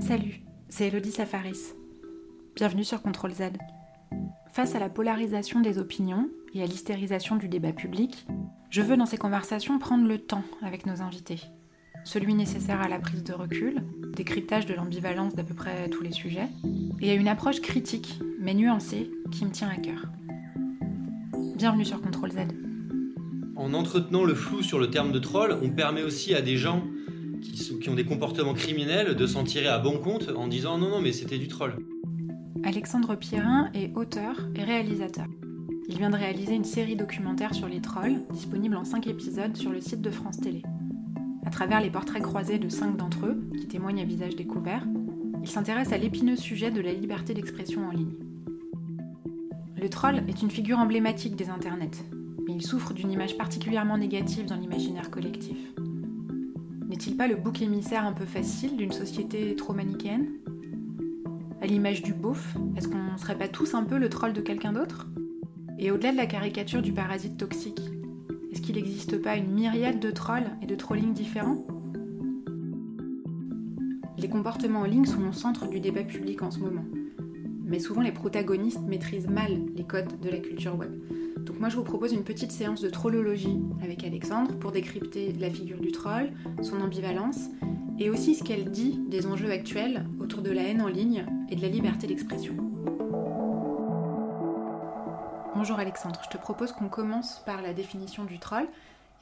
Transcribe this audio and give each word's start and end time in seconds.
Salut, 0.00 0.40
c'est 0.68 0.88
Elodie 0.88 1.12
Safaris. 1.12 1.74
Bienvenue 2.56 2.84
sur 2.84 3.02
Contrôle 3.02 3.32
Z. 3.32 3.42
Face 4.50 4.74
à 4.74 4.80
la 4.80 4.88
polarisation 4.88 5.60
des 5.60 5.78
opinions 5.78 6.28
et 6.54 6.62
à 6.62 6.66
l'hystérisation 6.66 7.36
du 7.36 7.48
débat 7.48 7.72
public, 7.72 8.26
je 8.70 8.82
veux 8.82 8.96
dans 8.96 9.06
ces 9.06 9.18
conversations 9.18 9.78
prendre 9.78 10.08
le 10.08 10.18
temps 10.18 10.42
avec 10.62 10.86
nos 10.86 11.02
invités. 11.02 11.40
Celui 12.04 12.34
nécessaire 12.34 12.80
à 12.80 12.88
la 12.88 12.98
prise 12.98 13.22
de 13.22 13.34
recul, 13.34 13.84
décryptage 14.16 14.66
de 14.66 14.74
l'ambivalence 14.74 15.34
d'à 15.34 15.44
peu 15.44 15.54
près 15.54 15.88
tous 15.90 16.02
les 16.02 16.12
sujets, 16.12 16.48
et 17.00 17.10
à 17.10 17.14
une 17.14 17.28
approche 17.28 17.60
critique, 17.60 18.18
mais 18.40 18.54
nuancée, 18.54 19.10
qui 19.30 19.44
me 19.44 19.50
tient 19.50 19.68
à 19.68 19.76
cœur. 19.76 20.06
Bienvenue 21.56 21.84
sur 21.84 22.00
Contrôle 22.00 22.32
Z. 22.32 22.38
En 23.54 23.74
entretenant 23.74 24.24
le 24.24 24.34
flou 24.34 24.62
sur 24.62 24.78
le 24.78 24.90
terme 24.90 25.12
de 25.12 25.18
troll, 25.18 25.58
on 25.62 25.68
permet 25.68 26.02
aussi 26.02 26.34
à 26.34 26.40
des 26.40 26.56
gens 26.56 26.82
qui, 27.80 27.88
ont 27.88 27.94
des 27.94 28.04
comportements 28.04 28.54
criminels 28.54 29.14
de 29.14 29.26
s'en 29.26 29.44
tirer 29.44 29.68
à 29.68 29.78
bon 29.78 29.98
compte 29.98 30.28
en 30.36 30.48
disant 30.48 30.78
non, 30.78 30.90
non, 30.90 31.00
mais 31.00 31.12
c'était 31.12 31.38
du 31.38 31.48
troll. 31.48 31.76
Alexandre 32.64 33.16
Pierrin 33.16 33.70
est 33.74 33.96
auteur 33.96 34.36
et 34.54 34.62
réalisateur. 34.62 35.26
Il 35.88 35.98
vient 35.98 36.10
de 36.10 36.16
réaliser 36.16 36.54
une 36.54 36.64
série 36.64 36.94
documentaire 36.94 37.54
sur 37.54 37.66
les 37.66 37.80
trolls, 37.80 38.20
disponible 38.32 38.76
en 38.76 38.84
5 38.84 39.06
épisodes 39.06 39.56
sur 39.56 39.72
le 39.72 39.80
site 39.80 40.00
de 40.02 40.10
France 40.10 40.38
Télé. 40.38 40.62
À 41.44 41.50
travers 41.50 41.80
les 41.80 41.90
portraits 41.90 42.22
croisés 42.22 42.58
de 42.58 42.68
5 42.68 42.96
d'entre 42.96 43.26
eux, 43.26 43.42
qui 43.58 43.66
témoignent 43.66 44.02
à 44.02 44.04
visage 44.04 44.36
découvert, 44.36 44.86
il 45.42 45.48
s'intéresse 45.48 45.92
à 45.92 45.98
l'épineux 45.98 46.36
sujet 46.36 46.70
de 46.70 46.80
la 46.80 46.92
liberté 46.92 47.34
d'expression 47.34 47.88
en 47.88 47.90
ligne. 47.90 48.14
Le 49.80 49.88
troll 49.88 50.22
est 50.28 50.42
une 50.42 50.50
figure 50.50 50.78
emblématique 50.78 51.34
des 51.34 51.48
internets, 51.48 52.04
mais 52.46 52.52
il 52.54 52.62
souffre 52.62 52.92
d'une 52.92 53.10
image 53.10 53.38
particulièrement 53.38 53.96
négative 53.96 54.44
dans 54.44 54.56
l'imaginaire 54.56 55.10
collectif. 55.10 55.56
N'est-il 56.90 57.16
pas 57.16 57.28
le 57.28 57.36
bouc 57.36 57.62
émissaire 57.62 58.04
un 58.04 58.12
peu 58.12 58.24
facile 58.24 58.76
d'une 58.76 58.90
société 58.90 59.54
trop 59.54 59.72
manichéenne? 59.72 60.26
À 61.62 61.66
l'image 61.66 62.02
du 62.02 62.12
beauf, 62.12 62.56
est-ce 62.76 62.88
qu'on 62.88 63.16
serait 63.16 63.38
pas 63.38 63.46
tous 63.46 63.74
un 63.74 63.84
peu 63.84 63.96
le 63.96 64.08
troll 64.08 64.32
de 64.32 64.40
quelqu'un 64.40 64.72
d'autre? 64.72 65.06
Et 65.78 65.92
au-delà 65.92 66.10
de 66.10 66.16
la 66.16 66.26
caricature 66.26 66.82
du 66.82 66.92
parasite 66.92 67.36
toxique, 67.36 67.80
est-ce 68.50 68.60
qu'il 68.60 68.74
n'existe 68.74 69.22
pas 69.22 69.36
une 69.36 69.52
myriade 69.52 70.00
de 70.00 70.10
trolls 70.10 70.50
et 70.62 70.66
de 70.66 70.74
trolling 70.74 71.12
différents? 71.12 71.64
Les 74.18 74.28
comportements 74.28 74.80
en 74.80 74.84
ligne 74.84 75.06
sont 75.06 75.28
au 75.28 75.32
centre 75.32 75.68
du 75.68 75.78
débat 75.78 76.02
public 76.02 76.42
en 76.42 76.50
ce 76.50 76.58
moment. 76.58 76.84
Mais 77.64 77.78
souvent 77.78 78.02
les 78.02 78.10
protagonistes 78.10 78.82
maîtrisent 78.88 79.30
mal 79.30 79.52
les 79.76 79.84
codes 79.84 80.18
de 80.20 80.28
la 80.28 80.38
culture 80.38 80.76
web. 80.76 80.90
Donc 81.44 81.58
moi 81.58 81.68
je 81.68 81.76
vous 81.76 81.84
propose 81.84 82.12
une 82.12 82.24
petite 82.24 82.52
séance 82.52 82.80
de 82.80 82.90
trollologie 82.90 83.60
avec 83.82 84.04
Alexandre 84.04 84.58
pour 84.58 84.72
décrypter 84.72 85.32
la 85.32 85.50
figure 85.50 85.80
du 85.80 85.92
troll, 85.92 86.30
son 86.62 86.80
ambivalence 86.80 87.48
et 87.98 88.10
aussi 88.10 88.34
ce 88.34 88.44
qu'elle 88.44 88.70
dit 88.70 88.98
des 89.08 89.26
enjeux 89.26 89.50
actuels 89.50 90.06
autour 90.20 90.42
de 90.42 90.50
la 90.50 90.62
haine 90.62 90.82
en 90.82 90.88
ligne 90.88 91.26
et 91.50 91.56
de 91.56 91.62
la 91.62 91.68
liberté 91.68 92.06
d'expression. 92.06 92.54
Bonjour 95.54 95.78
Alexandre, 95.78 96.20
je 96.24 96.30
te 96.30 96.40
propose 96.40 96.72
qu'on 96.72 96.88
commence 96.88 97.42
par 97.44 97.60
la 97.60 97.74
définition 97.74 98.24
du 98.24 98.38
troll 98.38 98.66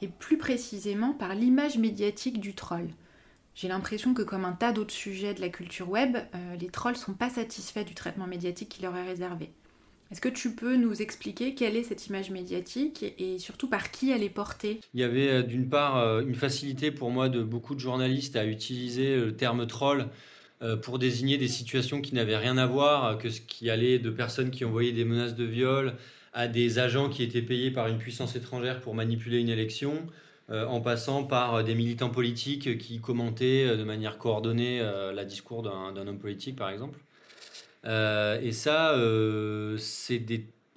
et 0.01 0.07
plus 0.07 0.37
précisément 0.37 1.13
par 1.13 1.35
l'image 1.35 1.77
médiatique 1.77 2.39
du 2.39 2.53
troll. 2.53 2.87
J'ai 3.55 3.67
l'impression 3.67 4.13
que 4.13 4.21
comme 4.21 4.45
un 4.45 4.53
tas 4.53 4.71
d'autres 4.71 4.93
sujets 4.93 5.33
de 5.33 5.41
la 5.41 5.49
culture 5.49 5.89
web, 5.89 6.15
euh, 6.15 6.55
les 6.55 6.69
trolls 6.69 6.95
sont 6.95 7.13
pas 7.13 7.29
satisfaits 7.29 7.83
du 7.83 7.93
traitement 7.93 8.27
médiatique 8.27 8.69
qui 8.69 8.81
leur 8.81 8.95
est 8.95 9.05
réservé. 9.05 9.51
Est-ce 10.11 10.21
que 10.21 10.29
tu 10.29 10.55
peux 10.55 10.75
nous 10.75 11.03
expliquer 11.03 11.53
quelle 11.53 11.75
est 11.75 11.83
cette 11.83 12.07
image 12.07 12.31
médiatique 12.31 13.05
et 13.19 13.37
surtout 13.37 13.69
par 13.69 13.91
qui 13.91 14.09
elle 14.09 14.23
est 14.23 14.29
portée? 14.29 14.79
Il 14.95 14.99
y 14.99 15.03
avait 15.03 15.29
euh, 15.29 15.43
d'une 15.43 15.69
part 15.69 15.97
euh, 15.97 16.21
une 16.21 16.33
facilité 16.33 16.89
pour 16.89 17.11
moi 17.11 17.29
de 17.29 17.43
beaucoup 17.43 17.75
de 17.75 17.79
journalistes 17.79 18.35
à 18.35 18.43
utiliser 18.43 19.17
le 19.17 19.35
terme 19.35 19.67
troll 19.67 20.07
euh, 20.63 20.75
pour 20.75 20.97
désigner 20.97 21.37
des 21.37 21.47
situations 21.47 22.01
qui 22.01 22.15
n'avaient 22.15 22.37
rien 22.37 22.57
à 22.57 22.65
voir, 22.65 23.19
que 23.19 23.29
ce 23.29 23.39
qui 23.39 23.69
allait 23.69 23.99
de 23.99 24.09
personnes 24.09 24.49
qui 24.49 24.65
envoyaient 24.65 24.93
des 24.93 25.05
menaces 25.05 25.35
de 25.35 25.45
viol 25.45 25.93
à 26.33 26.47
des 26.47 26.79
agents 26.79 27.09
qui 27.09 27.21
étaient 27.21 27.43
payés 27.43 27.69
par 27.69 27.87
une 27.87 27.99
puissance 27.99 28.35
étrangère 28.35 28.81
pour 28.81 28.95
manipuler 28.95 29.39
une 29.39 29.49
élection, 29.49 30.07
en 30.51 30.81
passant 30.81 31.23
par 31.23 31.63
des 31.63 31.75
militants 31.75 32.09
politiques 32.09 32.77
qui 32.77 32.99
commentaient 32.99 33.75
de 33.75 33.83
manière 33.83 34.19
coordonnée 34.19 34.79
la 34.79 35.25
discours 35.25 35.63
d'un 35.63 36.07
homme 36.07 36.19
politique, 36.19 36.55
par 36.55 36.69
exemple. 36.69 36.99
Euh, 37.85 38.39
et 38.41 38.51
ça, 38.51 38.93
euh, 38.93 39.77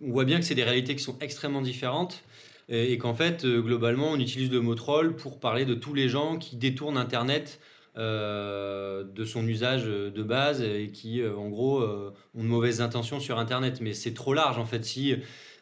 on 0.03 0.13
voit 0.13 0.25
bien 0.25 0.39
que 0.39 0.45
c'est 0.45 0.55
des 0.55 0.65
réalités 0.65 0.95
qui 0.95 1.03
sont 1.03 1.19
extrêmement 1.21 1.63
différentes 1.63 2.23
et, 2.69 2.97
qu'en 2.97 3.15
fait, 3.15 3.45
euh, 3.45 3.61
globalement, 3.61 4.13
on 4.13 4.19
utilise 4.19 4.51
le 4.51 4.61
mot 4.61 4.75
troll 4.75 5.17
pour 5.17 5.41
parler 5.41 5.65
de 5.65 5.75
tous 5.75 5.95
les 5.95 6.09
gens 6.09 6.39
qui 6.39 6.57
détournent 6.57 6.97
Internet 6.97 7.61
de 7.95 9.25
son 9.27 9.47
usage 9.47 9.85
de 9.85 10.23
base 10.23 10.63
et 10.63 10.89
qui, 10.91 11.23
en 11.23 11.51
gros, 11.51 11.83
ont 11.83 12.43
de 12.43 12.49
mauvaises 12.49 12.81
intentions 12.81 13.21
sur 13.21 13.39
Internet. 13.39 13.81
Mais 13.83 13.93
c'est 13.93 14.15
trop 14.15 14.33
large, 14.33 14.59
en 14.59 14.65
fait. 14.65 14.83
Si, 14.83 15.15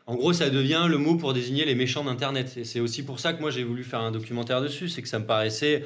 en 0.06 0.14
gros, 0.14 0.32
ça 0.32 0.48
devient 0.48 0.86
le 0.88 0.96
mot 0.96 1.16
pour 1.16 1.32
désigner 1.32 1.64
les 1.64 1.74
méchants 1.74 2.04
d'Internet. 2.04 2.56
Et 2.56 2.62
c'est 2.62 2.78
aussi 2.78 3.02
pour 3.02 3.18
ça 3.18 3.32
que 3.32 3.40
moi, 3.40 3.50
j'ai 3.50 3.64
voulu 3.64 3.82
faire 3.82 3.98
un 3.98 4.12
documentaire 4.12 4.62
dessus. 4.62 4.88
C'est 4.88 5.02
que 5.02 5.08
ça 5.08 5.18
me 5.18 5.26
paraissait 5.26 5.84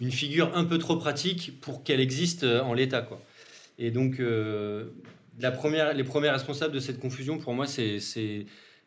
une 0.00 0.10
figure 0.10 0.50
un 0.56 0.64
peu 0.64 0.78
trop 0.78 0.96
pratique 0.96 1.60
pour 1.60 1.84
qu'elle 1.84 2.00
existe 2.00 2.42
en 2.42 2.74
l'état, 2.74 3.02
quoi. 3.02 3.20
Et 3.78 3.90
donc, 3.90 4.20
euh, 4.20 4.90
les 5.40 5.50
premiers 6.04 6.30
responsables 6.30 6.74
de 6.74 6.80
cette 6.80 7.00
confusion, 7.00 7.38
pour 7.38 7.54
moi, 7.54 7.66
c'est 7.66 7.98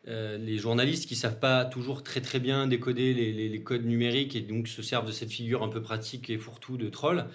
euh, 0.06 0.38
les 0.38 0.56
journalistes 0.56 1.06
qui 1.06 1.16
savent 1.16 1.38
pas 1.38 1.64
toujours 1.64 2.02
très 2.02 2.20
très 2.20 2.40
bien 2.40 2.66
décoder 2.66 3.12
les, 3.12 3.62
codes 3.62 3.84
numériques 3.84 4.36
et 4.36 4.40
donc 4.40 4.68
se 4.68 4.80
servent 4.80 5.06
de 5.06 5.12
cette 5.12 5.30
figure 5.30 5.62
un 5.62 5.68
peu 5.68 5.82
pratique 5.82 6.30
et 6.30 6.38
fourre-tout 6.38 6.76
de 6.78 6.88
troll. 6.88 7.26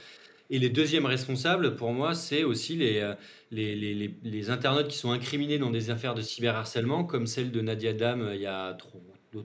Et 0.50 0.60
les 0.60 0.70
deuxièmes 0.70 1.06
responsables, 1.06 1.76
pour 1.76 1.94
moi, 1.94 2.14
c'est 2.16 2.44
aussi 2.44 2.76
les, 2.76 3.00
euh, 3.00 3.14
les, 3.52 4.50
internautes 4.50 4.88
qui 4.88 4.98
sont 4.98 5.12
incriminés 5.12 5.58
dans 5.58 5.70
des 5.70 5.90
affaires 5.90 6.16
de 6.16 6.22
cyberharcèlement, 6.22 7.04
comme 7.04 7.28
celle 7.28 7.52
de 7.52 7.62
Nadia 7.62 7.94
Dam 7.94 8.32
il 8.34 8.42
y 8.42 8.46
a 8.46 8.76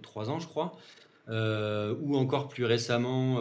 3 0.03 0.31
ans, 0.31 0.39
je 0.39 0.49
crois. 0.49 0.73
Ou 1.31 2.17
encore 2.17 2.49
plus 2.49 2.65
récemment, 2.65 3.41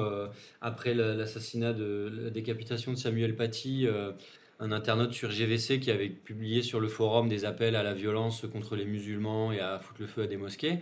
après 0.61 0.93
l'assassinat 0.93 1.73
de 1.73 2.11
la 2.23 2.29
décapitation 2.29 2.93
de 2.93 2.97
Samuel 2.97 3.35
Paty, 3.35 3.87
un 4.59 4.71
internaute 4.71 5.13
sur 5.13 5.31
GVC 5.31 5.79
qui 5.79 5.91
avait 5.91 6.09
publié 6.09 6.61
sur 6.61 6.79
le 6.79 6.87
forum 6.87 7.29
des 7.29 7.45
appels 7.45 7.75
à 7.75 7.83
la 7.83 7.93
violence 7.93 8.45
contre 8.51 8.75
les 8.75 8.85
musulmans 8.85 9.51
et 9.51 9.59
à 9.59 9.79
foutre 9.79 10.01
le 10.01 10.07
feu 10.07 10.23
à 10.23 10.27
des 10.27 10.37
mosquées, 10.37 10.79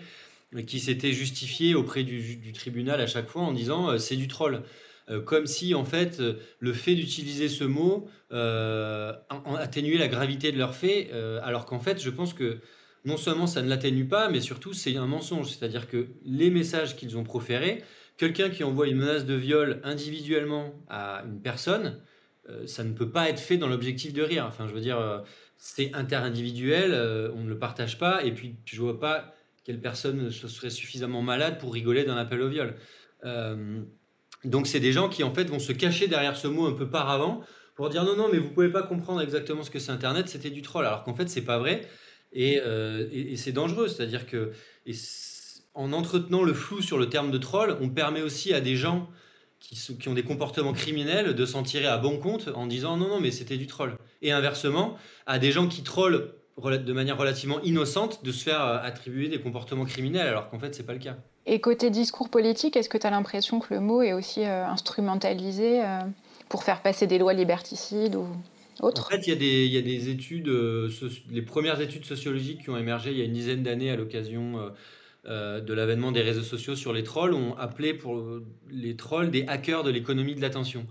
qui 0.67 0.79
s'était 0.79 1.11
justifié 1.11 1.75
auprès 1.75 2.03
du, 2.03 2.51
tribunal 2.53 3.01
à 3.01 3.07
chaque 3.07 3.27
fois 3.27 3.41
en 3.41 3.51
disant 3.51 3.89
euh, 3.89 3.97
c'est 3.97 4.15
du 4.15 4.27
troll. 4.27 4.63
Euh, 5.09 5.21
comme 5.21 5.45
si 5.45 5.75
en 5.75 5.85
fait 5.85 6.19
le 6.59 6.73
fait 6.73 6.95
d'utiliser 6.95 7.47
ce 7.47 7.63
mot 7.63 8.09
euh, 8.31 9.13
atténuait 9.57 9.99
la 9.99 10.07
gravité 10.07 10.51
de 10.51 10.57
leur 10.57 10.75
fait, 10.75 11.09
euh, 11.13 11.39
alors 11.43 11.65
qu'en 11.65 11.79
fait 11.79 12.01
je 12.01 12.09
pense 12.09 12.33
que 12.33 12.57
non 13.05 13.17
seulement 13.17 13.45
ça 13.45 13.61
ne 13.61 13.69
l'atténue 13.69 14.07
pas, 14.07 14.29
mais 14.29 14.41
surtout 14.41 14.73
c'est 14.73 14.97
un 14.97 15.05
mensonge. 15.05 15.49
C'est-à-dire 15.49 15.87
que 15.87 16.07
les 16.25 16.49
messages 16.49 16.95
qu'ils 16.95 17.17
ont 17.17 17.23
proférés, 17.23 17.83
quelqu'un 18.17 18.49
qui 18.49 18.63
envoie 18.63 18.87
une 18.87 18.97
menace 18.97 19.25
de 19.25 19.35
viol 19.35 19.79
individuellement 19.83 20.73
à 20.89 21.23
une 21.27 21.39
personne, 21.39 21.85
euh, 21.87 21.99
ça 22.65 22.83
ne 22.83 22.93
peut 22.93 23.09
pas 23.09 23.29
être 23.29 23.39
fait 23.39 23.57
dans 23.57 23.67
l'objectif 23.67 24.13
de 24.13 24.21
rire. 24.21 24.45
Enfin, 24.47 24.67
je 24.67 24.73
veux 24.73 24.81
dire, 24.81 24.99
euh, 24.99 25.19
c'est 25.57 25.93
interindividuel, 25.93 26.91
euh, 26.93 27.31
on 27.35 27.43
ne 27.43 27.49
le 27.49 27.57
partage 27.57 27.97
pas, 27.97 28.23
et 28.23 28.31
puis 28.31 28.55
je 28.65 28.81
vois 28.81 28.99
pas 28.99 29.33
quelle 29.63 29.79
personne 29.79 30.29
serait 30.29 30.69
suffisamment 30.69 31.21
malade 31.21 31.59
pour 31.59 31.73
rigoler 31.73 32.03
d'un 32.03 32.17
appel 32.17 32.41
au 32.41 32.49
viol. 32.49 32.75
donc 34.43 34.67
c'est 34.67 34.79
des 34.79 34.91
gens 34.91 35.09
qui 35.09 35.23
en 35.23 35.33
fait 35.33 35.45
vont 35.45 35.57
se 35.57 35.71
cacher 35.71 36.07
derrière 36.07 36.37
ce 36.37 36.47
mot 36.47 36.67
un 36.67 36.73
peu 36.73 36.87
par 36.87 37.09
avant 37.09 37.41
pour 37.73 37.89
dire 37.89 38.03
non 38.03 38.15
non 38.15 38.29
mais 38.31 38.37
vous 38.37 38.51
pouvez 38.51 38.69
pas 38.69 38.83
comprendre 38.83 39.21
exactement 39.21 39.63
ce 39.63 39.71
que 39.71 39.79
c'est 39.79 39.91
Internet, 39.91 40.29
c'était 40.29 40.51
du 40.51 40.61
troll, 40.61 40.85
alors 40.85 41.03
qu'en 41.03 41.15
fait 41.15 41.29
c'est 41.29 41.41
pas 41.41 41.57
vrai 41.57 41.81
et 42.31 42.61
c'est 43.37 43.53
dangereux, 43.53 43.87
c'est-à-dire 43.87 44.27
que 44.27 44.51
en 45.73 45.93
entretenant 45.93 46.43
le 46.43 46.53
flou 46.53 46.81
sur 46.81 46.97
le 46.97 47.09
terme 47.09 47.31
de 47.31 47.37
troll, 47.37 47.77
on 47.81 47.89
permet 47.89 48.21
aussi 48.21 48.53
à 48.53 48.61
des 48.61 48.75
gens 48.75 49.09
qui, 49.59 50.09
ont 50.09 50.13
des 50.13 50.23
comportements 50.23 50.73
criminels 50.73 51.33
de 51.33 51.45
s'en 51.45 51.63
tirer 51.63 51.87
à 51.87 51.97
bon 51.97 52.17
compte 52.17 52.49
en 52.53 52.67
disant 52.67 52.97
non, 52.97 53.07
non, 53.07 53.19
mais 53.19 53.31
c'était 53.31 53.57
du 53.57 53.67
troll. 53.67 53.97
Et 54.21 54.31
inversement, 54.31 54.95
à 55.25 55.39
des 55.39 55.51
gens 55.51 55.67
qui 55.67 55.83
trollent 55.83 56.33
de 56.57 56.93
manière 56.93 57.17
relativement 57.17 57.61
innocente 57.61 58.23
de 58.23 58.31
se 58.31 58.43
faire 58.43 58.61
euh, 58.61 58.77
attribuer 58.81 59.27
des 59.27 59.41
comportements 59.41 59.83
criminels 59.83 60.27
alors 60.27 60.49
qu'en 60.49 60.57
fait 60.57 60.73
c'est 60.73 60.85
pas 60.85 60.93
le 60.93 60.99
cas. 60.99 61.17
Et 61.45 61.59
côté 61.59 61.89
discours 61.89 62.29
politique, 62.29 62.77
est-ce 62.77 62.89
que 62.89 62.97
tu 62.97 63.05
as 63.05 63.09
l'impression 63.09 63.59
que 63.59 63.73
le 63.73 63.81
mot 63.81 64.01
est 64.01 64.13
aussi 64.13 64.45
euh, 64.45 64.65
instrumentalisé 64.65 65.83
euh, 65.83 65.99
pour 66.47 66.63
faire 66.63 66.81
passer 66.81 67.07
des 67.07 67.17
lois 67.17 67.33
liberticides 67.33 68.15
ou 68.15 68.27
autres? 68.79 69.05
En 69.05 69.09
fait, 69.09 69.27
il 69.27 69.43
y, 69.43 69.67
y, 69.67 69.77
a 69.77 69.81
des 69.81 70.09
études, 70.09 70.47
les 71.29 71.41
premières 71.41 71.81
études 71.81 72.05
sociologiques 72.05 72.63
qui 72.63 72.69
ont 72.69 72.77
émergé 72.77 73.11
il 73.11 73.17
y 73.17 73.21
a 73.21 73.25
une 73.25 73.33
dizaine 73.33 73.61
d'années 73.61 73.91
à 73.91 73.95
l'occasion 73.95 74.71
euh, 75.27 75.59
de 75.59 75.73
l'avènement 75.73 76.11
des 76.11 76.21
réseaux 76.21 76.43
sociaux 76.43 76.75
sur 76.75 76.93
les 76.93 77.03
trolls 77.03 77.33
ont 77.33 77.55
appelé 77.57 77.93
pour 77.93 78.23
les 78.69 78.95
trolls 78.95 79.31
des 79.31 79.43
hackers 79.47 79.83
de 79.83 79.89
l'économie 79.89 80.35
de 80.35 80.41
l'attention. 80.41 80.85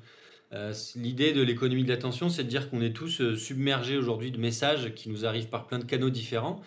Euh, 0.52 0.72
l'idée 0.96 1.32
de 1.32 1.42
l'économie 1.42 1.84
de 1.84 1.88
l'attention, 1.88 2.28
c'est 2.28 2.44
de 2.44 2.48
dire 2.48 2.68
qu'on 2.68 2.80
est 2.80 2.92
tous 2.92 3.20
euh, 3.20 3.36
submergés 3.36 3.96
aujourd'hui 3.96 4.32
de 4.32 4.38
messages 4.38 4.92
qui 4.94 5.08
nous 5.08 5.24
arrivent 5.24 5.48
par 5.48 5.66
plein 5.66 5.78
de 5.78 5.84
canaux 5.84 6.10
différents 6.10 6.60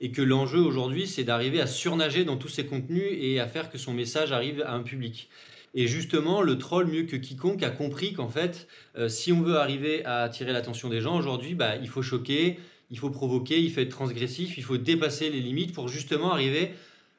et 0.00 0.10
que 0.10 0.20
l'enjeu 0.20 0.58
aujourd'hui, 0.58 1.06
c'est 1.06 1.24
d'arriver 1.24 1.60
à 1.60 1.66
surnager 1.66 2.24
dans 2.24 2.36
tous 2.36 2.48
ces 2.48 2.66
contenus 2.66 3.10
et 3.10 3.40
à 3.40 3.46
faire 3.46 3.70
que 3.70 3.78
son 3.78 3.94
message 3.94 4.32
arrive 4.32 4.62
à 4.62 4.74
un 4.74 4.82
public. 4.82 5.30
Et 5.74 5.86
justement, 5.86 6.42
le 6.42 6.58
troll, 6.58 6.86
mieux 6.86 7.04
que 7.04 7.16
quiconque, 7.16 7.62
a 7.62 7.70
compris 7.70 8.12
qu'en 8.12 8.28
fait, 8.28 8.68
si 9.08 9.32
on 9.32 9.40
veut 9.40 9.56
arriver 9.56 10.04
à 10.04 10.22
attirer 10.22 10.52
l'attention 10.52 10.88
des 10.88 11.00
gens 11.00 11.16
aujourd'hui, 11.16 11.54
bah, 11.54 11.76
il 11.76 11.88
faut 11.88 12.02
choquer, 12.02 12.58
il 12.90 12.98
faut 12.98 13.10
provoquer, 13.10 13.60
il 13.60 13.72
faut 13.72 13.80
être 13.80 13.88
transgressif, 13.88 14.56
il 14.56 14.62
faut 14.62 14.76
dépasser 14.76 15.30
les 15.30 15.40
limites 15.40 15.74
pour 15.74 15.88
justement 15.88 16.32
arriver 16.32 16.72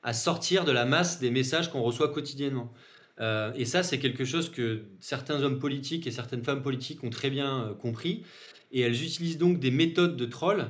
à 0.05 0.13
sortir 0.13 0.63
de 0.63 0.71
la 0.71 0.85
masse 0.85 1.19
des 1.19 1.31
messages 1.31 1.69
qu'on 1.69 1.81
reçoit 1.81 2.07
quotidiennement. 2.07 2.71
Euh, 3.19 3.51
et 3.55 3.65
ça, 3.65 3.83
c'est 3.83 3.99
quelque 3.99 4.23
chose 4.23 4.49
que 4.49 4.83
certains 5.01 5.43
hommes 5.43 5.59
politiques 5.59 6.07
et 6.07 6.11
certaines 6.11 6.43
femmes 6.43 6.61
politiques 6.61 7.03
ont 7.03 7.09
très 7.09 7.29
bien 7.29 7.63
euh, 7.63 7.73
compris. 7.73 8.23
Et 8.71 8.79
elles 8.79 9.03
utilisent 9.03 9.37
donc 9.37 9.59
des 9.59 9.71
méthodes 9.71 10.15
de 10.15 10.25
troll 10.25 10.67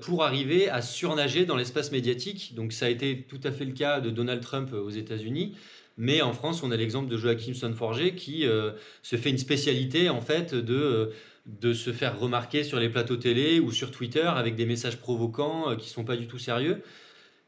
pour 0.00 0.22
arriver 0.22 0.70
à 0.70 0.80
surnager 0.80 1.44
dans 1.44 1.56
l'espace 1.56 1.90
médiatique. 1.90 2.54
Donc 2.54 2.72
ça 2.72 2.86
a 2.86 2.88
été 2.88 3.26
tout 3.28 3.40
à 3.42 3.50
fait 3.50 3.64
le 3.64 3.72
cas 3.72 4.00
de 4.00 4.10
Donald 4.10 4.40
Trump 4.40 4.72
aux 4.72 4.90
États-Unis. 4.90 5.56
Mais 5.96 6.20
en 6.20 6.32
France, 6.32 6.62
on 6.62 6.70
a 6.70 6.76
l'exemple 6.76 7.08
de 7.08 7.16
Joachim 7.16 7.54
Sonforger 7.54 8.14
qui 8.14 8.46
euh, 8.46 8.72
se 9.02 9.16
fait 9.16 9.30
une 9.30 9.38
spécialité 9.38 10.10
en 10.10 10.20
fait 10.20 10.54
de, 10.54 10.74
euh, 10.74 11.06
de 11.46 11.72
se 11.72 11.92
faire 11.92 12.18
remarquer 12.18 12.64
sur 12.64 12.78
les 12.78 12.90
plateaux 12.90 13.16
télé 13.16 13.60
ou 13.60 13.72
sur 13.72 13.90
Twitter 13.90 14.26
avec 14.26 14.56
des 14.56 14.66
messages 14.66 14.98
provocants 14.98 15.70
euh, 15.70 15.76
qui 15.76 15.86
ne 15.88 15.92
sont 15.92 16.04
pas 16.04 16.16
du 16.16 16.26
tout 16.26 16.38
sérieux, 16.38 16.82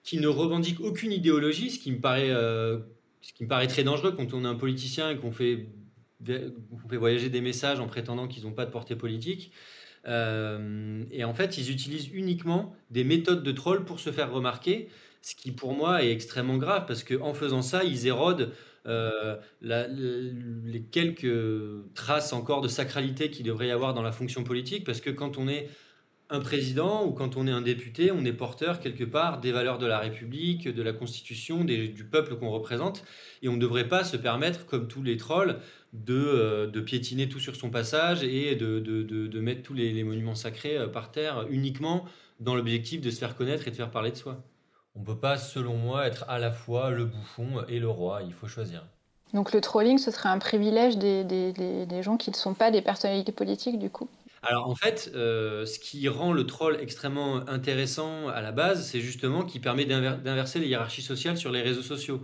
qui 0.03 0.19
ne 0.19 0.29
revendique 0.29 0.81
aucune 0.81 1.12
idéologie, 1.12 1.71
ce 1.71 1.79
qui 1.79 1.93
me 1.93 2.00
paraît, 2.00 2.31
ce 2.31 3.33
qui 3.35 3.45
me 3.45 3.49
paraît 3.49 3.67
très 3.67 3.85
dangereux 3.85 4.12
quand 4.12 4.33
on 4.33 4.45
est 4.45 4.49
un 4.49 4.55
politicien 4.55 5.11
et 5.11 5.17
qu'on 5.17 5.33
fait, 5.33 5.67
voyager 6.91 7.29
des 7.29 7.41
messages 7.41 7.81
en 7.81 7.87
prétendant 7.87 8.27
qu'ils 8.27 8.45
n'ont 8.45 8.53
pas 8.53 8.65
de 8.65 8.71
portée 8.71 8.97
politique. 8.97 9.53
et 10.06 11.25
en 11.25 11.35
fait, 11.35 11.59
ils 11.59 11.71
utilisent 11.71 12.09
uniquement 12.12 12.75
des 12.91 13.05
méthodes 13.05 13.43
de 13.43 13.53
troll 13.53 13.85
pour 13.85 14.00
se 14.00 14.11
faire 14.11 14.33
remarquer 14.33 14.89
ce 15.23 15.35
qui 15.35 15.53
pour 15.53 15.75
moi 15.75 16.03
est 16.05 16.11
extrêmement 16.11 16.56
grave 16.56 16.85
parce 16.87 17.05
qu'en 17.05 17.35
faisant 17.35 17.62
ça, 17.62 17.85
ils 17.85 18.06
érodent 18.06 18.53
euh, 18.87 19.37
les 19.61 20.83
quelques 20.91 21.94
traces 21.94 22.33
encore 22.33 22.61
de 22.61 22.69
sacralité 22.69 23.31
qu'il 23.31 23.44
devrait 23.44 23.69
y 23.69 23.71
avoir 23.71 23.94
dans 23.94 24.03
la 24.03 24.12
fonction 24.12 24.44
politique 24.44 24.85
parce 24.85 25.01
que 25.01 25.11
quand 25.11 25.37
on 25.39 25.49
est 25.49 25.69
un 26.31 26.41
président 26.41 27.07
ou 27.07 27.13
quand 27.13 27.37
on 27.37 27.47
est 27.47 27.51
un 27.51 27.63
député, 27.63 28.13
on 28.13 28.25
est 28.25 28.33
porteur 28.33 28.81
quelque 28.81 29.05
part 29.05 29.41
des 29.41 29.53
valeurs 29.53 29.79
de 29.79 29.87
la 29.87 29.99
République, 29.99 30.69
de 30.69 30.83
la 30.83 30.93
Constitution, 30.93 31.65
du 31.65 32.07
peuple 32.11 32.37
qu'on 32.37 32.51
représente. 32.51 33.05
Et 33.43 33.49
on 33.49 33.55
ne 33.55 33.61
devrait 33.61 33.89
pas 33.89 34.05
se 34.05 34.17
permettre, 34.17 34.67
comme 34.67 34.89
tous 34.89 35.03
les 35.03 35.17
trolls, 35.17 35.59
de, 35.95 36.15
euh, 36.15 36.67
de 36.67 36.81
piétiner 36.81 37.29
tout 37.29 37.41
sur 37.41 37.57
son 37.57 37.71
passage 37.71 38.23
et 38.23 38.57
de, 38.57 38.79
de, 38.79 39.03
de 39.03 39.41
mettre 39.41 39.63
tous 39.63 39.73
les, 39.73 39.93
les, 39.93 40.05
monuments 40.05 40.35
sacrés 40.35 40.77
euh, 40.77 40.87
par 40.87 41.11
terre 41.11 41.47
uniquement 41.49 42.05
dans 42.41 42.55
l'objectif 42.55 43.01
de 43.01 43.11
se 43.11 43.19
faire 43.19 43.35
connaître 43.35 43.67
et 43.67 43.71
de 43.71 43.77
faire 43.77 43.91
parler 43.91 44.11
de 44.11 44.17
soi. 44.17 44.43
On 44.95 45.01
ne 45.01 45.07
peut 45.07 45.19
pas, 45.19 45.39
selon 45.39 45.77
moi, 45.77 46.07
être 46.07 46.25
à 46.29 46.39
la 46.39 46.51
fois 46.51 46.91
le 46.91 47.07
bouffon 47.07 47.65
et 47.69 47.79
le 47.79 47.89
roi. 47.89 48.21
Il 48.27 48.35
faut 48.35 48.49
choisir. 48.49 48.85
Donc 49.35 49.53
le 49.53 49.61
trolling, 49.61 49.99
ce 49.99 50.11
serait 50.11 50.29
un 50.29 50.39
privilège 50.39 50.97
des, 50.97 52.03
gens 52.03 52.17
qui 52.17 52.31
ne 52.31 52.37
sont 52.37 52.55
pas 52.55 52.71
des 52.71 52.83
personnalités 52.83 53.33
politiques, 53.33 53.79
du 53.79 53.91
coup? 53.91 54.09
Alors 54.43 54.69
en 54.69 54.75
fait, 54.75 55.11
euh, 55.14 55.67
ce 55.67 55.79
qui 55.79 56.08
rend 56.08 56.32
le 56.32 56.46
troll 56.46 56.79
extrêmement 56.81 57.49
intéressant 57.49 58.29
à 58.29 58.40
la 58.40 58.52
base, 58.52 58.87
c'est 58.87 59.00
justement 59.00 59.44
qu'il 59.44 59.61
permet 59.61 59.85
d'inverser 59.85 60.61
les 60.61 60.69
hiérarchies 60.69 61.02
sociales 61.02 61.37
sur 61.37 61.50
les 61.50 61.62
réseaux 61.62 61.82
sociaux. 61.82 62.23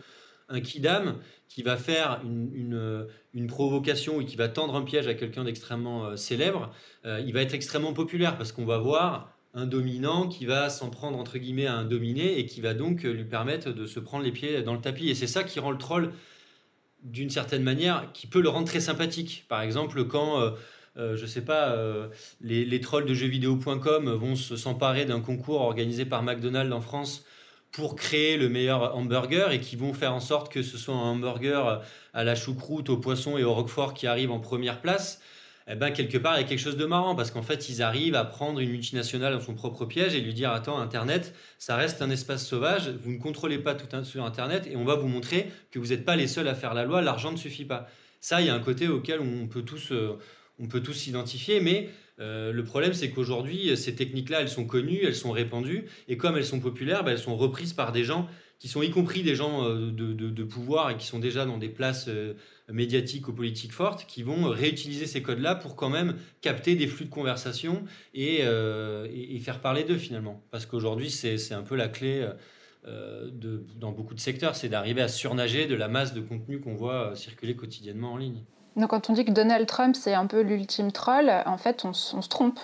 Un 0.48 0.60
kidam 0.60 1.18
qui 1.48 1.62
va 1.62 1.76
faire 1.76 2.20
une, 2.22 3.46
provocation 3.48 4.18
ou 4.18 4.24
qui 4.24 4.36
va 4.36 4.48
tendre 4.48 4.76
un 4.76 4.82
piège 4.82 5.06
à 5.06 5.14
quelqu'un 5.14 5.44
d'extrêmement 5.44 6.06
euh, 6.06 6.16
célèbre, 6.16 6.70
euh, 7.04 7.22
il 7.26 7.32
va 7.32 7.42
être 7.42 7.54
extrêmement 7.54 7.92
populaire 7.92 8.36
parce 8.36 8.52
qu'on 8.52 8.64
va 8.64 8.78
voir 8.78 9.30
un 9.54 9.66
dominant 9.66 10.28
qui 10.28 10.46
va 10.46 10.68
s'en 10.68 10.90
prendre 10.90 11.18
entre 11.18 11.38
guillemets 11.38 11.66
à 11.66 11.74
un 11.74 11.84
dominé 11.84 12.38
et 12.38 12.46
qui 12.46 12.60
va 12.60 12.74
donc 12.74 13.02
lui 13.02 13.24
permettre 13.24 13.70
de 13.70 13.86
se 13.86 14.00
prendre 14.00 14.24
les 14.24 14.32
pieds 14.32 14.62
dans 14.62 14.74
le 14.74 14.80
tapis. 14.80 15.08
Et 15.08 15.14
c'est 15.14 15.28
ça 15.28 15.44
qui 15.44 15.60
rend 15.60 15.70
le 15.70 15.78
troll 15.78 16.12
d'une 17.02 17.30
certaine 17.30 17.62
manière, 17.62 18.10
qui 18.12 18.26
peut 18.26 18.40
le 18.40 18.48
rendre 18.48 18.66
très 18.66 18.80
sympathique. 18.80 19.44
Par 19.48 19.60
exemple, 19.60 20.04
quand, 20.06 20.54
euh, 20.96 21.16
je 21.16 21.26
sais 21.26 21.40
pas, 21.42 21.72
euh, 21.72 22.08
les, 22.40 22.80
trolls 22.80 23.06
de 23.06 23.14
jeuxvideo.com 23.14 24.10
vont 24.10 24.36
s'emparer 24.36 25.04
d'un 25.04 25.20
concours 25.20 25.60
organisé 25.60 26.04
par 26.04 26.22
McDonald's 26.22 26.72
en 26.72 26.80
France 26.80 27.24
pour 27.72 27.96
créer 27.96 28.36
le 28.36 28.48
meilleur 28.48 28.96
hamburger 28.96 29.50
et 29.50 29.60
qui 29.60 29.74
vont 29.74 29.92
faire 29.92 30.14
en 30.14 30.20
sorte 30.20 30.52
que 30.52 30.62
ce 30.62 30.78
soit 30.78 30.94
un 30.94 30.98
hamburger 30.98 31.82
à 32.12 32.22
la 32.22 32.36
choucroute, 32.36 32.88
au 32.88 32.98
poisson 32.98 33.36
et 33.36 33.42
au 33.42 33.52
roquefort 33.52 33.94
qui 33.94 34.06
arrive 34.06 34.30
en 34.30 34.38
première 34.38 34.80
place 34.80 35.20
eh 35.66 35.76
ben, 35.76 35.90
quelque 35.92 36.18
part, 36.18 36.36
il 36.36 36.42
y 36.42 36.44
a 36.44 36.46
quelque 36.46 36.58
chose 36.58 36.76
de 36.76 36.84
marrant 36.84 37.14
parce 37.14 37.30
qu'en 37.30 37.42
fait, 37.42 37.70
ils 37.70 37.82
arrivent 37.82 38.16
à 38.16 38.24
prendre 38.24 38.60
une 38.60 38.70
multinationale 38.70 39.32
dans 39.32 39.40
son 39.40 39.54
propre 39.54 39.86
piège 39.86 40.14
et 40.14 40.20
lui 40.20 40.34
dire 40.34 40.50
Attends, 40.50 40.78
Internet, 40.78 41.34
ça 41.58 41.76
reste 41.76 42.02
un 42.02 42.10
espace 42.10 42.46
sauvage, 42.46 42.90
vous 43.02 43.12
ne 43.12 43.18
contrôlez 43.18 43.58
pas 43.58 43.74
tout 43.74 44.04
sur 44.04 44.24
Internet 44.24 44.66
et 44.70 44.76
on 44.76 44.84
va 44.84 44.96
vous 44.96 45.08
montrer 45.08 45.50
que 45.70 45.78
vous 45.78 45.86
n'êtes 45.86 46.04
pas 46.04 46.16
les 46.16 46.26
seuls 46.26 46.48
à 46.48 46.54
faire 46.54 46.74
la 46.74 46.84
loi, 46.84 47.00
l'argent 47.00 47.32
ne 47.32 47.38
suffit 47.38 47.64
pas. 47.64 47.88
Ça, 48.20 48.42
il 48.42 48.46
y 48.46 48.50
a 48.50 48.54
un 48.54 48.60
côté 48.60 48.88
auquel 48.88 49.20
on 49.20 49.46
peut 49.46 49.62
tous, 49.62 49.92
euh, 49.92 50.18
on 50.58 50.68
peut 50.68 50.80
tous 50.80 50.92
s'identifier, 50.92 51.60
mais 51.60 51.88
euh, 52.20 52.52
le 52.52 52.64
problème, 52.64 52.94
c'est 52.94 53.10
qu'aujourd'hui, 53.10 53.76
ces 53.76 53.94
techniques-là, 53.94 54.40
elles 54.40 54.48
sont 54.48 54.66
connues, 54.66 55.00
elles 55.02 55.16
sont 55.16 55.32
répandues, 55.32 55.86
et 56.08 56.16
comme 56.16 56.36
elles 56.36 56.44
sont 56.44 56.60
populaires, 56.60 57.02
ben, 57.04 57.12
elles 57.12 57.18
sont 57.18 57.36
reprises 57.36 57.72
par 57.72 57.92
des 57.92 58.04
gens 58.04 58.28
qui 58.60 58.68
sont 58.68 58.82
y 58.82 58.90
compris 58.90 59.22
des 59.22 59.34
gens 59.34 59.68
euh, 59.68 59.90
de, 59.90 60.44
pouvoir 60.44 60.90
et 60.90 60.96
qui 60.96 61.06
sont 61.06 61.18
déjà 61.18 61.44
dans 61.44 61.58
des 61.58 61.68
places 61.68 62.06
euh, 62.08 62.34
médiatiques 62.68 63.26
ou 63.28 63.32
politiques 63.32 63.72
fortes, 63.72 64.06
qui 64.06 64.22
vont 64.22 64.48
réutiliser 64.48 65.06
ces 65.06 65.22
codes-là 65.22 65.56
pour 65.56 65.74
quand 65.74 65.90
même 65.90 66.16
capter 66.40 66.76
des 66.76 66.86
flux 66.86 67.06
de 67.06 67.10
conversation 67.10 67.84
et, 68.14 68.42
faire 69.40 69.60
parler 69.60 69.82
d'eux 69.84 69.98
finalement. 69.98 70.42
Parce 70.50 70.66
qu'aujourd'hui, 70.66 71.10
c'est 71.10 71.52
un 71.52 71.62
peu 71.62 71.74
la 71.74 71.88
clé 71.88 72.26
dans 72.84 73.92
beaucoup 73.92 74.14
de 74.14 74.20
secteurs, 74.20 74.56
c'est 74.56 74.68
d'arriver 74.68 75.02
à 75.02 75.08
surnager 75.08 75.66
de 75.66 75.74
la 75.74 75.88
masse 75.88 76.14
de 76.14 76.20
contenu 76.20 76.60
qu'on 76.60 76.74
voit 76.74 77.14
circuler 77.16 77.56
quotidiennement 77.56 78.12
en 78.12 78.16
ligne. 78.16 78.44
Donc 78.76 78.90
quand 78.90 79.10
on 79.10 79.12
dit 79.12 79.24
que 79.24 79.30
Donald 79.30 79.66
Trump, 79.66 79.94
c'est 79.94 80.14
un 80.14 80.26
peu 80.26 80.40
l'ultime 80.40 80.92
troll, 80.92 81.30
en 81.46 81.58
fait, 81.58 81.84
on 81.84 81.92
se 81.92 82.28
trompe. 82.28 82.58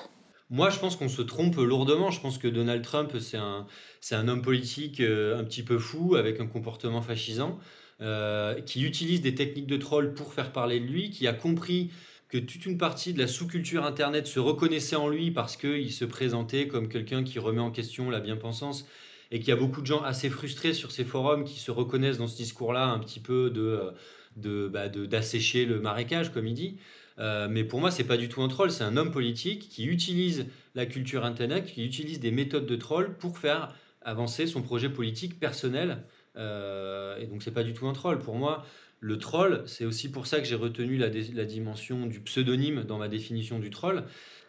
Moi, 0.53 0.69
je 0.71 0.81
pense 0.81 0.97
qu'on 0.97 1.09
se 1.09 1.23
trompe 1.23 1.55
lourdement. 1.57 2.11
Je 2.11 2.21
pense 2.21 2.37
que 2.37 2.49
Donald 2.49 2.83
Trump, 2.83 3.12
c'est 3.21 3.37
un, 3.37 4.29
homme 4.29 4.43
politique 4.43 5.01
euh, 5.01 5.39
un 5.39 5.45
petit 5.45 5.62
peu 5.62 5.79
fou, 5.79 6.17
avec 6.17 6.41
un 6.41 6.47
comportement 6.47 7.03
fascisant, 7.03 7.59
euh, 8.01 8.61
qui 8.61 8.83
utilise 8.83 9.21
des 9.21 9.37
techniques 9.37 9.69
de 9.69 9.77
troll 9.77 10.12
pour 10.12 10.35
faire 10.35 10.51
parler 10.51 10.81
de 10.81 10.87
lui, 10.87 11.11
qui 11.11 11.29
a 11.29 11.33
compris 11.33 11.93
que 12.29 12.39
toute 12.39 12.67
une 12.67 12.79
partie 12.79 13.13
de 13.13 13.21
la 13.21 13.29
sous-culture 13.29 13.85
Internet 13.85 14.27
se 14.27 14.41
reconnaissait 14.41 14.97
en 14.97 15.09
lui 15.09 15.31
parce 15.31 15.56
qu'il 15.56 15.93
se 15.93 16.05
présentait 16.05 16.67
comme 16.67 16.89
quelqu'un 16.89 17.23
qui 17.23 17.39
remet 17.39 17.61
en 17.61 17.71
question 17.71 18.11
la 18.11 18.21
bien-pensance 18.21 18.87
et 19.33 19.39
qu'il 19.39 19.49
y 19.49 19.53
a 19.53 19.56
beaucoup 19.56 19.81
de 19.81 19.87
gens 19.87 20.03
assez 20.03 20.31
frustrés 20.31 20.75
sur 20.75 20.91
ces 20.91 21.05
forums 21.05 21.45
qui 21.45 21.59
se 21.59 21.71
reconnaissent 21.71 22.19
dans 22.19 22.29
ce 22.29 22.37
discours-là 22.37 22.87
un 22.87 22.99
petit 22.99 23.21
peu 23.21 23.51
de, 23.51 23.93
de, 24.37 24.69
bah, 24.69 24.88
d'assécher 24.88 25.65
le 25.65 25.81
marécage, 25.81 26.32
comme 26.32 26.46
il 26.46 26.55
dit. 26.55 26.77
Euh, 27.19 27.49
mais 27.51 27.65
pour 27.65 27.81
moi, 27.81 27.91
c'est 27.91 28.05
pas 28.05 28.17
du 28.17 28.29
tout 28.29 28.43
un 28.43 28.49
troll, 28.49 28.70
c'est 28.70 28.84
un 28.84 28.96
homme 28.96 29.10
politique 29.10 29.69
qui 29.69 29.84
utilise 29.84 30.46
la 30.75 30.87
culture 30.87 31.25
Internet, 31.25 31.67
qui 31.67 31.84
utilise 31.84 32.19
des 32.20 32.31
méthodes 32.31 32.67
de 32.67 32.77
troll 32.77 33.17
pour 33.19 33.39
faire 33.39 33.75
avancer 34.03 34.46
son 34.46 34.63
projet 34.63 34.89
politique 34.89 35.39
personnel. 35.39 36.03
Euh, 36.37 37.19
et 37.19 37.27
donc, 37.27 37.43
c'est 37.43 37.51
pas 37.51 37.65
du 37.65 37.75
tout 37.75 37.87
un 37.87 37.93
troll. 37.93 38.19
Pour 38.19 38.37
moi, 38.37 38.65
le 39.01 39.19
troll, 39.19 39.63
c'est 39.67 39.84
aussi 39.84 40.10
pour 40.10 40.27
ça 40.27 40.39
que 40.39 40.46
j'ai 40.46 40.55
retenu 40.55 40.96
la, 40.96 41.08
la, 41.08 41.44
dimension 41.44 42.06
du 42.06 42.20
pseudonyme 42.20 42.84
dans 42.84 42.99
ma 42.99 43.08
définition 43.08 43.58
du 43.58 43.70
troll. 43.70 44.05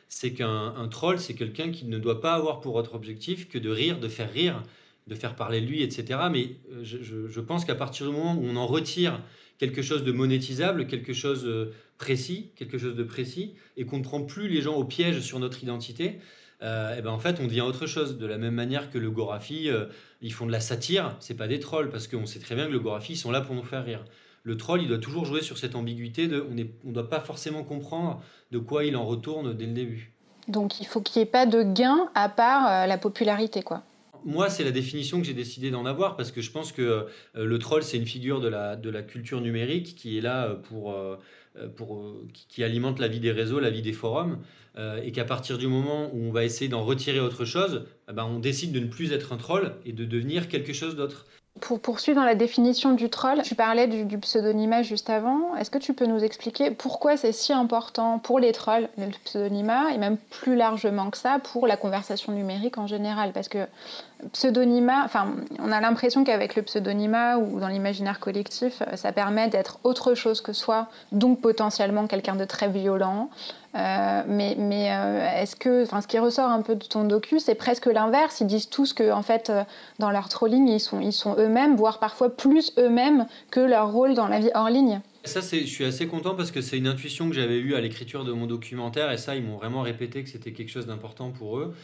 C'est 0.08 0.34
qu'un 0.34 0.88
troll, 0.90 1.20
c'est 1.20 1.36
quelqu'un 1.36 1.72
qui 1.72 1.86
ne 1.86 1.98
doit 1.98 2.22
pas 2.22 2.34
avoir 2.34 2.62
pour 2.62 2.76
autre 2.76 2.96
objectif 2.96 3.50
que 3.50 3.58
de 3.58 3.70
rire, 3.70 4.00
de 4.00 4.10
faire 4.10 4.32
rire, 4.32 4.62
de 5.08 5.16
faire 5.16 5.36
parler 5.36 5.62
de 5.62 5.66
lui, 5.66 5.84
etc. 5.84 6.20
Mais 6.32 6.56
euh, 6.72 6.84
je 6.84 7.40
pense 7.40 7.66
qu'à 7.66 7.76
partir 7.76 8.08
du 8.08 8.14
moment 8.14 8.36
où 8.36 8.46
on 8.46 8.56
en 8.56 8.68
retire 8.68 9.22
quelque 9.62 9.84
chose 9.84 10.04
de 10.04 10.12
monétisable, 10.12 10.88
quelque 10.88 11.14
chose 11.14 11.48
précis, 12.00 12.50
quelque 12.56 12.80
chose 12.80 12.96
de 12.96 13.04
précis, 13.04 13.54
et 13.78 13.86
qu'on 13.86 14.00
ne 14.00 14.04
prend 14.04 14.24
plus 14.24 14.50
les 14.50 14.62
gens 14.62 14.74
au 14.74 14.84
piège 14.84 15.22
sur 15.22 15.38
notre 15.38 15.64
identité, 15.64 16.20
euh, 16.64 16.98
et 16.98 17.02
ben 17.02 17.12
en 17.12 17.20
fait, 17.20 17.40
on 17.40 17.46
devient 17.46 17.62
autre 17.62 17.86
chose. 17.86 18.18
De 18.18 18.26
la 18.26 18.38
même 18.38 18.54
manière 18.54 18.90
que 18.92 18.98
le 18.98 19.10
Gorafi, 19.10 19.70
euh, 19.70 19.86
ils 20.22 20.34
font 20.34 20.46
de 20.48 20.52
la 20.52 20.60
satire, 20.60 21.16
c'est 21.20 21.36
pas 21.36 21.48
des 21.48 21.60
trolls, 21.60 21.90
parce 21.90 22.08
qu'on 22.08 22.26
sait 22.26 22.40
très 22.40 22.56
bien 22.56 22.66
que 22.68 22.72
le 22.72 22.80
Gorafi, 22.80 23.14
ils 23.14 23.18
sont 23.18 23.32
là 23.32 23.42
pour 23.42 23.56
nous 23.56 23.64
faire 23.64 23.86
rire. 23.86 24.04
Le 24.44 24.58
troll, 24.58 24.82
il 24.82 24.88
doit 24.88 24.98
toujours 24.98 25.26
jouer 25.26 25.42
sur 25.42 25.60
cette 25.60 25.76
ambiguïté 25.76 26.28
de 26.28 26.44
on 26.50 26.56
ne 26.56 26.94
doit 26.94 27.10
pas 27.10 27.20
forcément 27.20 27.64
comprendre 27.64 28.24
de 28.52 28.58
quoi 28.58 28.86
il 28.86 28.96
en 28.96 29.06
retourne 29.06 29.54
dès 29.54 29.68
le 29.68 29.74
début. 29.74 30.12
Donc 30.48 30.82
il 30.82 30.88
faut 30.88 31.02
qu'il 31.02 31.20
n'y 31.20 31.28
ait 31.28 31.32
pas 31.32 31.46
de 31.46 31.62
gain 31.62 32.10
à 32.16 32.28
part 32.28 32.68
euh, 32.68 32.88
la 32.88 32.98
popularité, 32.98 33.62
quoi 33.62 33.84
moi, 34.26 34.50
c'est 34.50 34.64
la 34.64 34.72
définition 34.72 35.20
que 35.20 35.26
j'ai 35.26 35.34
décidé 35.34 35.72
d'en 35.72 35.86
avoir 35.86 36.16
parce 36.16 36.32
que 36.32 36.42
je 36.42 36.52
pense 36.52 36.72
que 36.72 36.82
euh, 36.82 37.46
le 37.46 37.60
troll, 37.60 37.84
c'est 37.84 37.98
une 37.98 38.06
figure 38.06 38.40
de 38.40 38.48
la, 38.48 38.76
de 38.76 38.90
la 38.90 39.02
culture 39.02 39.42
numérique 39.42 39.96
qui 39.96 40.18
est 40.18 40.22
là 40.22 40.46
euh, 40.46 40.56
pour, 40.56 40.94
euh, 40.94 41.18
pour, 41.76 42.16
qui, 42.34 42.64
alimente 42.64 43.00
la 43.00 43.08
vie 43.08 43.20
des 43.20 43.32
réseaux, 43.32 43.60
la 43.60 43.70
vie 43.70 43.82
des 43.82 43.94
forums, 43.94 44.40
et 45.04 45.12
qu'à 45.12 45.26
partir 45.26 45.58
du 45.58 45.68
moment 45.68 46.10
où 46.14 46.24
on 46.30 46.32
va 46.32 46.46
essayer 46.46 46.70
d'en 46.70 46.86
retirer 46.86 47.20
autre 47.20 47.44
chose, 47.44 47.84
eh 48.10 48.14
ben, 48.14 48.24
on 48.24 48.40
décide 48.40 48.72
de 48.72 48.80
ne 48.80 48.88
plus 48.88 49.12
être 49.12 49.34
un 49.34 49.38
troll 49.38 49.74
et 49.86 49.92
de 49.92 50.06
devenir 50.06 50.48
quelque 50.48 50.72
chose 50.72 50.96
d'autre. 50.96 51.26
Pour 51.60 51.82
poursuivre 51.82 52.18
dans 52.18 52.26
la 52.26 52.34
définition 52.34 52.94
du 52.94 53.10
troll, 53.10 53.42
tu 53.44 53.56
parlais 53.56 53.86
du, 53.86 54.18
pseudonymat 54.18 54.84
juste 54.84 55.10
avant. 55.10 55.54
Est-ce 55.58 55.70
que 55.70 55.78
tu 55.78 55.94
peux 55.94 56.06
nous 56.06 56.24
expliquer 56.24 56.72
pourquoi 56.72 57.18
c'est 57.18 57.34
si 57.34 57.52
important 57.52 58.20
pour 58.20 58.40
les 58.40 58.54
trolls, 58.54 58.88
le 58.98 59.08
pseudonymat, 59.26 59.92
et 59.92 59.98
même 59.98 60.18
plus 60.18 60.56
largement 60.56 61.10
que 61.10 61.18
ça, 61.18 61.40
pour 61.40 61.68
la 61.68 61.76
conversation 61.76 62.32
numérique 62.32 62.78
en 62.78 62.88
général? 62.88 63.34
Parce 63.34 63.50
que 63.50 63.68
enfin, 65.06 65.36
on 65.60 65.72
a 65.72 65.82
l'impression 65.82 66.24
qu'avec 66.24 66.56
le 66.56 66.62
pseudonymat 66.62 67.38
ou 67.38 67.60
dans 67.60 67.68
l'imaginaire 67.68 68.20
collectif, 68.20 68.82
euh, 68.82 68.96
ça 68.96 69.12
permet 69.12 69.48
d'être 69.50 69.80
autre 69.84 70.14
chose 70.16 70.42
que 70.42 70.54
soi, 70.54 70.88
donc 71.12 71.42
potentiellement 71.42 72.08
quelqu'un 72.08 72.36
de 72.36 72.46
très 72.46 72.70
violent. 72.70 73.30
Euh, 73.74 74.24
mais, 74.28 74.56
mais 74.58 74.92
euh, 74.92 75.42
est-ce 75.42 75.56
que, 75.56 75.84
enfin, 75.84 76.02
ce 76.02 76.08
qui 76.08 76.20
ressort 76.20 76.50
un 76.50 76.62
peu 76.62 76.76
de 76.76 76.86
ton 76.86 77.06
docu, 77.06 77.40
c'est 77.40 77.56
presque 77.56 77.86
l'inverse. 77.86 78.42
Ils 78.42 78.48
disent 78.48 78.70
tous 78.70 78.94
que, 78.94 79.12
en 79.12 79.24
fait, 79.24 79.52
dans 80.00 80.12
leur 80.12 80.28
trolling, 80.28 80.68
ils 80.68 80.80
sont, 80.80 81.00
ils 81.00 81.14
sont 81.14 81.36
eux-mêmes, 81.38 81.76
voire 81.76 82.00
parfois 82.00 82.36
plus 82.36 82.74
eux-mêmes 82.78 83.28
que 83.50 83.62
leur 83.62 83.92
rôle 83.92 84.14
dans 84.14 84.28
la 84.28 84.40
vie 84.40 84.52
hors 84.54 84.70
ligne. 84.70 85.00
Ça, 85.24 85.40
je 85.40 85.66
suis 85.66 85.86
assez 85.86 86.08
content 86.08 86.36
parce 86.36 86.52
que 86.52 86.62
c'est 86.62 86.78
une 86.78 86.88
intuition 86.88 87.30
que 87.30 87.36
j'avais 87.36 87.60
eue 87.60 87.76
à 87.76 87.82
l'écriture 87.82 88.26
de 88.26 88.32
mon 88.34 88.48
documentaire 88.48 89.12
et 89.12 89.18
ça, 89.18 89.36
ils 89.36 89.44
m'ont 89.44 89.56
vraiment 89.56 89.82
répété 89.82 90.24
que 90.24 90.30
c'était 90.30 90.52
quelque 90.52 90.72
chose 90.72 90.88
d'important 90.88 91.30
pour 91.30 91.60
eux 91.60 91.76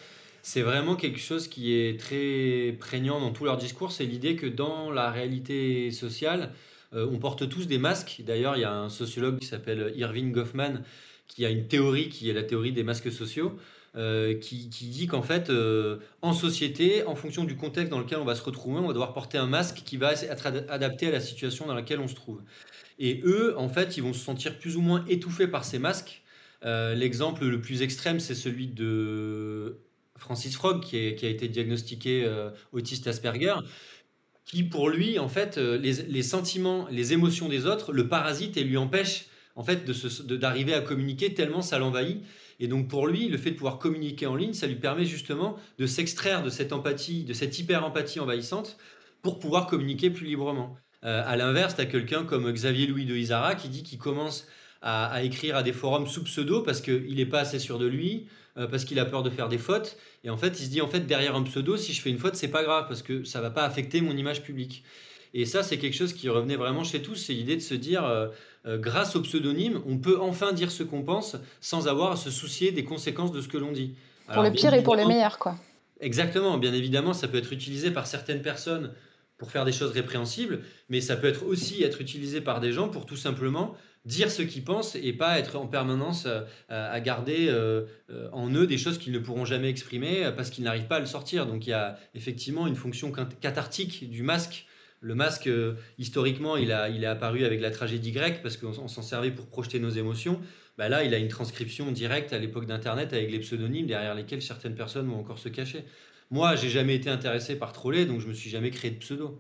c'est 0.41 0.61
vraiment 0.61 0.95
quelque 0.95 1.19
chose 1.19 1.47
qui 1.47 1.73
est 1.73 1.99
très 1.99 2.75
prégnant 2.79 3.19
dans 3.19 3.31
tout 3.31 3.45
leur 3.45 3.57
discours, 3.57 3.91
c'est 3.91 4.05
l'idée 4.05 4.35
que 4.35 4.47
dans 4.47 4.91
la 4.91 5.11
réalité 5.11 5.91
sociale, 5.91 6.53
euh, 6.93 7.07
on 7.11 7.17
porte 7.19 7.47
tous 7.49 7.67
des 7.67 7.77
masques. 7.77 8.21
D'ailleurs, 8.25 8.55
il 8.55 8.61
y 8.61 8.65
a 8.65 8.73
un 8.73 8.89
sociologue 8.89 9.39
qui 9.39 9.47
s'appelle 9.47 9.93
Irving 9.95 10.31
Goffman 10.31 10.83
qui 11.27 11.45
a 11.45 11.49
une 11.49 11.67
théorie 11.67 12.09
qui 12.09 12.29
est 12.29 12.33
la 12.33 12.43
théorie 12.43 12.71
des 12.71 12.83
masques 12.83 13.11
sociaux. 13.11 13.57
Euh, 13.95 14.37
qui, 14.37 14.67
dit 14.67 15.07
qu'en 15.07 15.23
fait, 15.23 15.49
euh, 15.49 15.97
en 16.21 16.31
société, 16.31 17.03
en 17.05 17.15
fonction 17.15 17.45
du 17.45 17.55
contexte 17.55 17.89
dans 17.89 17.97
lequel 17.97 18.19
on 18.19 18.25
va 18.25 18.35
se 18.35 18.43
retrouver, 18.43 18.79
on 18.79 18.85
va 18.85 18.93
devoir 18.93 19.11
porter 19.11 19.39
un 19.39 19.47
masque 19.47 19.81
qui 19.83 19.97
va 19.97 20.13
être 20.13 20.45
adapté 20.69 21.07
à 21.07 21.11
la 21.11 21.19
situation 21.19 21.65
dans 21.65 21.73
laquelle 21.73 21.99
on 21.99 22.07
se 22.07 22.13
trouve. 22.13 22.43
Et 22.99 23.21
eux, 23.23 23.55
en 23.57 23.69
fait, 23.69 23.97
ils 23.97 24.03
vont 24.03 24.13
se 24.13 24.23
sentir 24.23 24.59
plus 24.59 24.77
ou 24.77 24.81
moins 24.81 25.03
étouffés 25.07 25.47
par 25.47 25.65
ces 25.65 25.79
masques. 25.79 26.21
L'exemple 26.63 27.45
le 27.45 27.59
plus 27.59 27.81
extrême, 27.81 28.19
c'est 28.19 28.35
celui 28.35 28.67
de 28.67 29.77
Francis 30.17 30.55
Frog, 30.55 30.83
qui, 30.83 30.97
a 30.97 31.29
été 31.29 31.47
diagnostiqué 31.47 32.23
euh, 32.25 32.49
autiste 32.71 33.07
Asperger, 33.07 33.55
qui 34.47 34.63
pour 34.63 34.89
lui, 34.89 35.19
en 35.19 35.27
fait, 35.27 35.57
euh, 35.57 35.77
les, 35.77 36.23
sentiments, 36.23 36.87
les 36.89 37.13
émotions 37.13 37.49
des 37.49 37.65
autres 37.65 37.91
le 37.91 38.07
parasite 38.07 38.57
et 38.57 38.63
lui 38.63 38.77
empêche 38.77 39.25
en 39.55 39.63
fait 39.63 39.85
d'arriver 40.31 40.73
à 40.73 40.81
communiquer 40.81 41.33
tellement 41.33 41.61
ça 41.61 41.79
l'envahit. 41.79 42.23
Et 42.59 42.67
donc 42.67 42.87
pour 42.87 43.07
lui, 43.07 43.27
le 43.27 43.37
fait 43.37 43.51
de 43.51 43.55
pouvoir 43.55 43.77
communiquer 43.77 44.25
en 44.25 44.35
ligne, 44.35 44.53
ça 44.53 44.67
lui 44.67 44.75
permet 44.75 45.05
justement 45.05 45.57
de 45.77 45.85
s'extraire 45.85 46.43
de 46.43 46.49
cette 46.49 46.73
empathie, 46.73 47.23
de 47.23 47.33
cette 47.33 47.59
hyper-empathie 47.59 48.19
envahissante 48.19 48.77
pour 49.21 49.39
pouvoir 49.39 49.67
communiquer 49.67 50.09
plus 50.09 50.25
librement. 50.25 50.77
Euh, 51.03 51.23
à 51.25 51.35
l'inverse, 51.35 51.75
tu 51.75 51.81
as 51.81 51.85
quelqu'un 51.85 52.23
comme 52.23 52.51
Xavier 52.51 52.87
Louis 52.87 53.05
de 53.05 53.15
Isara 53.15 53.55
qui 53.55 53.69
dit 53.69 53.83
qu'il 53.83 53.99
commence 53.99 54.47
à, 54.81 55.07
à, 55.07 55.23
écrire 55.23 55.55
à 55.55 55.63
des 55.63 55.73
forums 55.73 56.07
sous 56.07 56.23
pseudo 56.23 56.61
parce 56.61 56.81
qu'il 56.81 57.15
n'est 57.15 57.25
pas 57.25 57.41
assez 57.41 57.59
sûr 57.59 57.77
de 57.77 57.85
lui, 57.85 58.27
euh, 58.57 58.67
parce 58.67 58.85
qu'il 58.85 58.99
a 58.99 59.05
peur 59.05 59.23
de 59.23 59.29
faire 59.29 59.49
des 59.49 59.57
fautes. 59.57 59.97
Et 60.23 60.29
en 60.29 60.37
fait, 60.37 60.59
il 60.59 60.65
se 60.65 60.69
dit 60.69 60.81
en 60.81 60.87
fait 60.87 61.01
derrière 61.01 61.35
un 61.35 61.43
pseudo, 61.43 61.77
si 61.77 61.93
je 61.93 62.01
fais 62.01 62.09
une 62.09 62.17
faute, 62.17 62.35
c'est 62.35 62.47
pas 62.47 62.63
grave 62.63 62.85
parce 62.87 63.01
que 63.01 63.23
ça 63.23 63.41
va 63.41 63.49
pas 63.49 63.63
affecter 63.63 64.01
mon 64.01 64.15
image 64.15 64.43
publique. 64.43 64.83
Et 65.33 65.45
ça, 65.45 65.63
c'est 65.63 65.77
quelque 65.77 65.95
chose 65.95 66.13
qui 66.13 66.29
revenait 66.29 66.55
vraiment 66.55 66.83
chez 66.83 67.01
tous, 67.01 67.15
c'est 67.15 67.33
l'idée 67.33 67.55
de 67.55 67.61
se 67.61 67.73
dire, 67.73 68.05
euh, 68.05 68.27
euh, 68.65 68.77
grâce 68.77 69.15
au 69.15 69.21
pseudonyme, 69.21 69.81
on 69.85 69.97
peut 69.97 70.19
enfin 70.19 70.53
dire 70.53 70.71
ce 70.71 70.83
qu'on 70.83 71.03
pense 71.03 71.35
sans 71.61 71.87
avoir 71.87 72.13
à 72.13 72.15
se 72.15 72.31
soucier 72.31 72.71
des 72.71 72.83
conséquences 72.83 73.31
de 73.31 73.41
ce 73.41 73.47
que 73.47 73.57
l'on 73.57 73.71
dit. 73.71 73.95
pour 74.33 74.43
le 74.43 74.51
pire 74.51 74.73
et 74.73 74.83
pour 74.83 74.95
le 74.95 75.05
meilleur, 75.05 75.37
quoi. 75.37 75.55
Exactement. 75.99 76.57
Bien 76.57 76.73
évidemment, 76.73 77.13
ça 77.13 77.27
peut 77.27 77.37
être 77.37 77.53
utilisé 77.53 77.91
par 77.91 78.07
certaines 78.07 78.41
personnes 78.41 78.93
pour 79.37 79.51
faire 79.51 79.65
des 79.65 79.71
choses 79.71 79.91
répréhensibles, 79.91 80.61
mais 80.89 81.01
ça 81.01 81.15
peut 81.15 81.27
être 81.27 81.45
aussi 81.45 81.83
être 81.83 82.01
utilisé 82.01 82.41
par 82.41 82.59
des 82.59 82.71
gens 82.71 82.89
pour 82.89 83.05
tout 83.05 83.15
simplement 83.15 83.75
dire 84.07 84.31
ce 84.31 84.41
qu'ils 84.41 84.63
pensent 84.63 84.95
et 84.95 85.13
pas 85.13 85.37
être 85.37 85.57
en 85.57 85.67
permanence 85.67 86.25
euh, 86.25 86.41
à 86.69 86.99
garder 87.01 87.47
euh, 87.49 87.83
euh, 88.09 88.29
en 88.31 88.49
eux 88.51 88.65
des 88.65 88.77
choses 88.77 88.97
qu'ils 88.97 89.11
ne 89.11 89.19
pourront 89.19 89.45
jamais 89.45 89.69
exprimer 89.69 90.31
parce 90.35 90.49
qu'ils 90.49 90.63
n'arrivent 90.63 90.87
pas 90.87 90.95
à 90.95 90.99
le 90.99 91.05
sortir. 91.05 91.45
Donc 91.45 91.67
il 91.67 91.71
y 91.71 91.73
a 91.73 91.99
effectivement 92.15 92.65
une 92.65 92.75
fonction 92.75 93.11
cathartique 93.11 94.09
du 94.09 94.23
masque. 94.23 94.65
Le 94.99 95.13
masque, 95.13 95.47
historiquement, 95.99 96.57
il, 96.57 96.71
a, 96.71 96.89
il 96.89 97.03
est 97.03 97.07
apparu 97.07 97.45
avec 97.45 97.61
la 97.61 97.69
tragédie 97.69 98.11
grecque 98.11 98.41
parce 98.41 98.57
qu'on 98.57 98.87
s'en 98.87 99.03
servait 99.03 99.29
pour 99.29 99.45
projeter 99.45 99.79
nos 99.79 99.91
émotions. 99.91 100.41
Bah 100.79 100.89
là, 100.89 101.03
il 101.03 101.13
a 101.13 101.19
une 101.19 101.27
transcription 101.27 101.91
directe 101.91 102.33
à 102.33 102.39
l'époque 102.39 102.65
d'Internet 102.65 103.13
avec 103.13 103.29
les 103.29 103.39
pseudonymes 103.39 103.85
derrière 103.85 104.15
lesquels 104.15 104.41
certaines 104.41 104.73
personnes 104.73 105.07
vont 105.07 105.19
encore 105.19 105.37
se 105.37 105.49
cacher. 105.49 105.83
Moi, 106.31 106.55
j'ai 106.55 106.69
jamais 106.69 106.95
été 106.95 107.11
intéressé 107.11 107.59
par 107.59 107.73
troller, 107.73 108.07
donc 108.07 108.21
je 108.21 108.27
me 108.27 108.33
suis 108.33 108.49
jamais 108.49 108.71
créé 108.71 108.89
de 108.89 108.97
pseudo. 108.97 109.39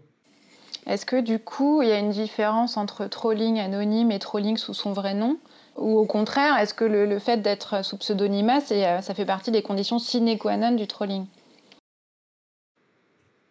Est-ce 0.87 1.05
que 1.05 1.19
du 1.19 1.37
coup, 1.39 1.81
il 1.81 1.89
y 1.89 1.91
a 1.91 1.99
une 1.99 2.11
différence 2.11 2.77
entre 2.77 3.07
trolling 3.07 3.59
anonyme 3.59 4.09
et 4.09 4.19
trolling 4.19 4.55
sous 4.55 4.73
son 4.73 4.93
vrai 4.93 5.13
nom? 5.13 5.37
Ou 5.75 5.99
au 5.99 6.05
contraire, 6.05 6.57
est-ce 6.57 6.73
que 6.73 6.85
le, 6.85 7.19
fait 7.19 7.41
d'être 7.41 7.83
sous 7.83 7.97
pseudonymat, 7.97 8.61
euh, 8.71 9.01
ça 9.01 9.13
fait 9.13 9.25
partie 9.25 9.51
des 9.51 9.61
conditions 9.61 9.99
sine 9.99 10.37
qua 10.37 10.55
non 10.55 10.71
du 10.71 10.87
trolling? 10.87 11.25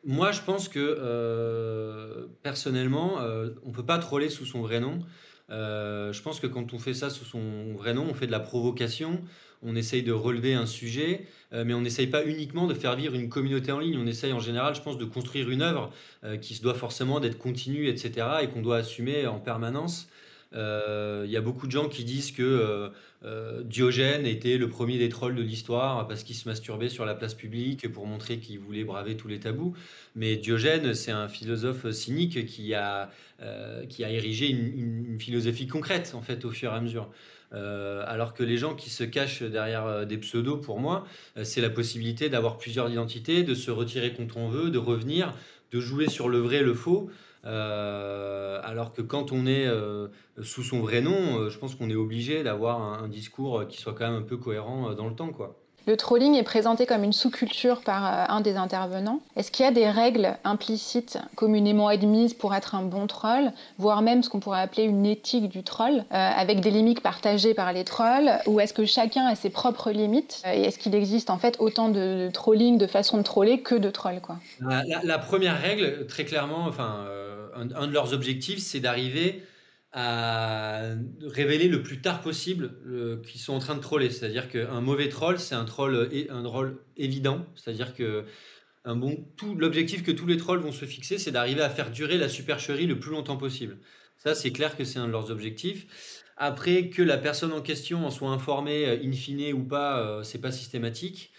Moi, 0.02 0.32
je 0.32 0.40
pense 0.40 0.68
que 0.68 0.78
euh, 0.80 2.26
personnellement, 2.42 3.20
euh, 3.20 3.50
on 3.64 3.68
ne 3.68 3.74
peut 3.74 3.84
pas 3.84 3.98
troller 3.98 4.30
sous 4.30 4.46
son 4.46 4.62
vrai 4.62 4.80
nom. 4.80 5.00
je 5.50 6.22
pense 6.22 6.40
que 6.40 6.46
quand 6.46 6.72
on 6.72 6.78
fait 6.78 6.94
ça 6.94 7.10
sous 7.10 7.26
son 7.26 7.74
vrai 7.74 7.92
nom, 7.92 8.06
on 8.08 8.14
fait 8.14 8.26
de 8.26 8.32
la 8.32 8.40
provocation, 8.40 9.20
on 9.62 9.76
essaye 9.76 10.02
de 10.02 10.12
relever 10.12 10.54
un 10.54 10.66
sujet, 10.66 11.22
euh, 11.52 11.64
mais 11.64 11.75
on 11.75 11.80
n'essaye 11.80 12.06
pas 12.06 12.25
uniquement 12.25 12.66
de 12.66 12.75
faire 12.75 12.96
vivre 12.96 13.14
une 13.14 13.28
communauté 13.28 13.72
en 13.72 13.78
ligne. 13.78 13.98
On 13.98 14.06
essaye 14.06 14.32
en 14.32 14.40
général, 14.40 14.75
je 14.75 14.82
pense, 14.82 14.98
de 14.98 15.04
construire 15.04 15.50
une 15.50 15.62
œuvre 15.62 15.90
euh, 16.25 16.36
qui 16.36 16.54
se 16.54 16.62
doit 16.62 16.75
forcément 16.75 17.20
d'être 17.20 17.38
continue, 17.38 17.88
etc., 17.88 18.26
et 18.42 18.48
qu'on 18.48 18.62
doit 18.62 18.78
assumer 18.78 19.26
en 19.26 19.38
permanence. 19.38 20.08
Euh, 20.54 21.25
il 21.26 21.30
y 21.30 21.36
a 21.36 21.40
beaucoup 21.40 21.66
de 21.66 21.72
gens 21.72 21.88
qui 21.88 22.04
disent 22.04 22.32
que 22.32 22.90
Diogène 23.64 24.25
était 24.25 24.56
le 24.56 24.68
premier 24.68 24.98
des 24.98 25.08
trolls 25.08 25.34
de 25.34 25.42
l'histoire 25.42 26.06
parce 26.06 26.22
qu'il 26.22 26.36
se 26.36 26.48
masturbait 26.48 26.88
sur 26.88 27.04
la 27.04 27.16
place 27.16 27.34
publique 27.34 27.90
pour 27.90 28.06
montrer 28.06 28.38
qu'il 28.38 28.60
voulait 28.60 28.84
braver 28.84 29.16
tous 29.16 29.26
les 29.26 29.40
tabous. 29.40 29.75
Mais 30.14 30.36
Diogène, 30.36 30.94
c'est 30.94 31.10
un 31.10 31.26
philosophe 31.26 31.90
cynique 31.90 32.46
qui 32.46 32.72
a, 32.75 33.10
qui 33.88 34.04
a 34.04 34.10
érigé 34.10 34.48
une, 34.48 35.08
une, 35.08 35.20
philosophie 35.20 35.66
concrète, 35.66 36.12
en 36.14 36.22
fait, 36.22 36.44
au 36.44 36.52
fur 36.52 36.70
et 36.72 36.76
à 36.76 36.80
mesure. 36.80 37.10
Euh, 37.52 38.02
alors 38.06 38.34
que 38.34 38.42
les 38.42 38.56
gens 38.56 38.74
qui 38.74 38.90
se 38.90 39.04
cachent 39.04 39.42
derrière 39.42 39.86
euh, 39.86 40.04
des 40.04 40.18
pseudos, 40.18 40.60
pour 40.60 40.80
moi, 40.80 41.04
euh, 41.36 41.44
c'est 41.44 41.60
la 41.60 41.70
possibilité 41.70 42.28
d'avoir 42.28 42.58
plusieurs 42.58 42.90
identités, 42.90 43.44
de 43.44 43.54
se 43.54 43.70
retirer 43.70 44.12
quand 44.12 44.36
on 44.36 44.48
veut, 44.48 44.70
de 44.70 44.78
revenir, 44.78 45.32
de 45.72 45.80
jouer 45.80 46.08
sur 46.08 46.28
le 46.28 46.38
vrai 46.38 46.56
et 46.56 46.62
le 46.62 46.74
faux. 46.74 47.10
alors 47.44 48.92
que 48.92 49.02
quand 49.02 49.30
on 49.32 49.46
est 49.46 49.68
sous 50.42 50.62
son 50.62 50.80
vrai 50.80 51.00
nom, 51.00 51.48
je 51.48 51.58
pense 51.58 51.74
qu'on 51.76 51.90
est 51.90 51.94
obligé 51.94 52.42
d'avoir 52.42 52.80
un, 52.82 53.04
un, 53.04 53.08
discours 53.08 53.66
qui 53.68 53.78
soit 53.78 53.94
quand 53.94 54.10
même 54.10 54.20
un 54.22 54.26
peu 54.26 54.36
cohérent 54.36 54.94
dans 54.94 55.08
le 55.08 55.14
temps, 55.14 55.30
quoi. 55.30 55.65
Le 55.86 55.96
trolling 55.96 56.34
est 56.34 56.42
présenté 56.42 56.84
comme 56.84 57.04
une 57.04 57.12
sous-culture 57.12 57.80
par 57.80 58.06
euh, 58.06 58.24
un 58.28 58.40
des 58.40 58.56
intervenants. 58.56 59.20
Est-ce 59.36 59.52
qu'il 59.52 59.64
y 59.64 59.68
a 59.68 59.72
des 59.72 59.88
règles 59.88 60.36
implicites 60.42 61.18
communément 61.36 61.86
admises 61.86 62.34
pour 62.34 62.56
être 62.56 62.74
un 62.74 62.82
bon 62.82 63.06
troll, 63.06 63.52
voire 63.78 64.02
même 64.02 64.24
ce 64.24 64.28
qu'on 64.28 64.40
pourrait 64.40 64.60
appeler 64.60 64.82
une 64.82 65.06
éthique 65.06 65.48
du 65.48 65.62
troll, 65.62 65.98
euh, 65.98 66.02
avec 66.10 66.58
des 66.58 66.72
limites 66.72 67.02
partagées 67.02 67.54
par 67.54 67.72
les 67.72 67.84
trolls, 67.84 68.32
ou 68.46 68.58
est-ce 68.58 68.74
que 68.74 68.84
chacun 68.84 69.26
a 69.26 69.36
ses 69.36 69.48
propres 69.48 69.92
limites 69.92 70.42
Et 70.52 70.62
est-ce 70.62 70.78
qu'il 70.78 70.94
existe 70.96 71.30
en 71.30 71.38
fait 71.38 71.56
autant 71.60 71.88
de, 71.88 72.30
trolling, 72.32 72.78
de 72.78 72.88
façons 72.88 73.18
de 73.18 73.22
troller 73.22 73.60
que 73.60 73.76
de 73.76 73.90
trolls 73.90 74.20
quoi? 74.20 74.38
La, 75.04 75.18
première 75.18 75.60
règle, 75.60 76.06
très 76.08 76.24
clairement, 76.24 76.64
enfin, 76.66 77.04
euh, 77.06 77.46
un, 77.54 77.86
de 77.86 77.92
leurs 77.92 78.12
objectifs, 78.12 78.58
c'est 78.58 78.80
d'arriver 78.80 79.44
à 79.92 80.82
révéler 81.22 81.68
le 81.68 81.82
plus 81.82 82.00
tard 82.00 82.20
possible 82.20 82.74
euh, 82.86 83.22
qu'ils 83.22 83.40
sont 83.40 83.54
en 83.54 83.58
train 83.58 83.74
de 83.74 83.80
troller. 83.80 84.10
C'est-à-dire 84.10 84.48
qu'un 84.48 84.80
mauvais 84.80 85.08
troll, 85.08 85.38
c'est 85.38 85.54
un 85.54 85.64
troll, 85.64 86.10
un 86.28 86.42
troll 86.42 86.78
évident. 86.96 87.46
C'est-à-dire 87.54 87.94
que 87.94 88.24
tout 89.36 89.56
l'objectif 89.56 90.04
que 90.04 90.12
tous 90.12 90.26
les 90.26 90.36
trolls 90.36 90.60
vont 90.60 90.72
se 90.72 90.84
fixer, 90.84 91.18
c'est 91.18 91.32
d'arriver 91.32 91.62
à 91.62 91.70
faire 91.70 91.90
durer 91.90 92.18
la 92.18 92.28
supercherie 92.28 92.86
le 92.86 92.98
plus 92.98 93.10
longtemps 93.10 93.36
possible. 93.36 93.78
Ça, 94.18 94.34
c'est 94.34 94.52
clair 94.52 94.76
que 94.76 94.84
c'est 94.84 94.98
un 94.98 95.06
de 95.06 95.12
leurs 95.12 95.30
objectifs. 95.30 95.86
Après, 96.36 96.90
que 96.90 97.02
la 97.02 97.16
personne 97.16 97.52
en 97.52 97.62
question 97.62 98.06
en 98.06 98.10
soit 98.10 98.30
informée, 98.30 98.86
euh, 98.86 98.98
in 99.02 99.12
fine 99.12 99.52
ou 99.54 99.64
pas, 99.64 100.00
euh, 100.00 100.22
c'est 100.22 100.40
pas 100.40 100.52
systématique. 100.52 101.32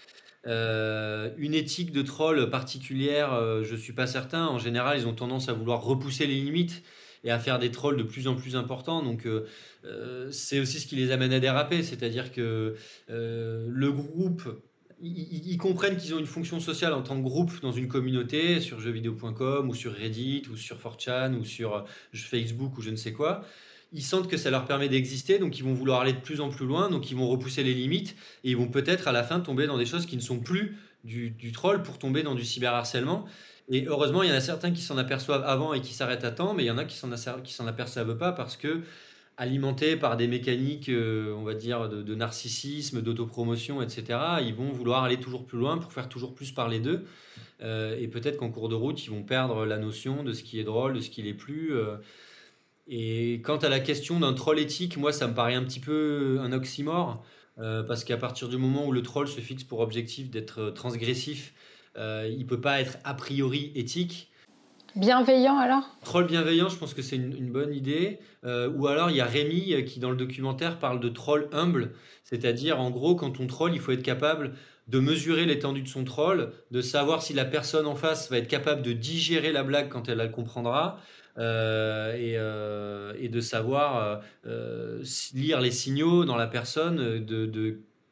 une 0.45 1.53
éthique 1.53 1.91
de 1.91 2.01
troll 2.01 2.49
particulière, 2.49 3.63
je 3.63 3.75
suis 3.75 3.93
pas 3.93 4.07
certain. 4.07 4.47
En 4.47 4.57
général, 4.57 4.97
ils 4.97 5.05
ont 5.05 5.13
tendance 5.13 5.49
à 5.49 5.53
vouloir 5.53 5.81
repousser 5.83 6.25
les 6.25 6.35
limites 6.35 6.83
et 7.23 7.31
à 7.31 7.39
faire 7.39 7.59
des 7.59 7.71
trolls 7.71 7.97
de 7.97 8.03
plus 8.03 8.27
en 8.27 8.35
plus 8.35 8.55
importants. 8.55 9.03
Donc 9.03 9.25
euh, 9.25 9.45
euh, 9.85 10.31
c'est 10.31 10.59
aussi 10.59 10.79
ce 10.79 10.87
qui 10.87 10.95
les 10.95 11.11
amène 11.11 11.33
à 11.33 11.39
déraper, 11.39 11.83
c'est-à-dire 11.83 12.31
que 12.31 12.75
euh, 13.09 13.67
le 13.69 13.91
groupe 13.91 14.61
ils, 14.99 15.57
comprennent 15.57 15.95
qu'ils 15.95 16.15
ont 16.15 16.19
une 16.19 16.25
fonction 16.25 16.59
sociale 16.59 16.91
en 16.93 17.03
tant 17.03 17.15
que 17.17 17.21
groupe 17.21 17.61
dans 17.61 17.71
une 17.71 17.87
communauté, 17.87 18.59
sur 18.59 18.79
jeuxvideo.com 18.79 19.69
ou 19.69 19.75
sur 19.75 19.93
Reddit 19.93 20.43
ou 20.51 20.57
sur 20.57 20.77
4chan 20.77 21.35
ou 21.35 21.45
sur 21.45 21.85
Facebook 22.13 22.75
ou 22.79 22.81
je 22.81 22.89
ne 22.89 22.95
sais 22.95 23.13
quoi. 23.13 23.43
Ils 23.93 24.01
sentent 24.01 24.27
que 24.27 24.37
ça 24.37 24.49
leur 24.49 24.65
permet 24.65 24.89
d'exister, 24.89 25.37
donc 25.37 25.59
ils 25.59 25.63
vont 25.63 25.73
vouloir 25.73 26.01
aller 26.01 26.13
de 26.13 26.19
plus 26.19 26.41
en 26.41 26.49
plus 26.49 26.65
loin, 26.65 26.89
donc 26.89 27.11
ils 27.11 27.15
vont 27.15 27.27
repousser 27.27 27.63
les 27.63 27.75
limites 27.75 28.15
et 28.43 28.49
ils 28.49 28.57
vont 28.57 28.67
peut-être 28.67 29.07
à 29.07 29.11
la 29.11 29.23
fin 29.23 29.39
tomber 29.39 29.67
dans 29.67 29.77
des 29.77 29.85
choses 29.85 30.07
qui 30.07 30.17
ne 30.17 30.21
sont 30.21 30.39
plus 30.39 30.75
du, 31.07 31.51
troll 31.51 31.81
pour 31.81 31.97
tomber 31.97 32.23
dans 32.23 32.35
du 32.35 32.43
cyberharcèlement. 32.43 33.25
Et 33.69 33.85
heureusement, 33.85 34.23
il 34.23 34.29
y 34.29 34.31
en 34.31 34.35
a 34.35 34.41
certains 34.41 34.71
qui 34.71 34.81
s'en 34.81 34.97
aperçoivent 34.97 35.43
avant 35.43 35.73
et 35.73 35.81
qui 35.81 35.93
s'arrêtent 35.93 36.23
à 36.23 36.31
temps, 36.31 36.53
mais 36.53 36.63
il 36.63 36.67
y 36.67 36.71
en 36.71 36.77
a 36.77 36.85
qui 36.85 36.97
s'en 36.97 37.67
aperçoivent 37.67 38.17
pas 38.17 38.31
parce 38.31 38.55
que 38.57 38.81
alimentés 39.37 39.95
par 39.97 40.17
des 40.17 40.27
mécaniques, 40.27 40.89
on 40.89 41.43
va 41.43 41.53
dire, 41.53 41.89
de, 41.89 42.15
narcissisme, 42.15 43.01
d'autopromotion, 43.01 43.81
etc., 43.81 44.19
ils 44.41 44.55
vont 44.55 44.71
vouloir 44.71 45.03
aller 45.03 45.19
toujours 45.19 45.45
plus 45.45 45.59
loin 45.59 45.77
pour 45.77 45.93
faire 45.93 46.09
toujours 46.09 46.33
plus 46.33 46.51
parler 46.51 46.79
d'eux. 46.79 47.05
et 47.61 48.07
peut-être 48.07 48.37
qu'en 48.37 48.49
cours 48.49 48.69
de 48.69 48.75
route, 48.75 49.03
ils 49.05 49.11
vont 49.11 49.23
perdre 49.23 49.65
la 49.65 49.77
notion 49.77 50.23
de 50.23 50.33
ce 50.33 50.43
qui 50.43 50.59
est 50.59 50.63
drôle, 50.63 50.93
de 50.93 51.01
ce 51.01 51.09
qui 51.09 51.21
l'est 51.21 51.33
plus. 51.33 51.73
et 52.87 53.41
quant 53.43 53.57
à 53.57 53.69
la 53.69 53.79
question 53.79 54.19
d'un 54.19 54.33
troll 54.33 54.59
éthique, 54.59 54.97
moi, 54.97 55.11
ça 55.13 55.27
me 55.27 55.35
paraît 55.35 55.55
un 55.55 55.63
petit 55.63 55.81
peu 55.81 56.39
un 56.41 56.51
oxymore. 56.51 57.23
Euh, 57.59 57.83
parce 57.83 58.03
qu'à 58.03 58.17
partir 58.17 58.49
du 58.49 58.57
moment 58.57 58.85
où 58.85 58.91
le 58.91 59.01
troll 59.01 59.27
se 59.27 59.41
fixe 59.41 59.63
pour 59.63 59.79
objectif 59.79 60.29
d'être 60.29 60.69
transgressif, 60.69 61.53
euh, 61.97 62.27
il 62.29 62.39
ne 62.39 62.43
peut 62.43 62.61
pas 62.61 62.79
être 62.79 62.97
a 63.03 63.13
priori 63.15 63.71
éthique. 63.75 64.29
Bienveillant 64.95 65.57
alors? 65.57 65.83
Troll 66.03 66.27
bienveillant, 66.27 66.69
je 66.69 66.77
pense 66.77 66.93
que 66.93 67.01
c'est 67.01 67.15
une, 67.15 67.51
bonne 67.51 67.73
idée. 67.73 68.19
Euh, 68.45 68.69
ou 68.69 68.87
alors 68.87 69.09
il 69.09 69.17
y 69.17 69.21
a 69.21 69.25
Rémi 69.25 69.83
qui 69.85 69.99
dans 69.99 70.09
le 70.09 70.15
documentaire 70.15 70.79
parle 70.79 70.99
de 70.99 71.09
troll 71.09 71.49
humble, 71.51 71.93
c'est-à-dire 72.23 72.79
en 72.79 72.89
gros 72.89 73.15
quand 73.15 73.39
on 73.39 73.47
troll, 73.47 73.73
il 73.73 73.79
faut 73.79 73.91
être 73.91 74.03
capable 74.03 74.53
de 74.87 74.99
mesurer 74.99 75.45
l'étendue 75.45 75.81
de 75.81 75.87
son 75.87 76.03
troll, 76.03 76.51
de 76.71 76.81
savoir 76.81 77.21
si 77.21 77.33
la 77.33 77.45
personne 77.45 77.85
en 77.85 77.95
face 77.95 78.31
va 78.31 78.37
être 78.37 78.47
capable 78.47 78.81
de 78.81 78.93
digérer 78.93 79.51
la 79.51 79.63
blague 79.63 79.89
quand 79.89 80.07
elle 80.07 80.17
la 80.17 80.27
comprendra, 80.27 80.99
euh, 81.37 82.15
euh, 82.15 83.13
et, 83.19 83.29
de 83.29 83.41
savoir 83.41 84.21
euh, 84.47 85.03
lire 85.35 85.61
les 85.61 85.69
signaux 85.69 86.25
dans 86.25 86.35
la 86.35 86.47
personne 86.47 87.23
de, 87.23 87.45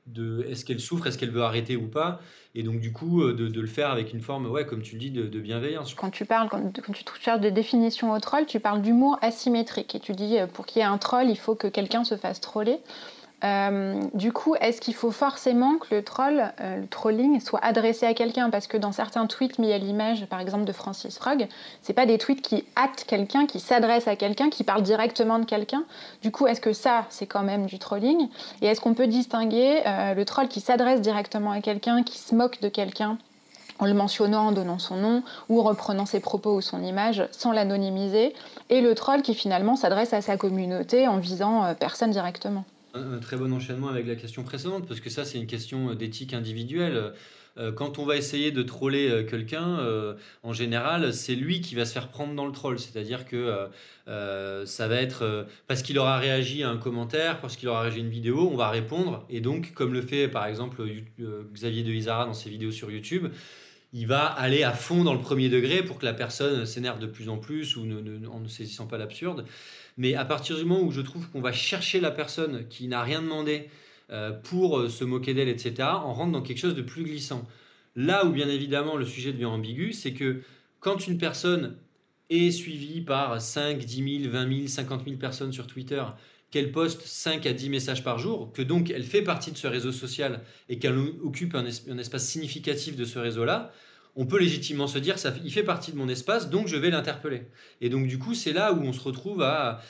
de, 0.06 0.46
est-ce 0.48 0.64
qu'elle 0.64 0.80
souffre, 0.80 1.08
est-ce 1.08 1.18
qu'elle 1.18 1.32
veut 1.32 1.42
arrêter 1.42 1.76
ou 1.76 1.88
pas, 1.88 2.20
et 2.54 2.62
donc 2.62 2.80
du 2.80 2.92
coup 2.92 3.24
de, 3.24 3.60
le 3.60 3.68
faire 3.68 3.90
avec 3.90 4.14
une 4.14 4.22
forme, 4.22 4.46
ouais, 4.46 4.68
comme 4.68 4.84
tu 4.84 4.94
le 4.94 5.00
dis, 5.00 5.10
de, 5.10 5.40
bienveillance. 5.40 5.96
Quand 5.96 6.12
tu 6.12 6.26
parles, 6.26 6.50
quand, 6.50 6.62
tu 6.72 7.04
cherches 7.20 7.42
des 7.42 7.52
définitions 7.52 8.14
au 8.14 8.20
troll, 8.20 8.46
tu 8.46 8.60
parles 8.60 8.84
d'humour 8.84 9.18
asymétrique, 9.22 9.96
et 9.96 10.00
tu 10.00 10.14
dis 10.14 10.38
pour 10.54 10.68
qu'il 10.68 10.82
y 10.82 10.84
ait 10.84 10.88
un 10.88 11.00
troll, 11.00 11.28
il 11.28 11.38
faut 11.38 11.56
que 11.56 11.68
quelqu'un 11.68 12.04
se 12.04 12.18
fasse 12.18 12.42
troller. 12.42 12.78
Euh, 13.46 14.02
du 14.14 14.32
coup, 14.32 14.56
est-ce 14.60 14.82
qu'il 14.82 14.96
faut 14.96 15.12
forcément 15.12 15.78
que 15.78 15.94
le 15.94 16.04
troll, 16.04 16.52
euh, 16.62 16.82
le 16.82 16.88
trolling, 16.88 17.40
soit 17.40 17.64
adressé 17.64 18.06
à 18.08 18.14
quelqu'un? 18.14 18.50
Parce 18.50 18.66
que 18.66 18.78
dans 18.78 18.92
certains 18.92 19.28
tweets 19.28 19.60
mis 19.60 19.72
à 19.72 19.78
l'image, 19.78 20.26
par 20.26 20.40
exemple 20.40 20.66
de 20.66 20.72
Francis 20.72 21.18
Frog, 21.18 21.48
c'est 21.84 21.94
pas 21.94 22.08
des 22.08 22.18
tweets 22.18 22.42
qui 22.42 22.64
hâtent 22.76 23.06
quelqu'un, 23.06 23.46
qui 23.46 23.60
s'adressent 23.60 24.08
à 24.08 24.16
quelqu'un, 24.16 24.50
qui 24.50 24.64
parlent 24.64 24.82
directement 24.82 25.38
de 25.38 25.46
quelqu'un. 25.46 25.84
Du 26.24 26.32
coup, 26.32 26.48
est-ce 26.48 26.62
que 26.62 26.74
ça, 26.74 27.06
c'est 27.10 27.28
quand 27.28 27.44
même 27.44 27.68
du 27.68 27.78
trolling? 27.78 28.30
Et 28.62 28.68
est-ce 28.68 28.82
qu'on 28.82 28.96
peut 28.96 29.08
distinguer 29.08 29.84
euh, 29.86 30.16
le 30.16 30.26
troll 30.26 30.48
qui 30.48 30.60
s'adresse 30.60 31.02
directement 31.02 31.52
à 31.52 31.62
quelqu'un, 31.62 32.02
qui 32.02 32.18
se 32.18 32.34
moque 32.34 32.62
de 32.62 32.70
quelqu'un 32.70 33.18
en 33.78 33.86
le 33.86 33.94
mentionnant, 33.94 34.48
en 34.48 34.52
donnant 34.54 34.80
son 34.80 34.96
nom, 34.96 35.22
ou 35.50 35.62
reprenant 35.62 36.06
ses 36.06 36.22
propos 36.22 36.56
ou 36.56 36.62
son 36.62 36.82
image 36.82 37.28
sans 37.32 37.52
l'anonymiser, 37.52 38.34
et 38.70 38.80
le 38.80 38.96
troll 38.96 39.22
qui 39.22 39.36
finalement 39.36 39.76
s'adresse 39.76 40.14
à 40.14 40.22
sa 40.22 40.38
communauté 40.38 41.10
en 41.10 41.18
visant 41.18 41.76
personne 41.78 42.12
directement 42.12 42.64
un, 42.96 43.20
très 43.20 43.38
bon 43.38 43.52
enchaînement 43.54 43.90
avec 43.90 44.08
la 44.08 44.16
question 44.16 44.44
précédente, 44.44 44.88
parce 44.88 45.00
que 45.00 45.10
ça, 45.10 45.26
c'est 45.26 45.38
une 45.38 45.48
question 45.48 45.94
d'éthique 45.94 46.34
individuelle. 46.34 47.14
Euh, 47.58 47.72
quand 47.72 48.00
on 48.00 48.06
va 48.06 48.18
essayer 48.18 48.52
de 48.52 48.64
troller 48.64 49.10
euh, 49.10 49.24
quelqu'un, 49.24 49.80
euh, 49.80 50.16
en 50.44 50.52
général, 50.52 51.14
c'est 51.14 51.36
lui 51.36 51.62
qui 51.62 51.76
va 51.76 51.86
se 51.86 51.94
faire 51.94 52.10
prendre 52.10 52.34
dans 52.34 52.46
le 52.46 52.52
troll. 52.52 52.80
C'est-à-dire 52.80 53.26
que 53.26 53.68
ça 54.66 54.88
va 54.88 54.96
être 54.96 55.48
parce 55.68 55.82
qu'il 55.82 55.98
aura 55.98 56.18
réagi 56.18 56.64
à 56.64 56.70
un 56.70 56.78
commentaire, 56.78 57.40
parce 57.42 57.56
qu'il 57.56 57.70
aura 57.70 57.82
réagi 57.82 57.98
à 57.98 58.02
une 58.02 58.10
vidéo, 58.10 58.50
on 58.52 58.58
va 58.58 58.70
répondre. 58.70 59.26
Et 59.30 59.42
donc, 59.42 59.74
comme 59.74 59.94
le 59.94 60.02
fait 60.02 60.28
par 60.28 60.46
exemple 60.46 60.84
Xavier 61.54 61.84
de 61.84 61.92
Isara 61.92 62.26
dans 62.26 62.34
ses 62.34 62.50
vidéos 62.50 62.72
sur 62.72 62.92
YouTube, 62.92 63.28
il 63.94 64.08
va 64.08 64.26
aller 64.26 64.64
à 64.64 64.74
fond 64.74 65.04
dans 65.04 65.14
le 65.14 65.22
premier 65.22 65.50
degré 65.50 65.82
pour 65.82 65.98
que 65.98 66.06
la 66.06 66.14
personne 66.14 66.66
s'énerve 66.66 67.00
de 67.00 67.08
plus 67.08 67.30
en 67.30 67.38
plus 67.38 67.78
ou 67.78 67.84
en 68.30 68.40
ne 68.40 68.48
saisissant 68.48 68.88
pas 68.88 68.98
l'absurde. 68.98 69.46
Mais 69.98 70.16
à 70.16 70.26
partir 70.26 70.58
du 70.58 70.66
moment 70.66 70.84
où 70.84 70.92
je 70.92 71.02
trouve 71.02 71.30
qu'on 71.30 71.42
va 71.42 71.52
chercher 71.52 72.00
la 72.00 72.12
personne 72.12 72.68
qui 72.68 72.88
n'a 72.88 73.02
rien 73.02 73.22
demandé 73.22 73.70
euh, 74.12 74.32
pour 74.32 74.80
euh, 74.80 74.90
se 74.90 75.04
moquer 75.04 75.34
d'elle, 75.34 75.50
etc., 75.50 75.90
on 76.06 76.14
rentre 76.14 76.32
dans 76.32 76.42
quelque 76.42 76.60
chose 76.60 76.76
de 76.76 76.82
plus 76.82 77.04
glissant. 77.04 77.48
Là 77.96 78.26
où 78.26 78.32
bien 78.32 78.50
évidemment 78.50 78.98
le 78.98 79.06
sujet 79.06 79.32
devient 79.32 79.46
ambigu, 79.46 79.94
c'est 79.94 80.14
que 80.14 80.42
quand 80.80 81.08
une 81.08 81.18
personne 81.18 81.78
est 82.30 82.52
suivie 82.52 83.02
par 83.02 83.42
5, 83.42 83.80
10 83.80 84.22
000, 84.24 84.32
20 84.32 84.56
000, 84.58 84.68
50 84.68 85.06
000 85.06 85.18
personnes 85.18 85.54
sur 85.54 85.68
Twitter, 85.68 86.04
qu'elle 86.52 86.72
poste 86.72 87.02
5 87.02 87.46
à 87.46 87.54
10 87.54 87.70
messages 87.70 88.04
par 88.04 88.20
jour, 88.20 88.52
que 88.54 88.62
donc 88.62 88.90
elle 88.90 89.04
fait 89.04 89.22
partie 89.22 89.52
de 89.52 89.58
ce 89.58 89.68
réseau 89.68 89.92
social 89.92 90.42
et 90.70 90.80
qu'elle 90.80 90.98
occupe 91.24 91.56
un, 91.56 91.66
espace 91.66 92.28
significatif 92.28 92.96
de 92.96 93.06
ce 93.06 93.20
réseau-là, 93.20 93.74
on 94.16 94.26
peut 94.26 94.40
légitimement 94.40 94.88
se 94.88 94.98
dire, 94.98 95.20
ça, 95.20 95.34
il 95.44 95.52
fait 95.52 95.64
partie 95.64 95.92
de 95.92 95.98
mon 95.98 96.08
espace, 96.08 96.50
donc 96.50 96.68
je 96.68 96.78
vais 96.78 96.90
l'interpeller. 96.90 97.44
Et 97.82 97.90
donc 97.90 98.08
du 98.08 98.18
coup, 98.18 98.34
c'est 98.34 98.54
là 98.54 98.72
où 98.74 98.82
on 98.82 98.94
se 98.94 99.02
retrouve 99.02 99.42
à, 99.42 99.82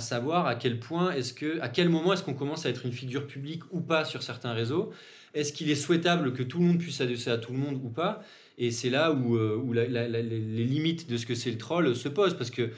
savoir 0.00 0.46
à 0.46 0.56
quel 0.56 0.80
point 0.80 1.12
est-ce 1.12 1.32
que, 1.32 1.60
à 1.60 1.68
quel 1.68 1.88
moment 1.88 2.12
est-ce 2.12 2.24
qu'on 2.24 2.34
commence 2.34 2.66
à 2.66 2.70
être 2.70 2.84
une 2.84 2.92
figure 2.92 3.26
publique 3.26 3.62
ou 3.70 3.80
pas 3.80 4.04
sur 4.04 4.24
certains 4.24 4.52
réseaux. 4.52 4.90
Est-ce 5.34 5.52
qu'il 5.52 5.70
est 5.70 5.76
souhaitable 5.76 6.32
que 6.32 6.42
tout 6.42 6.58
le 6.58 6.64
monde 6.64 6.78
puisse 6.78 6.96
s'adresser 6.96 7.30
à 7.30 7.38
tout 7.38 7.52
le 7.52 7.58
monde 7.58 7.80
ou 7.82 7.88
pas? 7.88 8.22
Et 8.58 8.72
c'est 8.72 8.90
là 8.90 9.12
où, 9.12 9.36
euh, 9.36 9.60
les 9.72 10.64
limites 10.64 11.08
de 11.08 11.16
ce 11.16 11.26
que 11.26 11.34
c'est 11.36 11.50
le 11.50 11.58
troll 11.58 11.94
se 11.94 12.08
posent, 12.08 12.36
parce 12.36 12.50
que 12.50 12.70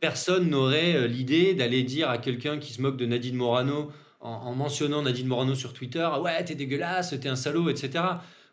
personne 0.00 0.48
n'aurait 0.48 0.96
euh, 0.96 1.06
l'idée 1.06 1.54
d'aller 1.54 1.82
dire 1.82 2.08
à 2.08 2.16
quelqu'un 2.16 2.58
qui 2.58 2.72
se 2.72 2.80
moque 2.80 2.96
de 2.96 3.06
Nadine 3.06 3.36
Morano 3.36 3.90
en, 4.20 4.30
en 4.30 4.54
mentionnant 4.54 5.02
Nadine 5.02 5.26
Morano 5.26 5.54
sur 5.54 5.74
Twitter, 5.74 6.08
ouais, 6.22 6.42
t'es 6.44 6.54
dégueulasse, 6.54 7.14
t'es 7.20 7.28
un 7.28 7.36
salaud, 7.36 7.68
etc 7.68 8.04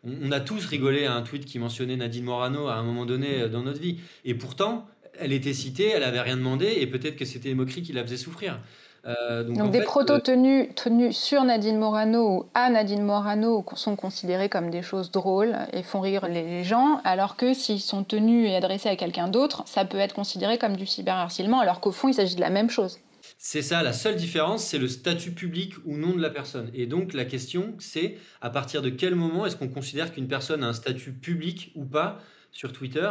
on, 0.04 0.32
a 0.32 0.40
tous 0.40 0.66
rigolé 0.66 1.06
à 1.06 1.14
un 1.14 1.22
tweet 1.22 1.44
qui 1.44 1.58
mentionnait 1.58 1.96
Nadine 1.96 2.24
Morano 2.24 2.68
à 2.68 2.74
un 2.74 2.82
moment 2.82 3.06
donné 3.06 3.42
euh, 3.42 3.48
dans 3.48 3.62
notre 3.62 3.80
vie. 3.80 3.98
Et 4.24 4.34
pourtant, 4.34 4.86
elle 5.18 5.32
était 5.32 5.52
citée, 5.52 5.88
elle 5.88 6.02
avait 6.02 6.20
rien 6.20 6.36
demandé, 6.36 6.66
et 6.78 6.86
peut-être 6.86 7.16
que 7.16 7.24
c'était 7.24 7.54
moquerie 7.54 7.82
qui 7.82 7.92
la 7.92 8.02
faisait 8.02 8.16
souffrir. 8.16 8.60
Euh, 9.06 9.44
donc, 9.44 9.70
des 9.70 9.82
protos 9.82 10.14
euh, 10.14 10.66
tenus, 10.74 11.16
sur 11.16 11.44
Nadine 11.44 11.76
Morano 11.76 12.26
ou 12.26 12.46
à 12.54 12.70
Nadine 12.70 13.02
Morano 13.02 13.62
sont 13.74 13.96
considérés 13.96 14.48
comme 14.48 14.70
des 14.70 14.80
choses 14.80 15.10
drôles 15.10 15.54
et 15.74 15.82
font 15.82 16.00
rire 16.00 16.26
les 16.26 16.64
gens, 16.64 17.00
alors 17.04 17.36
que 17.36 17.52
s'ils 17.52 17.80
sont 17.80 18.02
tenus 18.02 18.48
et 18.48 18.56
adressés 18.56 18.88
à 18.88 18.96
quelqu'un 18.96 19.28
d'autre, 19.28 19.62
ça 19.66 19.84
peut 19.84 19.98
être 19.98 20.14
considéré 20.14 20.56
comme 20.56 20.76
du 20.76 20.86
cyberharcèlement, 20.86 21.60
alors 21.60 21.80
qu'au 21.80 21.92
fond, 21.92 22.08
il 22.08 22.14
s'agit 22.14 22.34
de 22.34 22.40
la 22.40 22.50
même 22.50 22.70
chose. 22.70 22.98
C'est 23.46 23.60
ça, 23.60 23.82
la 23.82 23.92
seule 23.92 24.16
différence, 24.16 24.64
c'est 24.64 24.78
le 24.78 24.88
statut 24.88 25.32
public 25.32 25.74
ou 25.84 25.98
non 25.98 26.16
de 26.16 26.22
la 26.22 26.30
personne. 26.30 26.70
Et 26.72 26.86
donc 26.86 27.12
la 27.12 27.26
question, 27.26 27.74
c'est 27.78 28.16
à 28.40 28.48
partir 28.48 28.80
de 28.80 28.88
quel 28.88 29.14
moment 29.14 29.44
est-ce 29.44 29.54
qu'on 29.54 29.68
considère 29.68 30.14
qu'une 30.14 30.28
personne 30.28 30.64
a 30.64 30.68
un 30.68 30.72
statut 30.72 31.12
public 31.12 31.70
ou 31.74 31.84
pas 31.84 32.22
sur 32.52 32.72
Twitter 32.72 33.10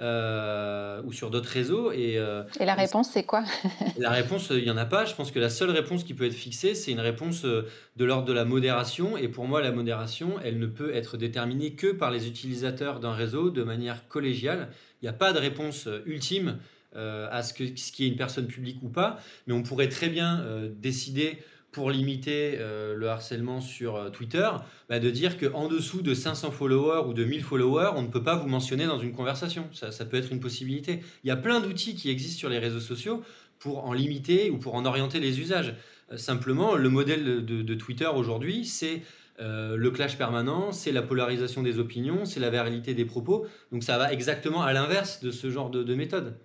euh, 0.00 1.02
ou 1.04 1.12
sur 1.12 1.30
d'autres 1.30 1.50
réseaux. 1.50 1.92
Et, 1.92 2.16
euh, 2.16 2.44
et 2.58 2.64
la 2.64 2.74
réponse, 2.74 3.10
c'est 3.12 3.24
quoi? 3.24 3.44
La 3.98 4.08
réponse, 4.08 4.48
il 4.50 4.64
n'y 4.64 4.70
en 4.70 4.78
a 4.78 4.86
pas. 4.86 5.04
Je 5.04 5.14
pense 5.14 5.30
que 5.30 5.38
la 5.38 5.50
seule 5.50 5.70
réponse 5.70 6.02
qui 6.02 6.14
peut 6.14 6.24
être 6.24 6.32
fixée, 6.32 6.74
c'est 6.74 6.90
une 6.90 7.00
réponse 7.00 7.44
euh, 7.44 7.68
de 7.96 8.06
l'ordre 8.06 8.24
de 8.24 8.32
la 8.32 8.46
modération. 8.46 9.18
Et 9.18 9.28
pour 9.28 9.46
moi, 9.46 9.60
la 9.60 9.70
modération, 9.70 10.36
elle 10.42 10.58
ne 10.58 10.66
peut 10.66 10.94
être 10.94 11.18
déterminée 11.18 11.74
que 11.74 11.92
par 11.92 12.10
les 12.10 12.26
utilisateurs 12.26 13.00
d'un 13.00 13.12
réseau 13.12 13.50
de 13.50 13.62
manière 13.62 14.08
collégiale. 14.08 14.70
Il 15.02 15.04
n'y 15.04 15.10
a 15.10 15.12
pas 15.12 15.34
de 15.34 15.38
réponse 15.38 15.90
ultime 16.06 16.56
euh, 16.96 17.26
à 17.32 17.42
ce, 17.42 17.52
qui 17.52 18.04
est 18.04 18.08
une 18.08 18.16
personne 18.16 18.46
publique 18.46 18.78
ou 18.82 18.88
pas, 18.88 19.18
mais 19.48 19.54
on 19.54 19.64
pourrait 19.64 19.88
très 19.88 20.08
bien 20.08 20.40
euh, 20.42 20.68
décider 20.76 21.38
pour 21.72 21.90
limiter 21.90 22.54
euh, 22.60 22.94
le 22.94 23.08
harcèlement 23.08 23.60
sur 23.60 24.12
Twitter, 24.12 24.48
bah, 24.88 25.00
de 25.00 25.10
dire 25.10 25.36
qu'en 25.36 25.66
dessous 25.66 26.02
de 26.02 26.14
500 26.14 26.52
followers 26.52 27.08
ou 27.08 27.12
de 27.12 27.24
1000 27.24 27.42
followers, 27.42 27.90
on 27.96 28.02
ne 28.02 28.06
peut 28.06 28.22
pas 28.22 28.36
vous 28.36 28.46
mentionner 28.46 28.86
dans 28.86 29.00
une 29.00 29.12
conversation. 29.12 29.68
Ça, 29.72 30.04
peut 30.04 30.16
être 30.16 30.30
une 30.30 30.38
possibilité. 30.38 31.00
Il 31.24 31.28
y 31.28 31.32
a 31.32 31.36
plein 31.36 31.58
d'outils 31.58 31.96
qui 31.96 32.10
existent 32.10 32.38
sur 32.38 32.48
les 32.48 32.60
réseaux 32.60 32.78
sociaux 32.78 33.24
pour 33.58 33.84
en 33.86 33.92
limiter 33.92 34.50
ou 34.50 34.58
pour 34.58 34.76
en 34.76 34.84
orienter 34.84 35.18
les 35.18 35.40
usages. 35.40 35.74
simplement, 36.14 36.76
le 36.76 36.88
modèle 36.90 37.44
de, 37.44 37.74
Twitter 37.74 38.06
aujourd'hui, 38.06 38.64
c'est 38.64 39.02
le 39.40 39.88
clash 39.88 40.16
permanent, 40.16 40.70
c'est 40.70 40.92
la 40.92 41.02
polarisation 41.02 41.64
des 41.64 41.80
opinions, 41.80 42.24
c'est 42.24 42.38
la 42.38 42.50
vérité 42.50 42.94
des 42.94 43.04
propos. 43.04 43.48
Donc 43.72 43.82
ça 43.82 43.98
va 43.98 44.12
exactement 44.12 44.62
à 44.62 44.72
l'inverse 44.72 45.20
de 45.24 45.32
ce 45.32 45.50
genre 45.50 45.70
de 45.70 45.94
méthode. 45.96 46.36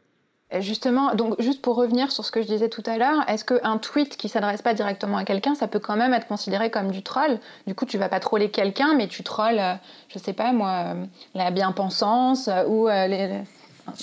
Justement, 0.58 1.14
donc 1.14 1.40
juste 1.40 1.62
pour 1.62 1.76
revenir 1.76 2.12
sur 2.12 2.26
ce 2.26 2.32
que 2.32 2.42
je 2.42 2.48
disais 2.48 2.70
tout 2.70 2.82
à 2.88 2.98
l'heure, 2.98 3.24
est-ce 3.30 3.46
qu'un 3.46 3.78
tweet 3.78 4.18
qui 4.18 4.30
s'adresse 4.30 4.64
pas 4.64 4.74
directement 4.74 5.18
à 5.18 5.24
quelqu'un, 5.24 5.54
ça 5.54 5.68
peut 5.68 5.78
quand 5.78 5.96
même 5.96 6.12
être 6.12 6.26
considéré 6.26 6.72
comme 6.72 6.90
du 6.90 7.04
troll? 7.04 7.40
Du 7.68 7.76
coup, 7.76 7.86
tu 7.86 8.00
vas 8.00 8.10
pas 8.10 8.20
troller 8.20 8.50
quelqu'un, 8.50 8.96
mais 8.96 9.08
tu 9.08 9.22
trolles, 9.22 9.60
euh, 9.60 9.76
je 10.08 10.18
sais 10.18 10.34
pas 10.34 10.52
moi, 10.52 10.86
euh, 10.88 11.06
la 11.36 11.52
bien-pensance 11.52 12.48
euh, 12.48 12.66
ou 12.66 12.88
les, 12.88 13.42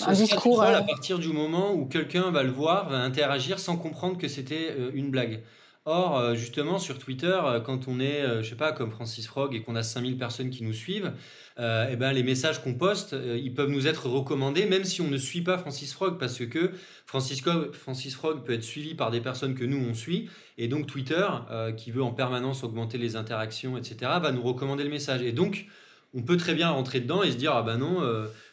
un 0.07 0.13
discours. 0.13 0.63
à 0.63 0.81
partir 0.83 1.19
du 1.19 1.33
moment 1.33 1.73
où 1.73 1.85
quelqu'un 1.85 2.31
va 2.31 2.43
le 2.43 2.51
voir, 2.51 2.87
va 2.87 2.99
interagir 2.99 3.59
sans 3.59 3.75
comprendre 3.75 4.17
que 4.17 4.29
c'était 4.29 4.73
une 4.93 5.11
blague. 5.11 5.41
Or, 5.89 6.35
justement, 6.35 6.79
sur 6.79 6.99
Twitter, 6.99 7.39
quand 7.65 7.87
on 7.87 8.01
est, 8.01 8.43
je 8.43 8.49
sais 8.49 8.57
pas, 8.57 8.73
comme 8.73 8.91
Francis 8.91 9.25
Frog 9.25 9.55
et 9.55 9.61
qu'on 9.61 9.75
a 9.75 9.83
5000 9.83 10.17
personnes 10.17 10.49
qui 10.49 10.65
nous 10.65 10.73
suivent, 10.73 11.13
euh, 11.59 11.87
eh 11.89 11.95
ben, 11.95 12.11
les 12.11 12.21
messages 12.21 12.61
qu'on 12.61 12.75
poste, 12.75 13.13
euh, 13.13 13.39
ils 13.41 13.53
peuvent 13.53 13.69
nous 13.69 13.87
être 13.87 14.07
recommandés, 14.07 14.67
même 14.67 14.83
si 14.83 15.01
on 15.01 15.07
ne 15.07 15.17
suit 15.17 15.41
pas 15.41 15.57
Francis 15.57 15.91
Frog, 15.91 16.19
parce 16.19 16.45
que 16.45 16.71
Francis, 17.05 17.43
Francis 17.73 18.15
Frog 18.15 18.43
peut 18.43 18.53
être 18.53 18.63
suivi 18.63 18.93
par 18.93 19.09
des 19.09 19.21
personnes 19.21 19.55
que 19.55 19.65
nous, 19.65 19.77
on 19.77 19.95
suit, 19.95 20.29
et 20.59 20.67
donc 20.67 20.85
Twitter, 20.85 21.25
euh, 21.49 21.71
qui 21.71 21.89
veut 21.89 22.03
en 22.03 22.11
permanence 22.11 22.63
augmenter 22.63 22.99
les 22.99 23.15
interactions, 23.15 23.75
etc., 23.75 23.97
va 24.21 24.31
nous 24.31 24.43
recommander 24.43 24.83
le 24.83 24.91
message. 24.91 25.23
Et 25.23 25.31
donc, 25.31 25.65
on 26.13 26.21
peut 26.21 26.37
très 26.37 26.53
bien 26.53 26.69
rentrer 26.69 26.99
dedans 26.99 27.23
et 27.23 27.31
se 27.31 27.37
dire, 27.37 27.53
ah 27.55 27.63
ben 27.63 27.77
non, 27.77 28.01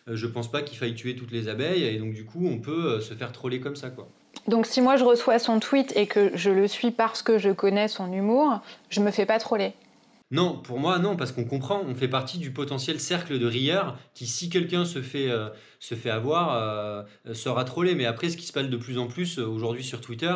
je 0.07 0.27
pense 0.27 0.51
pas 0.51 0.63
qu'il 0.63 0.77
faille 0.79 0.95
tuer 0.95 1.15
toutes 1.15 1.31
les 1.31 1.49
abeilles, 1.49 1.85
et 1.85 1.99
donc 1.99 2.15
du 2.15 2.25
coup, 2.25 2.47
on 2.47 2.61
peut 2.61 3.01
se 3.01 3.15
faire 3.15 3.33
troller 3.33 3.61
comme 3.61 3.77
ça, 3.77 3.91
quoi. 3.91 4.11
Donc 4.49 4.67
si 4.67 4.81
moi 4.81 4.97
je 4.97 5.05
reçois 5.05 5.39
son 5.39 5.61
tweet 5.61 5.93
et 5.97 6.07
que 6.07 6.37
je 6.37 6.51
le 6.51 6.69
suis 6.69 6.91
parce 6.91 7.23
que 7.23 7.39
je 7.39 7.51
connais 7.51 7.89
son 7.89 8.13
humour, 8.13 8.61
je 8.91 9.01
me 9.01 9.11
fais 9.11 9.27
pas 9.27 9.39
troller. 9.39 9.75
Non, 10.31 10.59
pour 10.59 10.81
moi, 10.81 10.99
non, 10.99 11.17
parce 11.17 11.33
qu'on 11.33 11.45
comprend, 11.45 11.83
on 11.87 11.95
fait 11.95 12.09
partie 12.09 12.39
du 12.39 12.51
potentiel 12.51 12.99
cercle 12.99 13.39
de 13.39 13.47
rieurs 13.47 13.97
qui, 14.15 14.27
si 14.27 14.49
quelqu'un 14.49 14.85
se 14.85 15.01
fait, 15.01 15.31
euh, 15.31 15.49
se 15.79 15.95
fait 15.95 16.11
avoir, 16.11 16.55
euh, 16.55 17.35
sera 17.35 17.65
trollé. 17.65 17.95
Mais 17.95 18.05
après, 18.07 18.31
ce 18.31 18.37
qui 18.37 18.47
se 18.47 18.53
passe 18.53 18.69
de 18.69 18.77
plus 18.77 18.99
en 18.99 19.07
plus 19.07 19.39
euh, 19.39 19.47
aujourd'hui 19.47 19.85
sur 19.85 20.01
Twitter, 20.01 20.35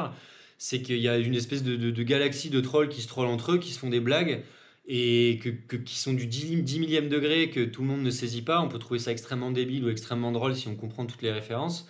c'est 0.59 0.83
qu'il 0.83 0.99
y 0.99 1.09
a 1.09 1.19
une 1.19 1.35
espèce 1.35 1.63
de, 1.65 2.03
galaxie 2.03 2.51
de 2.51 2.61
trolls 2.61 2.89
qui 2.89 3.01
se 3.01 3.09
trollent 3.09 3.29
entre 3.29 3.53
eux, 3.53 3.59
qui 3.59 3.73
se 3.73 3.79
font 3.79 3.91
des 3.91 4.01
blagues, 4.01 4.45
et 4.87 5.41
qui 5.85 5.97
sont 5.97 6.13
du 6.13 6.27
10, 6.27 6.63
10 6.63 6.81
millième 6.81 7.09
degré 7.09 7.51
que 7.51 7.65
tout 7.65 7.83
le 7.83 7.89
monde 7.89 8.03
ne 8.03 8.11
saisit 8.11 8.43
pas. 8.43 8.61
On 8.61 8.69
peut 8.69 8.79
trouver 8.79 9.01
ça 9.01 9.11
extrêmement 9.13 9.51
débile 9.51 9.85
ou 9.85 9.91
extrêmement 9.91 10.33
drôle 10.33 10.55
si 10.55 10.69
on 10.69 10.77
comprend 10.77 11.07
toutes 11.07 11.23
les 11.23 11.33
références. 11.33 11.89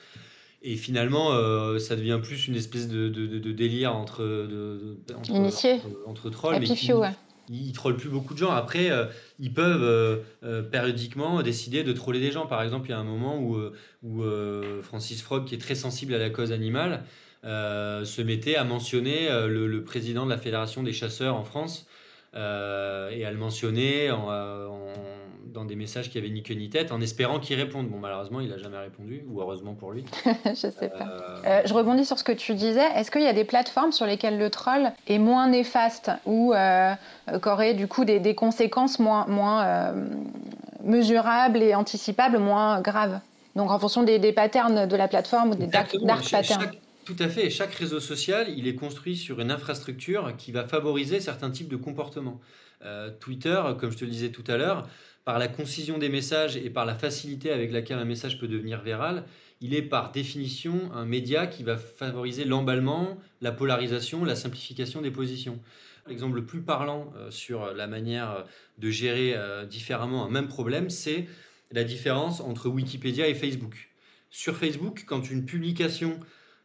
Et 0.63 0.77
finalement, 0.77 1.33
euh, 1.33 1.79
ça 1.79 1.95
devient 1.95 2.19
plus 2.23 2.49
une 2.49 2.57
espèce 2.57 2.89
de, 2.89 3.09
délire 3.53 3.95
entre, 3.95 4.25
entre, 5.15 5.33
entre, 6.07 6.31
trolls. 6.31 6.61
mais 6.61 6.67
ils, 7.51 7.73
trollent 7.73 7.97
plus 7.97 8.09
beaucoup 8.09 8.35
de 8.35 8.39
gens. 8.39 8.51
Après, 8.51 8.91
euh, 8.91 9.07
ils 9.39 9.53
peuvent 9.53 9.83
euh, 10.43 10.63
périodiquement 10.63 11.43
décider 11.43 11.85
de 11.85 11.93
troller 11.93 12.21
des 12.21 12.33
gens. 12.33 12.47
Par 12.47 12.63
exemple, 12.63 12.89
il 12.89 12.91
y 12.91 12.95
a 12.95 12.99
un 12.99 13.05
moment 13.05 13.41
où, 13.41 13.57
où 14.03 14.23
Francis 14.83 15.23
Frog, 15.23 15.45
qui 15.45 15.55
est 15.55 15.59
très 15.59 15.77
sensible 15.77 16.13
à 16.15 16.19
la 16.19 16.31
cause 16.31 16.51
animale, 16.51 17.05
se 17.45 18.23
mettait 18.23 18.57
à 18.57 18.65
mentionner 18.65 19.29
le, 19.31 19.85
président 19.85 20.25
de 20.25 20.31
la 20.31 20.39
Fédération 20.39 20.83
des 20.83 20.93
chasseurs 20.93 21.37
en 21.37 21.45
France 21.45 21.87
euh, 22.35 23.09
et 23.11 23.25
à 23.25 23.31
le 23.31 23.39
mentionner 23.39 24.11
euh, 24.11 24.69
dans 25.59 25.65
des 25.65 25.77
messages 25.77 26.11
qui 26.11 26.19
avaient 26.19 26.31
ni 26.31 26.43
queue 26.43 26.55
ni 26.55 26.71
tête, 26.71 26.93
en 26.93 27.01
espérant 27.01 27.41
qu'il 27.41 27.57
réponde. 27.57 27.89
Bon, 27.89 27.99
malheureusement, 27.99 28.41
il 28.41 28.49
n'a 28.49 28.59
jamais 28.59 28.79
répondu, 28.79 29.25
ou 29.29 29.41
heureusement 29.41 29.75
pour 29.75 29.93
lui. 29.93 30.05
je 30.47 30.55
sais 30.55 30.89
pas. 30.89 31.43
Euh, 31.45 31.63
je 31.65 31.75
rebondis 31.75 32.05
sur 32.05 32.19
ce 32.19 32.25
que 32.25 32.33
tu 32.33 32.55
disais. 32.55 32.87
Est-ce 32.95 33.11
qu'il 33.11 33.23
y 33.23 33.27
a 33.27 33.33
des 33.33 33.45
plateformes 33.45 33.93
sur 33.93 34.07
lesquelles 34.07 34.39
le 34.39 34.51
troll 34.51 34.93
est 35.09 35.19
moins 35.19 35.49
néfaste 35.49 36.11
ou 36.27 36.55
qu'aurait 37.43 37.75
du 37.75 37.89
coup 37.89 38.05
des, 38.05 38.35
conséquences 38.35 38.99
moins, 38.99 39.27
moins 39.27 39.95
mesurables 40.85 41.63
et 41.63 41.75
anticipables, 41.75 42.39
moins 42.39 42.81
graves? 42.81 43.21
Donc 43.57 43.71
en 43.71 43.79
fonction 43.79 44.05
des, 44.05 44.33
patterns 44.33 44.87
de 44.87 44.97
la 44.97 45.09
plateforme 45.09 45.51
ou 45.51 45.55
des 45.57 45.67
dark, 45.67 45.97
patterns. 46.31 46.71
Tout 47.05 47.17
à 47.19 47.29
fait. 47.29 47.49
Chaque 47.49 47.75
réseau 47.75 48.01
social, 48.01 48.49
il 48.55 48.69
est 48.69 48.75
construit 48.75 49.17
sur 49.17 49.41
une 49.41 49.51
infrastructure 49.51 50.37
qui 50.37 50.53
va 50.53 50.65
favoriser 50.65 51.21
certains 51.21 51.51
types 51.51 51.69
de 51.69 51.77
comportements. 51.77 52.39
Euh, 52.85 53.11
Twitter, 53.19 53.61
comme 53.81 53.91
je 53.91 53.97
te 53.97 54.05
le 54.05 54.11
disais 54.11 54.29
tout 54.29 54.45
à 54.47 54.57
l'heure, 54.57 54.87
par 55.29 55.39
la 55.39 55.49
concision 55.49 55.99
des 55.99 56.09
messages 56.09 56.57
et 56.57 56.71
par 56.71 56.87
la 56.87 56.95
facilité 56.95 57.53
avec 57.53 57.71
laquelle 57.71 57.99
un 57.99 58.07
message 58.07 58.39
peut 58.39 58.49
devenir 58.49 58.81
viral, 58.81 59.25
il 59.61 59.75
est 59.75 59.83
par 59.83 60.11
définition 60.11 60.91
un 60.95 61.05
média 61.05 61.47
qui 61.47 61.65
va 61.65 61.77
favoriser 61.77 62.47
l'emballement, 62.47 63.19
la 63.43 63.53
polarisation, 63.53 64.25
la 64.25 64.37
simplification 64.37 65.03
des 65.03 65.11
positions. 65.11 65.61
L'exemple 66.07 66.37
le 66.37 66.47
plus 66.47 66.63
parlant 66.63 67.13
euh, 67.19 67.31
sur 67.31 67.75
la 67.75 67.87
manière 67.87 68.47
de 68.79 68.89
gérer 68.89 69.35
euh, 69.37 69.67
différemment 69.67 70.25
un 70.25 70.31
même 70.31 70.49
problème, 70.49 70.89
c'est 70.89 71.27
la 71.73 71.85
différence 71.85 72.41
entre 72.41 72.71
Wikipédia 72.71 73.29
et 73.29 73.35
Facebook. 73.35 73.91
Sur 74.31 74.57
Facebook, 74.57 75.05
quand 75.07 75.31
une 75.31 75.45
publication 75.45 76.19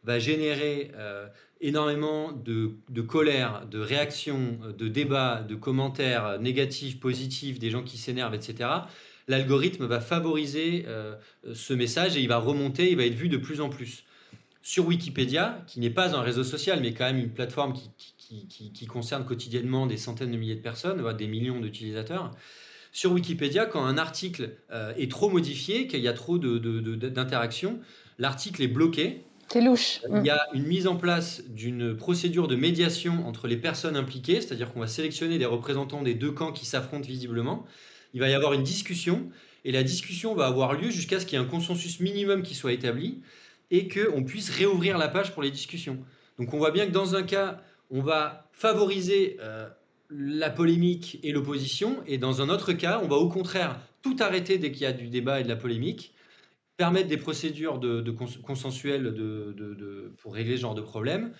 va 0.04 0.18
générer 0.18 0.90
euh, 0.94 1.26
énormément 1.64 2.30
de, 2.32 3.00
colère, 3.00 3.66
de 3.70 3.78
réactions, 3.78 4.58
de 4.76 4.86
débats, 4.86 5.42
de 5.48 5.54
commentaires 5.54 6.38
négatifs, 6.38 7.00
positifs, 7.00 7.58
des 7.58 7.70
gens 7.70 7.82
qui 7.82 7.96
s'énervent, 7.96 8.34
etc., 8.34 8.68
l'algorithme 9.26 9.86
va 9.86 10.00
favoriser 10.00 10.84
euh, 10.86 11.14
ce 11.54 11.72
message 11.72 12.18
et 12.18 12.20
il 12.20 12.28
va 12.28 12.36
remonter, 12.36 12.90
il 12.90 12.98
va 12.98 13.06
être 13.06 13.14
vu 13.14 13.30
de 13.30 13.38
plus 13.38 13.62
en 13.62 13.70
plus. 13.70 14.04
Sur 14.60 14.86
Wikipédia, 14.86 15.64
qui 15.66 15.80
n'est 15.80 15.88
pas 15.88 16.14
un 16.14 16.20
réseau 16.20 16.44
social, 16.44 16.80
mais 16.82 16.92
quand 16.92 17.04
même 17.04 17.18
une 17.18 17.32
plateforme 17.32 17.72
qui, 17.72 18.86
concerne 18.86 19.24
quotidiennement 19.24 19.86
des 19.86 19.96
centaines 19.96 20.30
de 20.30 20.36
milliers 20.36 20.56
de 20.56 20.60
personnes, 20.60 21.00
voire 21.00 21.14
des 21.14 21.26
millions 21.26 21.60
d'utilisateurs, 21.60 22.30
sur 22.92 23.12
Wikipédia, 23.12 23.64
quand 23.64 23.84
un 23.84 23.96
article 23.96 24.56
euh, 24.70 24.92
est 24.96 25.10
trop 25.10 25.30
modifié, 25.30 25.86
qu'il 25.86 26.00
y 26.00 26.08
a 26.08 26.12
trop 26.12 26.38
d'interactions, 26.38 27.80
l'article 28.18 28.62
est 28.62 28.68
bloqué 28.68 29.24
c'est 29.48 29.60
louche. 29.60 30.00
Il 30.10 30.24
y 30.24 30.30
a 30.30 30.46
une 30.52 30.66
mise 30.66 30.86
en 30.86 30.96
place 30.96 31.42
d'une 31.48 31.96
procédure 31.96 32.48
de 32.48 32.56
médiation 32.56 33.26
entre 33.26 33.46
les 33.46 33.56
personnes 33.56 33.96
impliquées, 33.96 34.40
c'est-à-dire 34.40 34.72
qu'on 34.72 34.80
va 34.80 34.86
sélectionner 34.86 35.38
des 35.38 35.46
représentants 35.46 36.02
des 36.02 36.14
deux 36.14 36.32
camps 36.32 36.52
qui 36.52 36.66
s'affrontent 36.66 37.06
visiblement. 37.06 37.64
Il 38.14 38.20
va 38.20 38.28
y 38.28 38.34
avoir 38.34 38.52
une 38.52 38.62
discussion, 38.62 39.28
et 39.64 39.72
la 39.72 39.82
discussion 39.82 40.34
va 40.34 40.46
avoir 40.46 40.74
lieu 40.74 40.90
jusqu'à 40.90 41.20
ce 41.20 41.26
qu'il 41.26 41.38
y 41.38 41.42
ait 41.42 41.44
un 41.44 41.48
consensus 41.48 42.00
minimum 42.00 42.42
qui 42.42 42.54
soit 42.54 42.72
établi, 42.72 43.22
et 43.70 43.88
qu'on 43.88 44.22
puisse 44.24 44.50
réouvrir 44.50 44.98
la 44.98 45.08
page 45.08 45.32
pour 45.32 45.42
les 45.42 45.50
discussions. 45.50 45.98
Donc 46.38 46.52
on 46.52 46.58
voit 46.58 46.70
bien 46.70 46.86
que 46.86 46.92
dans 46.92 47.14
un 47.14 47.22
cas, 47.22 47.60
on 47.90 48.02
va 48.02 48.48
favoriser 48.52 49.36
euh, 49.40 49.68
la 50.10 50.50
polémique 50.50 51.18
et 51.22 51.32
l'opposition, 51.32 51.96
et 52.06 52.18
dans 52.18 52.42
un 52.42 52.48
autre 52.48 52.72
cas, 52.72 53.00
on 53.02 53.08
va 53.08 53.16
au 53.16 53.28
contraire 53.28 53.80
tout 54.02 54.16
arrêter 54.20 54.58
dès 54.58 54.70
qu'il 54.70 54.82
y 54.82 54.86
a 54.86 54.92
du 54.92 55.08
débat 55.08 55.40
et 55.40 55.44
de 55.44 55.48
la 55.48 55.56
polémique, 55.56 56.14
permettre 56.76 57.08
des 57.08 57.16
procédures 57.16 57.78
de, 57.78 58.10
consensuelles 58.10 59.14
de, 59.14 60.14
pour 60.18 60.34
régler 60.34 60.56
ce 60.56 60.62
genre 60.62 60.74
de 60.74 60.82
problème, 60.82 61.32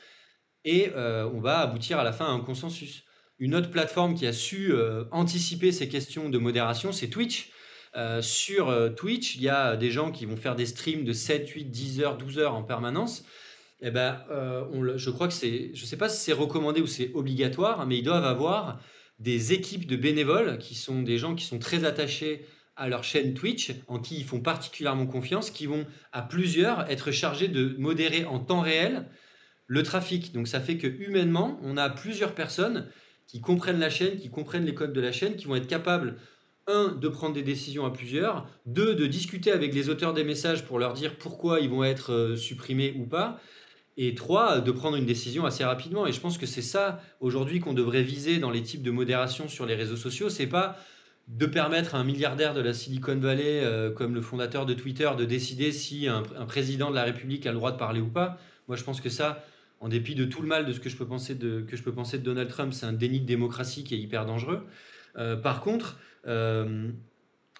et 0.64 0.90
euh, 0.94 1.28
on 1.34 1.40
va 1.40 1.58
aboutir 1.58 1.98
à 1.98 2.04
la 2.04 2.12
fin 2.12 2.26
à 2.26 2.30
un 2.30 2.40
consensus. 2.40 3.04
Une 3.38 3.54
autre 3.54 3.70
plateforme 3.70 4.14
qui 4.14 4.26
a 4.26 4.32
su 4.32 4.72
euh, 4.72 5.04
anticiper 5.10 5.72
ces 5.72 5.88
questions 5.88 6.30
de 6.30 6.38
modération, 6.38 6.92
c'est 6.92 7.08
Twitch. 7.08 7.50
Euh, 7.96 8.22
sur 8.22 8.72
Twitch, 8.96 9.36
il 9.36 9.42
y 9.42 9.48
a 9.48 9.76
des 9.76 9.90
gens 9.90 10.10
qui 10.10 10.26
vont 10.26 10.36
faire 10.36 10.56
des 10.56 10.66
streams 10.66 11.04
de 11.04 11.12
7, 11.12 11.48
8, 11.48 11.64
10 11.66 12.00
heures, 12.00 12.16
12 12.16 12.38
heures 12.38 12.54
en 12.54 12.62
permanence. 12.62 13.24
Eh 13.80 13.90
ben, 13.90 14.24
je 14.96 15.10
crois 15.10 15.28
que 15.28 15.34
c'est, 15.34 15.70
je 15.74 15.82
ne 15.82 15.86
sais 15.86 15.98
pas 15.98 16.08
si 16.08 16.24
c'est 16.24 16.32
recommandé 16.32 16.80
ou 16.80 16.86
c'est 16.86 17.10
obligatoire, 17.12 17.86
mais 17.86 17.98
ils 17.98 18.02
doivent 18.02 18.24
avoir 18.24 18.80
des 19.18 19.52
équipes 19.52 19.86
de 19.86 19.96
bénévoles 19.96 20.58
qui 20.58 20.74
sont 20.74 21.02
des 21.02 21.18
gens 21.18 21.34
qui 21.34 21.44
sont 21.44 21.58
très 21.58 21.84
attachés 21.84 22.46
à 22.76 22.88
leur 22.88 23.04
chaîne 23.04 23.34
Twitch, 23.34 23.72
en 23.86 23.98
qui 23.98 24.16
ils 24.16 24.24
font 24.24 24.40
particulièrement 24.40 25.06
confiance, 25.06 25.50
qui 25.50 25.66
vont 25.66 25.86
à 26.12 26.22
plusieurs 26.22 26.90
être 26.90 27.10
chargés 27.10 27.48
de 27.48 27.76
modérer 27.78 28.24
en 28.24 28.38
temps 28.38 28.60
réel 28.60 29.06
le 29.66 29.82
trafic. 29.82 30.32
Donc 30.32 30.48
ça 30.48 30.60
fait 30.60 30.76
que 30.76 30.86
humainement, 30.86 31.58
on 31.62 31.76
a 31.76 31.88
plusieurs 31.88 32.34
personnes 32.34 32.88
qui 33.26 33.40
comprennent 33.40 33.80
la 33.80 33.90
chaîne, 33.90 34.16
qui 34.16 34.30
comprennent 34.30 34.64
les 34.64 34.74
codes 34.74 34.92
de 34.92 35.00
la 35.00 35.12
chaîne, 35.12 35.36
qui 35.36 35.46
vont 35.46 35.56
être 35.56 35.66
capables, 35.66 36.16
un, 36.66 36.88
de 36.88 37.08
prendre 37.08 37.34
des 37.34 37.42
décisions 37.42 37.84
à 37.84 37.90
plusieurs, 37.90 38.48
deux, 38.66 38.94
de 38.94 39.06
discuter 39.06 39.52
avec 39.52 39.74
les 39.74 39.88
auteurs 39.88 40.14
des 40.14 40.24
messages 40.24 40.64
pour 40.64 40.78
leur 40.78 40.94
dire 40.94 41.16
pourquoi 41.16 41.60
ils 41.60 41.68
vont 41.68 41.84
être 41.84 42.12
euh, 42.12 42.36
supprimés 42.36 42.94
ou 42.98 43.06
pas, 43.06 43.38
et 43.96 44.14
trois, 44.14 44.60
de 44.60 44.72
prendre 44.72 44.96
une 44.96 45.06
décision 45.06 45.44
assez 45.44 45.62
rapidement. 45.62 46.06
Et 46.06 46.12
je 46.12 46.20
pense 46.20 46.38
que 46.38 46.46
c'est 46.46 46.62
ça 46.62 47.00
aujourd'hui 47.20 47.60
qu'on 47.60 47.74
devrait 47.74 48.02
viser 48.02 48.38
dans 48.38 48.50
les 48.50 48.62
types 48.62 48.82
de 48.82 48.90
modération 48.90 49.46
sur 49.48 49.66
les 49.66 49.74
réseaux 49.74 49.96
sociaux. 49.96 50.30
C'est 50.30 50.46
pas 50.46 50.78
de 51.28 51.46
permettre 51.46 51.94
à 51.94 51.98
un 51.98 52.04
milliardaire 52.04 52.54
de 52.54 52.60
la 52.60 52.74
Silicon 52.74 53.16
Valley, 53.16 53.64
euh, 53.64 53.90
comme 53.90 54.14
le 54.14 54.20
fondateur 54.20 54.66
de 54.66 54.74
Twitter, 54.74 55.10
de 55.16 55.24
décider 55.24 55.72
si 55.72 56.06
un, 56.06 56.22
président 56.46 56.90
de 56.90 56.94
la 56.94 57.04
République 57.04 57.46
a 57.46 57.50
le 57.50 57.56
droit 57.56 57.72
de 57.72 57.78
parler 57.78 58.00
ou 58.00 58.08
pas. 58.08 58.38
Moi, 58.68 58.76
je 58.76 58.84
pense 58.84 59.00
que 59.00 59.08
ça, 59.08 59.44
en 59.80 59.88
dépit 59.88 60.14
de 60.14 60.24
tout 60.24 60.42
le 60.42 60.48
mal 60.48 60.66
de 60.66 60.72
ce 60.72 60.80
que 60.80 60.88
je 60.88 60.96
peux 60.96 61.06
penser 61.06 61.34
de, 61.34 61.62
que 61.62 61.76
je 61.76 61.82
peux 61.82 61.92
penser 61.92 62.18
de 62.18 62.22
Donald 62.22 62.48
Trump, 62.48 62.72
c'est 62.72 62.86
un 62.86 62.92
déni 62.92 63.20
de 63.20 63.26
démocratie 63.26 63.84
qui 63.84 63.94
est 63.94 63.98
hyper 63.98 64.26
dangereux. 64.26 64.66
Euh, 65.16 65.36
par 65.36 65.60
contre, 65.60 65.98
euh, 66.26 66.90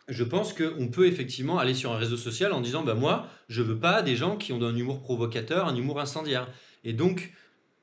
je 0.09 0.25
pense 0.25 0.53
qu'on 0.53 0.89
peut 0.89 1.07
effectivement 1.07 1.59
aller 1.59 1.75
sur 1.75 1.93
un 1.93 1.97
réseau 1.97 2.19
social 2.19 2.53
en 2.53 2.61
disant 2.61 2.83
bah, 2.83 2.95
Moi, 2.95 3.27
je 3.49 3.63
veux 3.63 3.79
pas 3.79 4.03
des 4.03 4.17
gens 4.17 4.37
qui 4.37 4.53
ont 4.53 4.63
un 4.63 4.77
humour 4.77 5.01
provocateur, 5.01 5.67
un 5.67 5.77
humour 5.77 6.01
incendiaire. 6.01 6.49
Et 6.85 6.93
donc, 6.93 7.33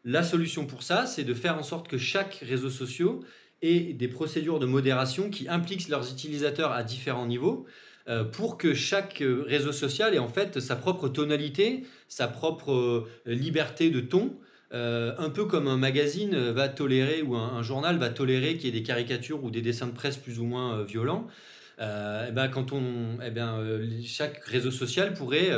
la 0.03 0.21
solution 0.21 0.65
pour 0.65 0.83
ça, 0.83 1.05
c'est 1.05 1.23
de 1.23 1.33
faire 1.33 1.57
en 1.57 1.63
sorte 1.63 1.87
que 1.87 1.97
chaque 1.97 2.43
réseau 2.47 2.69
social 2.69 3.19
et 3.61 3.93
des 3.93 4.07
procédures 4.07 4.59
de 4.59 4.65
modération 4.65 5.29
qui 5.29 5.47
impliquent 5.47 5.89
leurs 5.89 6.11
utilisateurs 6.11 6.71
à 6.71 6.83
différents 6.83 7.25
niveaux 7.25 7.65
euh, 8.07 8.23
pour 8.23 8.57
que 8.57 8.73
chaque 8.73 9.21
euh, 9.21 9.43
réseau 9.47 9.71
social 9.71 10.15
ait 10.15 10.19
en 10.19 10.27
fait 10.27 10.59
sa 10.59 10.75
propre 10.75 11.07
tonalité, 11.07 11.83
sa 12.07 12.27
propre 12.27 12.73
euh, 12.73 13.07
liberté 13.25 13.91
de 13.91 13.99
ton. 14.01 14.33
un 14.71 15.29
peu 15.29 15.45
comme 15.45 15.67
un 15.67 15.77
magazine 15.77 16.35
va 16.51 16.69
tolérer 16.69 17.21
ou 17.21 17.35
un, 17.35 17.61
journal 17.61 17.97
va 17.97 18.09
tolérer 18.09 18.55
qu'il 18.55 18.65
y 18.65 18.69
ait 18.69 18.79
des 18.79 18.83
caricatures 18.83 19.43
ou 19.43 19.51
des 19.51 19.61
dessins 19.61 19.87
de 19.87 19.93
presse 19.93 20.17
plus 20.17 20.39
ou 20.39 20.45
moins 20.45 20.83
violents. 20.83 21.27
et 21.77 21.83
eh 22.29 22.31
ben 22.31 22.49
eh 23.25 23.31
bien, 23.31 23.57
chaque 24.05 24.43
réseau 24.45 24.71
social 24.71 25.13
pourrait 25.13 25.51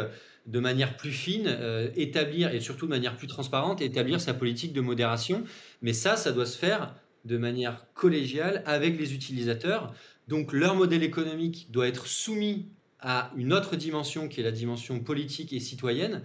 de 0.48 0.60
manière 0.60 0.98
plus 0.98 1.12
fine, 1.12 1.48
établir, 1.96 2.56
et 2.56 2.60
surtout 2.60 2.88
de 2.88 2.92
manière 2.92 3.16
plus 3.16 3.28
transparente, 3.28 3.82
établir 3.82 4.20
sa 4.20 4.34
politique 4.34 4.74
de 4.74 4.82
modération. 4.82 5.44
Mais 5.84 5.94
ça, 5.94 6.16
ça 6.16 6.32
doit 6.32 6.48
se 6.48 6.58
faire 6.58 6.96
de 7.26 7.38
manière 7.38 7.86
collégiale 7.94 8.64
avec 8.66 9.00
les 9.00 9.14
utilisateurs. 9.14 9.94
Donc 10.28 10.54
leur 10.54 10.76
modèle 10.76 11.04
économique 11.04 11.68
doit 11.72 11.88
être 11.88 12.08
soumis 12.08 12.68
à 13.00 13.32
une 13.36 13.54
autre 13.54 13.76
dimension 13.76 14.28
qui 14.28 14.40
est 14.40 14.44
la 14.44 14.52
dimension 14.52 15.00
politique 15.00 15.52
et 15.54 15.60
citoyenne, 15.60 16.22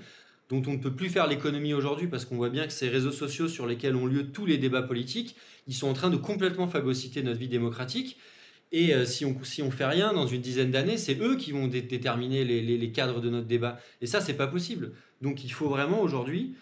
dont 0.48 0.62
on 0.66 0.72
ne 0.72 0.78
peut 0.78 0.94
plus 0.94 1.08
faire 1.08 1.26
l'économie 1.26 1.74
aujourd'hui 1.74 2.06
parce 2.06 2.24
qu'on 2.24 2.36
voit 2.36 2.50
bien 2.50 2.66
que 2.66 2.72
ces 2.72 2.88
réseaux 2.88 3.12
sociaux 3.12 3.48
sur 3.48 3.66
lesquels 3.66 3.96
ont 3.96 4.06
lieu 4.06 4.28
tous 4.30 4.46
les 4.46 4.58
débats 4.58 4.82
politiques, 4.82 5.36
ils 5.66 5.74
sont 5.74 5.88
en 5.88 5.92
train 5.92 6.10
de 6.10 6.16
complètement 6.16 6.68
phagocyter 6.68 7.22
notre 7.22 7.38
vie 7.38 7.48
démocratique. 7.48 8.16
Et 8.70 8.94
euh, 8.94 9.04
si 9.04 9.24
on 9.24 9.36
si 9.44 9.62
on 9.62 9.70
fait 9.70 9.86
rien 9.86 10.12
dans 10.12 10.26
une 10.26 10.42
dizaine 10.42 10.70
d'années, 10.70 10.98
c'est 10.98 11.18
eux 11.20 11.36
qui 11.36 11.52
vont 11.52 11.68
déterminer 11.68 12.44
les, 12.44 12.60
les, 12.60 12.92
cadres 12.92 13.20
de 13.20 13.30
notre 13.30 13.46
débat. 13.46 13.80
Et 14.00 14.06
ça, 14.06 14.20
c'est 14.20 14.34
pas 14.34 14.46
possible. 14.46 14.92
Donc 15.22 15.42
il 15.42 15.52
faut 15.52 15.68
vraiment 15.68 16.02
aujourd'hui 16.02 16.54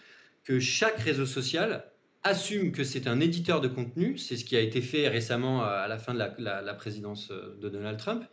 que 0.45 0.59
chaque 0.59 0.99
réseau 0.99 1.25
social 1.25 1.85
assume 2.27 2.71
que 2.71 2.83
c'est 2.83 3.07
un 3.07 3.19
éditeur 3.19 3.61
de 3.61 3.67
contenu, 3.67 4.17
c'est 4.17 4.37
ce 4.37 4.45
qui 4.45 4.55
a 4.55 4.61
été 4.61 4.81
fait 4.81 5.07
récemment 5.07 5.63
à 5.63 5.87
la 5.87 5.97
fin 5.97 6.13
de 6.13 6.19
la, 6.19 6.73
présidence 6.73 7.29
de 7.29 7.69
Donald 7.69 7.97
Trump. 7.97 8.23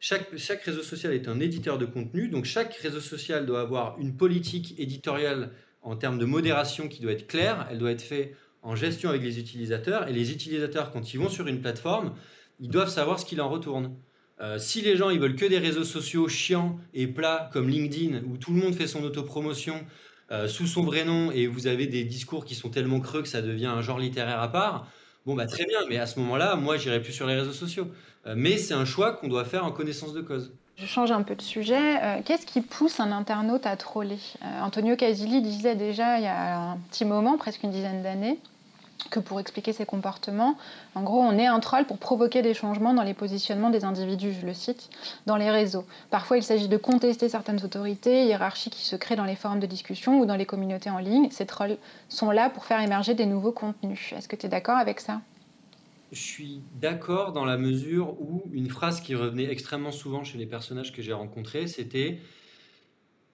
Chaque, 0.00 0.36
chaque, 0.36 0.62
réseau 0.62 0.82
social 0.82 1.12
est 1.12 1.28
un 1.28 1.40
éditeur 1.40 1.76
de 1.78 1.84
contenu, 1.84 2.28
donc 2.28 2.44
chaque 2.44 2.74
réseau 2.74 3.00
social 3.00 3.46
doit 3.46 3.60
avoir 3.60 3.98
une 3.98 4.16
politique 4.16 4.74
éditoriale 4.78 5.50
en 5.82 5.96
termes 5.96 6.18
de 6.18 6.24
modération 6.24 6.88
qui 6.88 7.00
doit 7.00 7.12
être 7.12 7.26
claire, 7.26 7.66
elle 7.70 7.78
doit 7.78 7.90
être 7.90 8.02
faite 8.02 8.34
en 8.62 8.76
gestion 8.76 9.10
avec 9.10 9.22
les 9.22 9.38
utilisateurs, 9.38 10.08
et 10.08 10.12
les 10.12 10.32
utilisateurs, 10.32 10.90
quand 10.90 11.12
ils 11.12 11.18
vont 11.18 11.28
sur 11.28 11.46
une 11.46 11.60
plateforme, 11.60 12.14
ils 12.60 12.68
doivent 12.68 12.90
savoir 12.90 13.18
ce 13.18 13.24
qu'il 13.24 13.40
en 13.40 13.48
retourne. 13.48 13.96
Euh, 14.40 14.58
si 14.58 14.82
les 14.82 14.96
gens 14.96 15.10
ils 15.10 15.18
veulent 15.18 15.34
que 15.34 15.46
des 15.46 15.58
réseaux 15.58 15.84
sociaux 15.84 16.28
chiants 16.28 16.78
et 16.94 17.06
plats 17.08 17.50
comme 17.52 17.68
LinkedIn, 17.68 18.22
où 18.24 18.36
tout 18.36 18.52
le 18.52 18.60
monde 18.60 18.74
fait 18.74 18.86
son 18.86 19.02
autopromotion, 19.02 19.84
euh, 20.30 20.46
sous 20.48 20.66
son 20.66 20.82
vrai 20.82 21.04
nom 21.04 21.30
et 21.30 21.46
vous 21.46 21.66
avez 21.66 21.86
des 21.86 22.04
discours 22.04 22.44
qui 22.44 22.54
sont 22.54 22.68
tellement 22.68 23.00
creux 23.00 23.22
que 23.22 23.28
ça 23.28 23.40
devient 23.40 23.66
un 23.66 23.80
genre 23.80 23.98
littéraire 23.98 24.40
à 24.40 24.52
part, 24.52 24.86
bon 25.24 25.34
bah 25.34 25.46
très 25.46 25.64
bien, 25.64 25.78
mais 25.88 25.98
à 25.98 26.06
ce 26.06 26.18
moment-là, 26.20 26.56
moi 26.56 26.76
j'irai 26.76 27.00
plus 27.00 27.12
sur 27.12 27.26
les 27.26 27.34
réseaux 27.34 27.52
sociaux. 27.52 27.88
Euh, 28.26 28.34
mais 28.36 28.58
c'est 28.58 28.74
un 28.74 28.84
choix 28.84 29.12
qu'on 29.12 29.28
doit 29.28 29.44
faire 29.44 29.64
en 29.64 29.72
connaissance 29.72 30.12
de 30.12 30.20
cause. 30.20 30.52
Je 30.76 30.86
change 30.86 31.10
un 31.10 31.22
peu 31.22 31.34
de 31.34 31.42
sujet. 31.42 32.02
Euh, 32.02 32.20
qu'est-ce 32.24 32.46
qui 32.46 32.60
pousse 32.60 33.00
un 33.00 33.10
internaute 33.10 33.66
à 33.66 33.76
troller? 33.76 34.18
Antonio 34.60 34.96
Casilli 34.96 35.42
disait 35.42 35.74
déjà 35.74 36.18
il 36.18 36.24
y 36.24 36.28
a 36.28 36.72
un 36.72 36.76
petit 36.90 37.04
moment, 37.04 37.38
presque 37.38 37.62
une 37.62 37.70
dizaine 37.70 38.02
d'années, 38.02 38.38
que 39.10 39.20
pour 39.20 39.40
expliquer 39.40 39.72
ses 39.72 39.86
comportements. 39.86 40.56
En 40.94 41.02
gros, 41.02 41.20
on 41.20 41.38
est 41.38 41.46
un 41.46 41.60
troll 41.60 41.86
pour 41.86 41.98
provoquer 41.98 42.42
des 42.42 42.54
changements 42.54 42.94
dans 42.94 43.02
les 43.02 43.14
positionnements 43.14 43.70
des 43.70 43.84
individus, 43.84 44.32
je 44.40 44.46
le 44.46 44.54
cite, 44.54 44.90
dans 45.26 45.36
les 45.36 45.50
réseaux. 45.50 45.84
Parfois, 46.10 46.36
il 46.36 46.42
s'agit 46.42 46.68
de 46.68 46.76
contester 46.76 47.28
certaines 47.28 47.64
autorités, 47.64 48.26
hiérarchies 48.26 48.70
qui 48.70 48.84
se 48.84 48.96
créent 48.96 49.16
dans 49.16 49.24
les 49.24 49.36
forums 49.36 49.60
de 49.60 49.66
discussion 49.66 50.20
ou 50.20 50.26
dans 50.26 50.36
les 50.36 50.46
communautés 50.46 50.90
en 50.90 50.98
ligne. 50.98 51.28
Ces 51.30 51.46
trolls 51.46 51.78
sont 52.08 52.30
là 52.30 52.50
pour 52.50 52.64
faire 52.64 52.80
émerger 52.80 53.14
des 53.14 53.26
nouveaux 53.26 53.52
contenus. 53.52 54.12
Est-ce 54.16 54.28
que 54.28 54.36
tu 54.36 54.46
es 54.46 54.48
d'accord 54.48 54.76
avec 54.76 55.00
ça? 55.00 55.20
Je 56.10 56.20
suis 56.20 56.60
d'accord 56.80 57.32
dans 57.32 57.44
la 57.44 57.58
mesure 57.58 58.18
où 58.20 58.42
une 58.52 58.70
phrase 58.70 59.00
qui 59.00 59.14
revenait 59.14 59.50
extrêmement 59.50 59.92
souvent 59.92 60.24
chez 60.24 60.38
les 60.38 60.46
personnages 60.46 60.92
que 60.92 61.02
j'ai 61.02 61.12
rencontrés, 61.12 61.66
c'était 61.66 62.18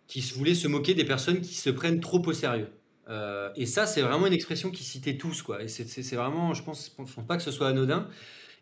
qu'ils 0.09 0.25
voulaient 0.35 0.55
se 0.55 0.69
moquer 0.69 0.95
des 0.95 1.05
personnes 1.05 1.41
qui 1.41 1.55
se 1.55 1.71
prennent 1.71 2.01
trop 2.01 2.21
au 2.27 2.33
sérieux. 2.33 2.69
Euh, 3.09 3.51
et 3.57 3.67
ça, 3.67 3.87
c'est 3.87 4.03
vraiment 4.03 4.27
une 4.27 4.33
expression 4.33 4.71
qui 4.71 4.85
citait 4.85 5.17
tous, 5.17 5.43
quoi. 5.43 5.63
Et 5.63 5.69
c'est 5.69 6.17
vraiment, 6.17 6.55
je 6.55 6.63
pense, 6.63 6.91
je 6.99 7.15
pense 7.15 7.27
pas 7.27 7.37
que 7.37 7.43
ce 7.43 7.51
soit 7.51 7.69
anodin. 7.69 8.09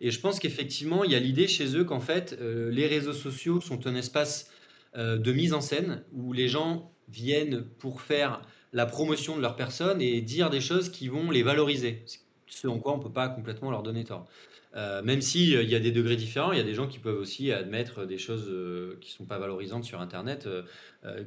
Et 0.00 0.10
je 0.10 0.20
pense 0.20 0.40
qu'effectivement, 0.40 1.04
il 1.04 1.12
y 1.12 1.14
a 1.14 1.20
l'idée 1.20 1.46
chez 1.46 1.76
eux 1.76 1.84
qu'en 1.84 2.00
fait, 2.00 2.36
euh, 2.40 2.70
les 2.70 2.86
réseaux 2.86 3.12
sociaux 3.12 3.60
sont 3.60 3.86
un 3.86 3.94
espace 3.94 4.50
euh, 4.96 5.16
de 5.16 5.32
mise 5.32 5.52
en 5.52 5.60
scène 5.60 6.02
où 6.12 6.32
les 6.32 6.48
gens 6.48 6.92
viennent 7.08 7.64
pour 7.78 8.02
faire 8.02 8.42
la 8.72 8.86
promotion 8.86 9.36
de 9.36 9.42
leur 9.42 9.54
personne 9.54 10.02
et 10.02 10.20
dire 10.20 10.50
des 10.50 10.60
choses 10.60 10.88
qui 10.88 11.08
vont 11.08 11.30
les 11.30 11.42
valoriser. 11.42 12.04
Ce 12.46 12.66
en 12.66 12.78
quoi 12.78 12.94
on 12.94 12.98
peut 12.98 13.12
pas 13.12 13.28
complètement 13.28 13.70
leur 13.70 13.82
donner 13.82 14.04
tort. 14.04 14.26
Euh, 14.74 15.02
même 15.02 15.20
s'il 15.20 15.50
il 15.50 15.68
y 15.68 15.74
a 15.74 15.80
des 15.80 15.92
degrés 15.92 16.16
différents, 16.16 16.52
il 16.52 16.58
y 16.58 16.60
a 16.60 16.64
des 16.64 16.74
gens 16.74 16.86
qui 16.86 16.98
peuvent 16.98 17.18
aussi 17.18 17.52
admettre 17.52 18.06
des 18.06 18.16
choses 18.16 18.46
euh, 18.48 18.96
qui 19.00 19.10
ne 19.12 19.16
sont 19.18 19.24
pas 19.26 19.38
valorisantes 19.38 19.84
sur 19.84 20.00
Internet. 20.00 20.46
Euh, 20.46 20.62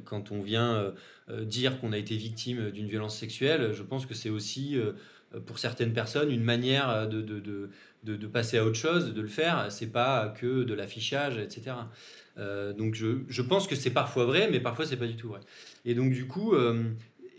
quand 0.04 0.32
on 0.32 0.42
vient 0.42 0.94
dire 1.28 1.80
qu'on 1.80 1.92
a 1.92 1.98
été 1.98 2.16
victime 2.16 2.70
d'une 2.70 2.88
violence 2.88 3.16
sexuelle, 3.16 3.72
je 3.72 3.82
pense 3.82 4.06
que 4.06 4.14
c'est 4.14 4.30
aussi, 4.30 4.78
pour 5.44 5.58
certaines 5.58 5.92
personnes, 5.92 6.30
une 6.30 6.42
manière 6.42 7.06
de, 7.08 7.20
de, 7.20 7.40
de, 7.40 8.16
de, 8.16 8.26
passer 8.26 8.56
à 8.56 8.64
autre 8.64 8.76
chose, 8.76 9.12
de 9.12 9.20
le 9.20 9.28
faire. 9.28 9.66
C'est 9.70 9.92
pas 9.92 10.28
que 10.28 10.62
de 10.62 10.72
l'affichage, 10.72 11.36
etc. 11.36 11.76
donc 12.38 12.94
je, 12.94 13.18
je, 13.28 13.42
pense 13.42 13.66
que 13.66 13.76
c'est 13.76 13.90
parfois 13.90 14.24
vrai, 14.24 14.48
mais 14.50 14.60
parfois 14.60 14.86
c'est 14.86 14.96
pas 14.96 15.06
du 15.06 15.16
tout 15.16 15.28
vrai. 15.28 15.40
Et 15.84 15.94
donc 15.94 16.12
du 16.12 16.26
coup, 16.26 16.54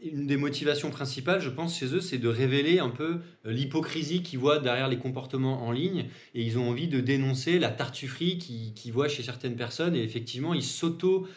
une 0.04 0.28
des 0.28 0.38
motivations 0.38 0.90
principales, 0.90 1.42
je 1.42 1.50
pense, 1.50 1.78
chez 1.78 1.94
eux, 1.94 2.02
c'est 2.02 2.18
de 2.18 2.28
révéler 2.28 2.80
un 2.80 2.90
peu 2.90 3.20
euh, 3.46 3.52
l'hypocrisie 3.52 4.22
qu'ils 4.22 4.40
voient 4.40 4.60
derrière 4.60 4.88
les 4.88 4.98
comportements 4.98 5.66
en 5.66 5.72
ligne. 5.72 6.06
Et 6.36 6.44
ils 6.44 6.58
ont 6.58 6.70
envie 6.70 6.88
de 6.88 7.00
dénoncer 7.00 7.60
la 7.60 7.70
tartufferie 7.70 8.38
qu'ils 8.38 8.94
voient 8.94 9.08
chez 9.08 9.24
certaines 9.24 9.56
personnes. 9.56 9.96
Et 9.96 10.04
effectivement, 10.04 10.54
ils 10.54 10.64
s'auto, 10.64 11.28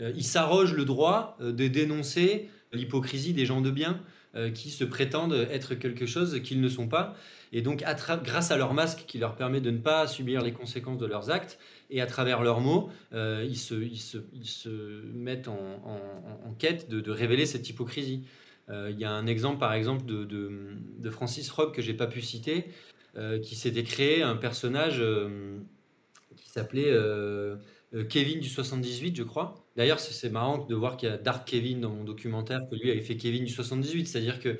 euh, 0.00 0.12
ils 0.16 0.24
s'arrogent 0.24 0.74
le 0.74 0.84
droit 0.84 1.36
euh, 1.40 1.52
de 1.52 1.66
dénoncer 1.68 2.48
l'hypocrisie 2.72 3.32
des 3.32 3.46
gens 3.46 3.60
de 3.60 3.70
bien 3.70 4.00
qui 4.52 4.70
se 4.70 4.82
prétendent 4.82 5.46
être 5.52 5.76
quelque 5.76 6.06
chose 6.06 6.42
qu'ils 6.42 6.60
ne 6.60 6.68
sont 6.68 6.88
pas. 6.88 7.14
Et 7.52 7.62
donc, 7.62 7.84
grâce 8.24 8.50
à 8.50 8.56
leur 8.56 8.74
masque 8.74 9.04
qui 9.06 9.18
leur 9.18 9.36
permet 9.36 9.60
de 9.60 9.70
ne 9.70 9.78
pas 9.78 10.08
subir 10.08 10.42
les 10.42 10.50
conséquences 10.50 10.98
de 10.98 11.06
leurs 11.06 11.30
actes, 11.30 11.56
et 11.94 12.00
à 12.00 12.06
travers 12.06 12.42
leurs 12.42 12.60
mots, 12.60 12.90
euh, 13.12 13.46
ils, 13.48 13.56
se, 13.56 13.76
mettent 15.14 15.46
en, 15.46 16.54
quête 16.58 16.90
de, 16.90 17.10
révéler 17.10 17.46
cette 17.46 17.70
hypocrisie. 17.70 18.24
Euh, 18.68 18.90
il 18.90 18.98
y 18.98 19.04
a 19.04 19.12
un 19.12 19.26
exemple, 19.28 19.60
par 19.60 19.72
exemple, 19.72 20.04
de, 20.04 21.10
Francis 21.10 21.48
Rock 21.50 21.76
que 21.76 21.82
j'ai 21.82 21.94
pas 21.94 22.08
pu 22.08 22.20
citer, 22.20 22.66
euh, 23.16 23.38
qui 23.38 23.54
s'était 23.54 23.84
créé 23.84 24.22
un 24.22 24.34
personnage 24.34 25.00
qui 26.36 26.50
s'appelait 26.50 26.92
Kevin 28.10 28.40
du 28.40 28.48
78, 28.48 29.14
je 29.14 29.22
crois. 29.22 29.54
D'ailleurs, 29.76 30.00
c'est 30.00 30.30
marrant 30.30 30.66
de 30.66 30.74
voir 30.74 30.96
qu'il 30.96 31.08
y 31.08 31.12
a 31.12 31.16
Dark 31.16 31.46
Kevin 31.46 31.80
dans 31.80 31.90
mon 31.90 32.02
documentaire, 32.02 32.62
que 32.68 32.74
lui 32.74 32.90
avait 32.90 33.02
fait 33.02 33.16
Kevin 33.16 33.44
du 33.44 33.52
78, 33.52 34.08
c'est-à-dire 34.08 34.40
que 34.40 34.58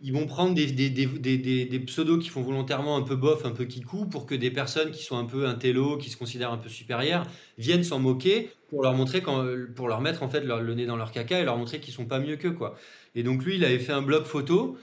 ils 0.00 0.12
vont 0.12 0.26
prendre 0.26 0.54
des, 0.54 0.66
des, 0.66 1.80
pseudos 1.86 2.18
qui 2.18 2.28
font 2.28 2.42
volontairement 2.42 2.96
un 2.96 3.02
peu 3.02 3.16
bof, 3.16 3.46
un 3.46 3.52
peu 3.52 3.64
kikou, 3.64 4.04
pour 4.06 4.26
que 4.26 4.34
des 4.34 4.50
personnes 4.50 4.90
qui 4.90 5.02
sont 5.02 5.16
un 5.16 5.24
peu 5.24 5.46
intello, 5.46 5.96
qui 5.96 6.10
se 6.10 6.18
considèrent 6.18 6.52
un 6.52 6.58
peu 6.58 6.68
supérieures, 6.68 7.26
viennent 7.56 7.82
s'en 7.82 7.98
moquer 7.98 8.50
pour 8.68 8.82
leur 8.82 8.92
montrer, 8.92 9.22
pour 9.22 9.88
leur 9.88 10.00
mettre 10.02 10.22
en 10.22 10.28
fait 10.28 10.42
le 10.42 10.74
nez 10.74 10.84
dans 10.84 10.96
leur 10.96 11.12
caca 11.12 11.40
et 11.40 11.44
leur 11.44 11.56
montrer 11.56 11.80
qu'ils 11.80 11.94
sont 11.94 12.04
pas 12.04 12.18
mieux 12.18 12.36
qu'eux. 12.36 12.52
Quoi. 12.52 12.76
Et 13.14 13.22
donc 13.22 13.44
lui, 13.44 13.56
il 13.56 13.64
avait 13.64 13.78
fait 13.78 13.92
un 13.92 14.02
blog 14.02 14.24
photo, 14.24 14.76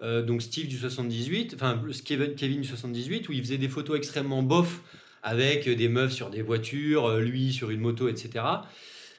euh, 0.00 0.22
donc 0.22 0.40
Steve 0.40 0.66
du 0.66 0.78
78, 0.78 1.52
enfin 1.54 1.80
Kevin, 2.04 2.34
Kevin 2.34 2.62
du 2.62 2.68
78, 2.68 3.28
où 3.28 3.32
il 3.32 3.42
faisait 3.42 3.58
des 3.58 3.68
photos 3.68 3.98
extrêmement 3.98 4.42
bof 4.42 4.80
avec 5.22 5.68
des 5.68 5.88
meufs 5.88 6.12
sur 6.12 6.30
des 6.30 6.42
voitures, 6.42 7.06
euh, 7.06 7.20
lui 7.20 7.52
sur 7.52 7.70
une 7.70 7.80
moto, 7.80 8.08
etc. 8.08 8.44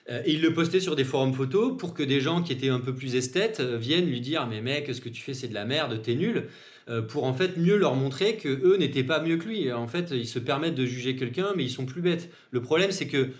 Euh, 0.09 0.21
et 0.25 0.33
il 0.33 0.41
le 0.41 0.53
postait 0.53 0.79
sur 0.79 0.95
des 0.95 1.03
forums 1.03 1.33
photos 1.33 1.75
pour 1.77 1.93
que 1.93 2.03
des 2.03 2.21
gens 2.21 2.43
qui 2.43 2.53
étaient 2.53 2.69
un 2.69 2.79
peu 2.79 2.93
plus 2.93 3.15
esthètes 3.15 3.59
euh, 3.59 3.77
viennent 3.77 4.05
lui 4.05 4.21
dire 4.21 4.45
mais 4.47 4.61
mec 4.61 4.93
ce 4.93 5.01
que 5.01 5.09
tu 5.09 5.21
fais 5.21 5.33
c'est 5.33 5.47
de 5.47 5.55
la 5.55 5.65
merde 5.65 5.99
t'es 6.03 6.13
nul 6.13 6.47
euh, 6.89 7.01
pour 7.01 7.23
en 7.23 7.33
fait 7.33 7.57
mieux 7.57 7.75
leur 7.75 7.95
montrer 7.95 8.35
que 8.37 8.49
eux 8.49 8.77
n'étaient 8.77 9.03
pas 9.03 9.19
mieux 9.19 9.37
que 9.37 9.47
lui. 9.47 9.71
En 9.71 9.87
fait 9.87 10.11
ils 10.11 10.27
se 10.27 10.37
permettent 10.37 10.75
de 10.75 10.85
juger 10.85 11.15
quelqu'un 11.15 11.53
mais 11.55 11.63
ils 11.63 11.71
sont 11.71 11.85
plus 11.85 12.01
bêtes. 12.01 12.29
Le 12.51 12.61
problème 12.61 12.91
c'est 12.91 13.07
que 13.07 13.31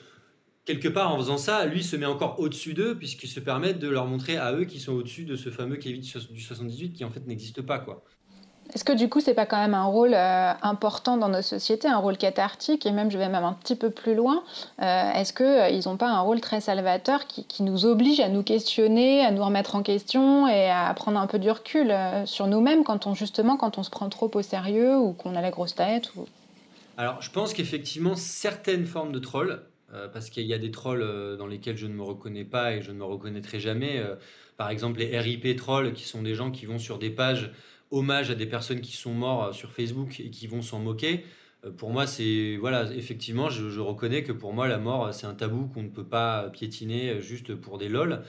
quelque 0.65 0.87
part 0.87 1.13
en 1.13 1.17
faisant 1.17 1.37
ça 1.37 1.65
lui 1.67 1.83
se 1.83 1.95
met 1.95 2.07
encore 2.07 2.39
au-dessus 2.39 2.73
d'eux 2.73 2.95
puisqu'il 2.95 3.29
se 3.29 3.39
permettent 3.39 3.79
de 3.79 3.89
leur 3.89 4.07
montrer 4.07 4.37
à 4.37 4.53
eux 4.53 4.65
qui 4.65 4.79
sont 4.79 4.93
au-dessus 4.93 5.25
de 5.25 5.35
ce 5.35 5.49
fameux 5.49 5.75
Kevin 5.77 6.01
du 6.01 6.41
78 6.41 6.93
qui 6.93 7.03
en 7.03 7.11
fait 7.11 7.27
n'existe 7.27 7.61
pas 7.61 7.77
quoi 7.77 8.03
est-ce 8.73 8.83
que 8.83 8.93
du 8.93 9.09
coup, 9.09 9.21
c'est 9.21 9.33
pas 9.33 9.45
quand 9.45 9.59
même 9.59 9.73
un 9.73 9.85
rôle 9.85 10.13
euh, 10.13 10.51
important 10.61 11.17
dans 11.17 11.29
nos 11.29 11.41
sociétés, 11.41 11.87
un 11.87 11.97
rôle 11.97 12.17
cathartique, 12.17 12.85
et 12.85 12.91
même 12.91 13.11
je 13.11 13.17
vais 13.17 13.29
même 13.29 13.43
un 13.43 13.53
petit 13.53 13.75
peu 13.75 13.89
plus 13.89 14.15
loin, 14.15 14.43
euh, 14.81 15.11
est-ce 15.13 15.33
qu'ils 15.33 15.45
euh, 15.45 15.81
n'ont 15.85 15.97
pas 15.97 16.09
un 16.09 16.19
rôle 16.19 16.41
très 16.41 16.61
salvateur 16.61 17.27
qui, 17.27 17.45
nous 17.63 17.85
oblige 17.85 18.19
à 18.19 18.27
nous 18.27 18.43
questionner, 18.43 19.23
à 19.23 19.31
nous 19.31 19.43
remettre 19.43 19.75
en 19.75 19.81
question 19.81 20.47
et 20.47 20.69
à 20.69 20.93
prendre 20.93 21.19
un 21.19 21.25
peu 21.25 21.39
du 21.39 21.49
recul 21.49 21.95
sur 22.25 22.47
nous-mêmes 22.47 22.83
quand 22.83 23.07
on 23.07 23.15
se 23.15 23.89
prend 23.89 24.09
trop 24.09 24.29
au 24.33 24.41
sérieux 24.41 24.97
ou 24.97 25.13
qu'on 25.13 25.35
a 25.35 25.41
la 25.41 25.51
grosse 25.51 25.73
tête. 25.73 26.11
Alors, 26.97 27.21
je 27.21 27.31
pense 27.31 27.53
qu'effectivement, 27.53 28.15
certaines 28.15 28.85
formes 28.85 29.13
de 29.13 29.19
trolls, 29.19 29.61
parce 30.13 30.29
qu'il 30.29 30.45
y 30.45 30.53
a 30.53 30.57
des 30.57 30.69
trolls 30.69 31.37
dans 31.37 31.47
lesquels 31.47 31.77
je 31.77 31.87
ne 31.87 31.93
me 31.93 32.03
reconnais 32.03 32.43
pas 32.43 32.73
et 32.73 32.81
je 32.81 32.91
ne 32.91 32.97
me 32.97 33.05
reconnaîtrai 33.05 33.59
jamais, 33.59 34.03
par 34.57 34.69
exemple 34.69 34.99
les 34.99 35.17
RIP 35.17 35.55
trolls, 35.55 35.93
qui 35.93 36.03
sont 36.03 36.21
des 36.21 36.35
gens 36.35 36.51
qui 36.51 36.65
vont 36.65 36.77
sur 36.77 36.99
des 36.99 37.09
pages 37.09 37.51
hommage 37.91 38.29
à 38.31 38.35
des 38.35 38.45
personnes 38.45 38.81
qui 38.81 38.95
sont 38.95 39.13
mortes 39.13 39.53
sur 39.53 39.71
Facebook 39.71 40.19
et 40.19 40.29
qui 40.29 40.47
vont 40.47 40.61
s'en 40.61 40.79
moquer. 40.79 41.23
Euh, 41.65 41.71
pour 41.71 41.91
moi, 41.91 42.07
c'est 42.07 42.57
voilà, 42.57 42.91
effectivement, 42.93 43.49
je, 43.49 43.79
reconnais 43.79 44.23
que 44.23 44.31
pour 44.31 44.53
moi, 44.53 44.67
la 44.67 44.77
mort, 44.77 45.13
c'est 45.13 45.27
un 45.27 45.33
tabou 45.33 45.67
qu'on 45.67 45.83
ne 45.83 45.89
peut 45.89 46.07
pas 46.07 46.49
piétiner 46.49 47.21
juste 47.21 47.55
pour 47.55 47.77
des 47.77 47.89
lol. 47.89 48.23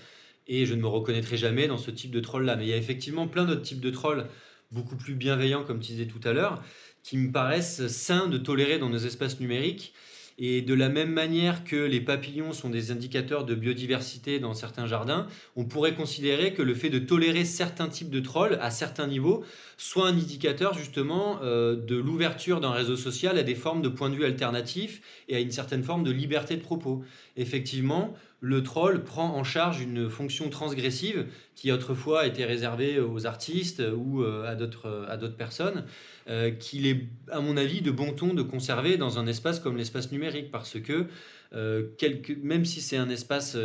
Et 0.48 0.64
je 0.64 0.74
ne 0.74 0.80
me 0.80 0.86
reconnaîtrai 0.86 1.36
jamais 1.36 1.66
dans 1.66 1.78
ce 1.78 1.90
type 1.90 2.12
de 2.12 2.20
troll-là. 2.20 2.56
Mais 2.56 2.64
il 2.64 2.68
y 2.68 2.72
a 2.72 2.76
effectivement 2.76 3.26
plein 3.26 3.44
d'autres 3.44 3.62
types 3.62 3.80
de 3.80 3.90
trolls 3.90 4.28
beaucoup 4.70 4.96
plus 4.96 5.14
bienveillants, 5.14 5.64
comme 5.64 5.80
tu 5.80 5.92
disais 5.92 6.06
tout 6.06 6.20
à 6.24 6.32
l'heure, 6.32 6.62
qui 7.02 7.16
me 7.16 7.32
paraissent 7.32 7.86
sains 7.88 8.28
de 8.28 8.38
tolérer 8.38 8.78
dans 8.78 8.88
nos 8.88 8.98
espaces 8.98 9.40
numériques 9.40 9.92
et 10.38 10.62
de 10.62 10.74
la 10.74 10.88
même 10.88 11.10
manière 11.10 11.64
que 11.64 11.76
les 11.76 12.00
papillons 12.00 12.52
sont 12.52 12.68
des 12.68 12.90
indicateurs 12.90 13.44
de 13.44 13.54
biodiversité 13.54 14.38
dans 14.38 14.54
certains 14.54 14.86
jardins, 14.86 15.26
on 15.56 15.64
pourrait 15.64 15.94
considérer 15.94 16.52
que 16.52 16.62
le 16.62 16.74
fait 16.74 16.90
de 16.90 16.98
tolérer 16.98 17.44
certains 17.44 17.88
types 17.88 18.10
de 18.10 18.20
trolls 18.20 18.58
à 18.60 18.70
certains 18.70 19.06
niveaux 19.06 19.44
soit 19.76 20.08
un 20.08 20.16
indicateur 20.16 20.74
justement 20.74 21.38
euh, 21.42 21.76
de 21.76 21.96
l'ouverture 21.96 22.60
d'un 22.60 22.70
réseau 22.70 22.96
social 22.96 23.38
à 23.38 23.42
des 23.42 23.54
formes 23.54 23.82
de 23.82 23.88
points 23.88 24.08
de 24.08 24.14
vue 24.14 24.24
alternatifs 24.24 25.02
et 25.28 25.36
à 25.36 25.40
une 25.40 25.50
certaine 25.50 25.82
forme 25.82 26.02
de 26.02 26.10
liberté 26.10 26.56
de 26.56 26.62
propos. 26.62 27.04
Effectivement, 27.36 28.14
le 28.40 28.62
troll 28.62 29.04
prend 29.04 29.34
en 29.34 29.44
charge 29.44 29.80
une 29.80 30.08
fonction 30.08 30.48
transgressive 30.48 31.26
qui 31.54 31.72
autrefois 31.72 32.26
était 32.26 32.44
réservée 32.44 33.00
aux 33.00 33.26
artistes 33.26 33.82
ou 33.94 34.22
euh, 34.22 34.46
à 34.46 34.54
d'autres 34.54 35.36
personnes. 35.36 35.84
Euh, 36.28 36.50
qu'il 36.50 36.86
est, 36.86 37.06
à 37.30 37.40
mon 37.40 37.56
avis, 37.56 37.82
de 37.82 37.90
bon 37.90 38.12
ton 38.12 38.34
de 38.34 38.42
conserver 38.42 38.96
dans 38.96 39.18
un 39.18 39.26
espace 39.26 39.60
comme 39.60 39.76
l'espace 39.76 40.10
numérique, 40.10 40.50
parce 40.50 40.80
que 40.80 41.06
même 42.42 42.64
si 42.64 42.80
c'est 42.80 42.96
un 42.96 43.08
espace 43.08 43.56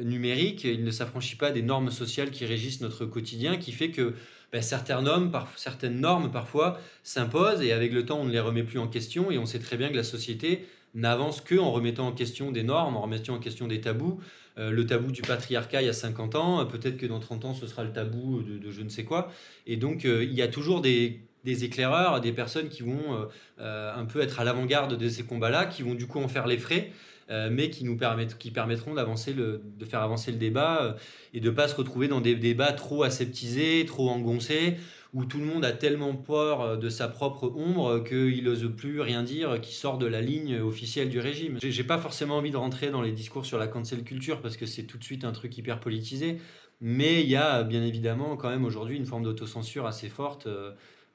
numérique, 0.00 0.64
il 0.64 0.84
ne 0.84 0.90
s'affranchit 0.90 1.36
pas 1.36 1.50
des 1.50 1.62
normes 1.62 1.90
sociales 1.90 2.30
qui 2.30 2.46
régissent 2.46 2.80
notre 2.80 3.04
quotidien, 3.04 3.56
qui 3.56 3.72
fait 3.72 3.90
que 3.90 4.14
ben, 4.52 4.62
certaines, 4.62 6.00
normes, 6.00 6.30
parfois 6.30 6.78
s'imposent 7.02 7.62
et 7.62 7.72
avec 7.72 7.92
le 7.92 8.04
temps 8.04 8.20
on 8.20 8.24
ne 8.24 8.32
les 8.32 8.40
remet 8.40 8.62
plus 8.62 8.78
en 8.78 8.88
question 8.88 9.30
et 9.30 9.38
on 9.38 9.46
sait 9.46 9.58
très 9.58 9.76
bien 9.76 9.88
que 9.88 9.96
la 9.96 10.04
société 10.04 10.66
n'avance 10.94 11.40
que 11.40 11.56
en 11.56 11.70
remettant 11.70 12.08
en 12.08 12.12
question 12.12 12.52
des 12.52 12.62
normes, 12.62 12.96
en 12.96 13.02
remettant 13.02 13.34
en 13.34 13.38
question 13.38 13.66
des 13.66 13.80
tabous. 13.80 14.20
Euh, 14.58 14.70
le 14.70 14.86
tabou 14.86 15.12
du 15.12 15.20
patriarcat 15.20 15.82
il 15.82 15.86
y 15.86 15.90
a 15.90 15.92
50 15.92 16.34
ans, 16.34 16.64
peut-être 16.64 16.96
que 16.96 17.06
dans 17.06 17.20
30 17.20 17.44
ans 17.44 17.54
ce 17.54 17.66
sera 17.66 17.84
le 17.84 17.92
tabou 17.92 18.42
de, 18.42 18.70
je 18.70 18.80
ne 18.80 18.88
sais 18.88 19.04
quoi. 19.04 19.30
Et 19.66 19.76
donc 19.76 20.04
euh, 20.04 20.24
il 20.24 20.32
y 20.32 20.42
a 20.42 20.48
toujours 20.48 20.80
des, 20.80 21.20
éclaireurs, 21.44 22.20
des 22.20 22.32
personnes 22.32 22.68
qui 22.68 22.82
vont 22.82 23.28
euh, 23.60 23.94
un 23.94 24.04
peu 24.06 24.20
être 24.20 24.40
à 24.40 24.44
l'avant-garde 24.44 24.96
de 24.96 25.08
ces 25.08 25.24
combats-là, 25.24 25.66
qui 25.66 25.82
vont 25.82 25.94
du 25.94 26.06
coup 26.06 26.20
en 26.20 26.28
faire 26.28 26.46
les 26.46 26.58
frais. 26.58 26.90
Mais 27.28 27.70
qui 27.70 27.84
nous 27.84 27.96
permettent, 27.96 28.38
qui 28.38 28.50
permettront 28.50 28.94
d'avancer 28.94 29.34
de 29.34 29.60
faire 29.84 30.00
avancer 30.00 30.30
le 30.30 30.38
débat 30.38 30.96
et 31.34 31.40
de 31.40 31.50
pas 31.50 31.68
se 31.68 31.74
retrouver 31.74 32.08
dans 32.08 32.20
des 32.20 32.36
débats 32.36 32.72
trop 32.72 33.02
aseptisés, 33.02 33.84
trop 33.86 34.08
engoncés, 34.10 34.76
où 35.16 35.24
tout 35.24 35.38
le 35.38 35.46
monde 35.46 35.64
a 35.64 35.72
tellement 35.72 36.14
peur 36.14 36.60
euh, 36.60 36.76
de 36.76 36.90
sa 36.90 37.08
propre 37.08 37.50
ombre 37.56 38.04
qu'il 38.04 38.44
n'ose 38.44 38.70
plus 38.76 39.00
rien 39.00 39.22
dire 39.22 39.60
qui 39.62 39.74
sort 39.74 39.96
de 39.96 40.06
la 40.06 40.20
ligne 40.20 40.60
officielle 40.60 41.08
du 41.08 41.18
régime. 41.18 41.58
J'ai 41.62 41.84
pas 41.84 41.98
forcément 41.98 42.36
envie 42.36 42.50
de 42.50 42.56
rentrer 42.58 42.90
dans 42.90 43.00
les 43.00 43.12
discours 43.12 43.46
sur 43.46 43.58
la 43.58 43.66
cancel 43.66 44.04
culture 44.04 44.42
parce 44.42 44.58
que 44.58 44.66
c'est 44.66 44.84
tout 44.84 44.98
de 44.98 45.04
suite 45.04 45.24
un 45.24 45.32
truc 45.32 45.56
hyper 45.56 45.80
politisé, 45.80 46.36
mais 46.82 47.22
il 47.22 47.30
y 47.30 47.36
a 47.36 47.62
bien 47.62 47.82
évidemment 47.82 48.36
quand 48.36 48.50
même 48.50 48.66
aujourd'hui 48.66 48.96
une 48.96 49.06
forme 49.06 49.22
d'autocensure 49.22 49.86
assez 49.86 50.10
forte. 50.10 50.46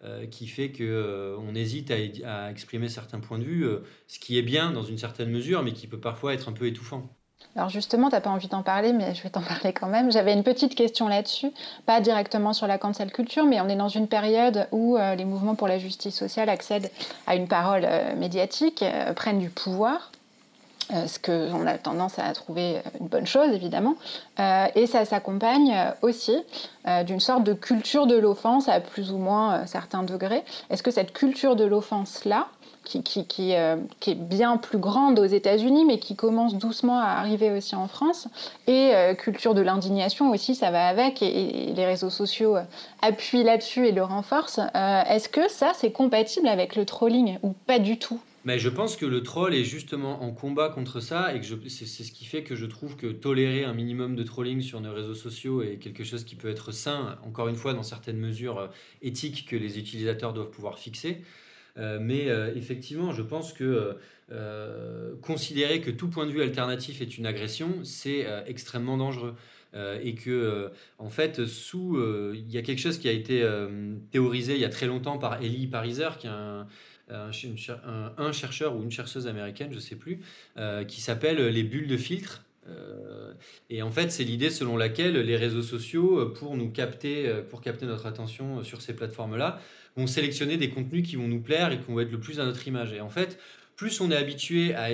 Euh, 0.04 0.22
euh, 0.22 0.26
qui 0.26 0.48
fait 0.48 0.72
qu'on 0.72 1.44
on 1.48 1.56
hésite 1.56 1.92
à, 1.92 2.50
exprimer 2.50 2.90
certains 2.90 3.20
points 3.20 3.38
de 3.38 3.44
vue, 3.44 3.68
ce 4.08 4.20
qui 4.20 4.38
est 4.38 4.42
bien 4.42 4.72
dans 4.72 4.84
une 4.84 4.98
certaine 4.98 5.30
mesure, 5.30 5.64
mais 5.64 5.74
qui 5.74 5.88
peut 5.88 6.00
parfois 6.00 6.34
être 6.34 6.50
un 6.50 6.54
peu 6.54 6.66
étouffant. 6.66 7.10
Alors 7.56 7.70
justement, 7.70 8.10
tu 8.10 8.16
n'as 8.16 8.22
pas 8.22 8.30
envie 8.30 8.48
d'en 8.48 8.64
parler, 8.64 8.94
mais 8.94 9.14
je 9.14 9.24
vais 9.24 9.30
t'en 9.30 9.42
parler 9.48 9.74
quand 9.74 9.88
même. 9.88 10.12
J'avais 10.12 10.34
une 10.34 10.44
petite 10.44 10.76
question 10.76 11.08
là-dessus, 11.08 11.52
pas 11.86 12.02
directement 12.02 12.54
sur 12.54 12.68
la 12.68 12.78
cancel 12.78 13.12
culture, 13.12 13.46
mais 13.46 13.60
on 13.62 13.68
est 13.68 13.76
dans 13.76 13.90
une 13.90 14.08
période 14.08 14.68
où 14.72 14.98
euh, 14.98 15.16
les 15.16 15.26
mouvements 15.26 15.56
pour 15.56 15.68
la 15.68 15.78
justice 15.78 16.16
sociale 16.16 16.50
accèdent 16.50 16.92
à 17.28 17.36
une 17.36 17.48
parole 17.48 17.84
euh, 17.86 18.16
médiatique, 18.16 18.84
euh, 18.84 19.14
prennent 19.14 19.40
du 19.40 19.50
pouvoir, 19.50 20.12
ce 21.08 21.20
qu'on 21.20 21.66
a 21.66 21.78
tendance 21.78 22.20
à 22.20 22.32
trouver 22.34 22.82
une 23.00 23.08
bonne 23.08 23.28
chose, 23.28 23.52
évidemment. 23.54 23.96
et 24.76 24.88
ça 24.88 25.06
s'accompagne 25.06 25.76
aussi 26.02 26.38
d'une 27.06 27.20
sorte 27.20 27.44
de 27.44 27.54
culture 27.54 28.08
de 28.08 28.16
l'offense 28.16 28.68
à 28.68 28.80
plus 28.80 29.12
ou 29.12 29.18
moins 29.18 29.66
certains 29.66 30.04
degrés. 30.04 30.44
Est-ce 30.70 30.84
que 30.84 30.92
cette 30.92 31.14
culture 31.14 31.56
de 31.56 31.64
l'offense-là, 31.64 32.48
qui, 32.84 33.56
euh, 33.56 33.78
qui, 34.00 34.12
est 34.12 34.16
bien 34.16 34.58
plus 34.58 34.78
grande 34.78 35.20
aux 35.20 35.26
États-Unis, 35.26 35.86
mais 35.86 36.00
qui 36.00 36.16
commence 36.16 36.56
doucement 36.56 37.00
à 37.00 37.06
arriver 37.20 37.52
aussi 37.52 37.76
en 37.76 37.88
France. 37.88 38.28
Et 38.68 38.92
euh, 38.94 39.14
culture 39.14 39.54
de 39.54 39.62
l'indignation 39.62 40.32
aussi, 40.32 40.56
ça 40.56 40.72
va 40.72 40.88
avec, 40.88 41.22
et, 41.22 41.74
les 41.76 41.86
réseaux 41.86 42.10
sociaux 42.10 42.58
euh, 42.58 42.64
appuient 43.02 43.44
là-dessus 43.44 43.88
et 43.88 43.92
le 43.92 44.04
renforcent. 44.04 44.60
Est-ce 44.74 45.30
que 45.30 45.50
ça, 45.50 45.72
c'est 45.76 45.92
compatible 45.92 46.48
avec 46.48 46.76
le 46.76 46.86
trolling 46.86 47.38
ou 47.44 47.54
pas 47.68 47.80
du 47.80 47.98
tout? 47.98 48.20
Mais 48.44 48.58
je 48.60 48.70
pense 48.70 48.96
que 48.96 49.06
le 49.06 49.22
troll 49.22 49.54
est 49.54 49.64
justement 49.64 50.24
en 50.24 50.32
combat 50.32 50.70
contre 50.70 51.00
ça 51.00 51.36
et 51.36 51.40
que 51.40 51.46
c'est 51.70 51.86
ce 51.86 52.12
qui 52.12 52.26
fait 52.26 52.44
que 52.44 52.56
je 52.56 52.66
trouve 52.66 52.96
que 52.96 53.08
tolérer 53.08 53.64
un 53.64 53.74
minimum 53.74 54.16
de 54.16 54.24
trolling 54.24 54.62
sur 54.62 54.82
nos 54.82 54.94
réseaux 54.94 55.16
sociaux 55.16 55.62
est 55.62 55.78
quelque 55.78 56.04
chose 56.04 56.24
qui 56.24 56.36
peut 56.36 56.50
être 56.50 56.72
sain, 56.72 57.20
encore 57.24 57.48
une 57.48 57.56
fois 57.56 57.74
dans 57.74 57.84
certaines 57.84 58.18
mesures 58.18 58.70
éthiques 59.02 59.46
que 59.48 59.56
les 59.56 59.78
utilisateurs 59.78 60.34
doivent 60.34 60.50
pouvoir 60.50 60.80
fixer. 60.80 61.22
Euh, 61.78 62.00
mais 62.02 62.30
euh, 62.30 62.54
effectivement, 62.56 63.12
je 63.12 63.22
pense 63.22 63.54
que 63.54 63.98
euh, 64.32 65.16
considérer 65.22 65.82
que 65.82 65.92
tout 65.92 66.10
point 66.10 66.26
de 66.26 66.32
vue 66.32 66.42
alternatif 66.42 67.02
est 67.02 67.18
une 67.18 67.26
agression, 67.26 67.84
c'est 67.84 68.26
extrêmement 68.48 68.98
dangereux. 68.98 69.36
et 70.04 70.16
que 70.16 70.70
en 70.98 71.10
fait 71.10 71.46
sous 71.46 71.98
il 72.34 72.52
y 72.52 72.58
a 72.58 72.62
quelque 72.62 72.80
chose 72.80 72.98
qui 72.98 73.08
a 73.08 73.14
été 73.14 73.46
théorisé 74.12 74.56
il 74.56 74.60
y 74.60 74.66
a 74.66 74.70
très 74.70 74.86
longtemps 74.86 75.18
par 75.18 75.42
Elie 75.42 75.68
Pariser 75.68 76.10
qui 76.20 76.28
est 76.28 76.30
un, 76.30 76.68
un, 77.12 78.32
chercheur 78.32 78.76
ou 78.76 78.84
une 78.84 78.91
chercheuse 78.91 79.28
américaine 79.28 79.71
je 79.74 79.80
sais 79.80 79.95
plus 79.95 80.21
qui 80.88 81.02
s'appelle 81.02 81.38
les 81.47 81.63
bulles 81.63 81.88
de 81.88 81.97
filtre 81.97 82.43
et 83.69 83.82
en 83.82 83.91
fait 83.91 84.12
c'est 84.12 84.24
l'idée 84.24 84.50
selon 84.50 84.78
laquelle 84.78 85.17
les 85.17 85.36
réseaux 85.36 85.63
sociaux 85.63 86.30
pour 86.30 86.56
nous 86.56 86.69
capter 86.69 87.30
pour 87.50 87.62
capter 87.62 87.86
notre 87.86 88.06
attention 88.06 88.63
sur 88.63 88.82
ces 88.82 88.95
plateformes 88.95 89.36
là 89.36 89.60
vont 89.97 90.08
sélectionner 90.08 90.58
des 90.58 90.69
contenus 90.69 91.08
qui 91.08 91.15
vont 91.15 91.28
nous 91.28 91.41
plaire 91.41 91.71
et 91.71 91.80
qui 91.80 91.91
vont 91.91 92.00
être 92.00 92.12
le 92.12 92.19
plus 92.19 92.39
à 92.39 92.45
notre 92.45 92.67
image. 92.67 92.93
Et 92.93 93.02
en 93.02 93.10
fait, 93.10 93.39
plus 93.76 94.00
on 94.02 94.12
est 94.12 94.15
habitué 94.15 94.74
à, 94.76 94.91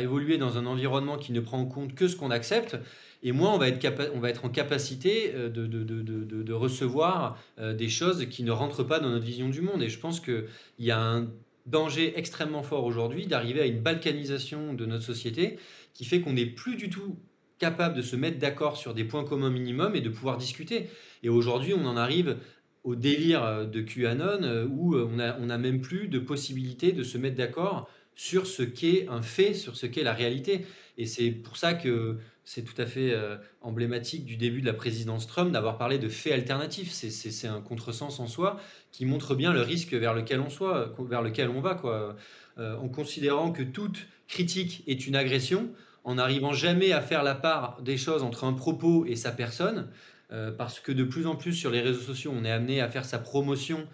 évoluer 0.00 0.38
dans 0.38 0.58
un 0.58 0.66
environnement 0.66 1.18
qui 1.18 1.32
ne 1.32 1.40
prend 1.40 1.58
en 1.58 1.66
compte 1.66 1.94
que 1.94 2.08
ce 2.08 2.16
qu'on 2.16 2.30
accepte, 2.30 2.76
et 3.22 3.32
moins 3.32 3.52
on 3.52 3.58
va 3.58 3.68
être, 3.68 4.44
en 4.44 4.48
capacité 4.48 5.32
euh, 5.34 5.48
de, 5.48 5.66
de, 5.66 6.52
recevoir 6.52 7.36
euh, 7.58 7.74
des 7.74 7.88
choses 7.88 8.26
qui 8.28 8.44
ne 8.44 8.52
rentrent 8.52 8.84
pas 8.84 9.00
dans 9.00 9.10
notre 9.10 9.24
vision 9.24 9.48
du 9.48 9.60
monde. 9.60 9.82
Et 9.82 9.88
je 9.88 9.98
pense 9.98 10.20
qu'il 10.20 10.44
y 10.78 10.92
a 10.92 11.00
un 11.00 11.28
danger 11.70 12.18
extrêmement 12.18 12.62
fort 12.62 12.84
aujourd'hui 12.84 13.26
d'arriver 13.26 13.60
à 13.60 13.66
une 13.66 13.80
balkanisation 13.80 14.74
de 14.74 14.86
notre 14.86 15.04
société 15.04 15.58
qui 15.94 16.04
fait 16.04 16.20
qu'on 16.20 16.32
n'est 16.32 16.46
plus 16.46 16.76
du 16.76 16.90
tout 16.90 17.16
capable 17.58 17.96
de 17.96 18.02
se 18.02 18.16
mettre 18.16 18.38
d'accord 18.38 18.76
sur 18.76 18.94
des 18.94 19.04
points 19.04 19.24
communs 19.24 19.50
minimums 19.50 19.96
et 19.96 20.00
de 20.00 20.08
pouvoir 20.08 20.38
discuter. 20.38 20.88
Et 21.22 21.28
aujourd'hui, 21.28 21.74
on 21.74 21.84
en 21.86 21.96
arrive 21.96 22.36
au 22.84 22.94
délire 22.94 23.66
de 23.66 23.80
QAnon 23.80 24.42
euh, 24.42 24.66
où 24.66 24.94
euh, 24.94 25.08
on 25.10 25.16
n'a 25.16 25.36
on 25.40 25.50
a 25.50 25.58
même 25.58 25.80
plus 25.80 26.08
de 26.08 26.18
possibilité 26.18 26.92
de 26.92 27.02
se 27.02 27.18
mettre 27.18 27.36
d'accord 27.36 27.90
sur 28.18 28.48
ce 28.48 28.64
qu'est 28.64 29.06
un 29.08 29.22
fait, 29.22 29.54
sur 29.54 29.76
ce 29.76 29.86
qu'est 29.86 30.02
la 30.02 30.12
réalité. 30.12 30.66
Et 30.98 31.06
c'est 31.06 31.30
pour 31.30 31.56
ça 31.56 31.72
que 31.72 32.18
c'est 32.44 32.62
tout 32.62 32.74
à 32.82 32.84
fait 32.84 33.14
emblématique 33.60 34.24
du 34.24 34.36
début 34.36 34.60
de 34.60 34.66
la 34.66 34.72
présidence 34.72 35.28
Trump 35.28 35.52
d'avoir 35.52 35.78
parlé 35.78 35.98
de 35.98 36.08
faits 36.08 36.32
alternatifs. 36.32 36.90
C'est 36.90 37.46
un 37.46 37.60
contresens 37.60 38.18
en 38.18 38.26
soi 38.26 38.58
qui 38.90 39.04
montre 39.04 39.36
bien 39.36 39.52
le 39.52 39.60
risque 39.60 39.94
vers 39.94 40.14
lequel 40.14 40.40
on, 40.40 40.50
soit, 40.50 40.92
vers 40.98 41.22
lequel 41.22 41.48
on 41.48 41.60
va. 41.60 41.76
Quoi. 41.76 42.16
en 42.56 42.88
considérant 42.88 43.52
que 43.52 43.62
toute 43.62 44.08
critique 44.26 44.82
est 44.88 45.06
une 45.06 45.14
agression, 45.14 45.70
en 46.02 46.16
n'arrivant 46.16 46.52
jamais 46.52 46.92
à 46.92 47.00
faire 47.00 47.22
la 47.22 47.36
part 47.36 47.82
des 47.82 47.98
choses 47.98 48.24
entre 48.24 48.44
un 48.44 48.52
propos 48.52 49.04
et 49.06 49.14
sa 49.14 49.30
personne, 49.30 49.90
euh, 50.30 50.50
parce 50.50 50.78
que 50.78 50.92
de 50.92 51.04
plus 51.04 51.26
en 51.26 51.36
plus 51.36 51.54
sur 51.54 51.70
les 51.70 51.80
réseaux 51.80 52.00
sociaux, 52.00 52.32
on 52.34 52.44
est 52.44 52.50
amené 52.50 52.80
à 52.80 52.88
faire 52.88 53.04
sa 53.04 53.18
promotion 53.18 53.86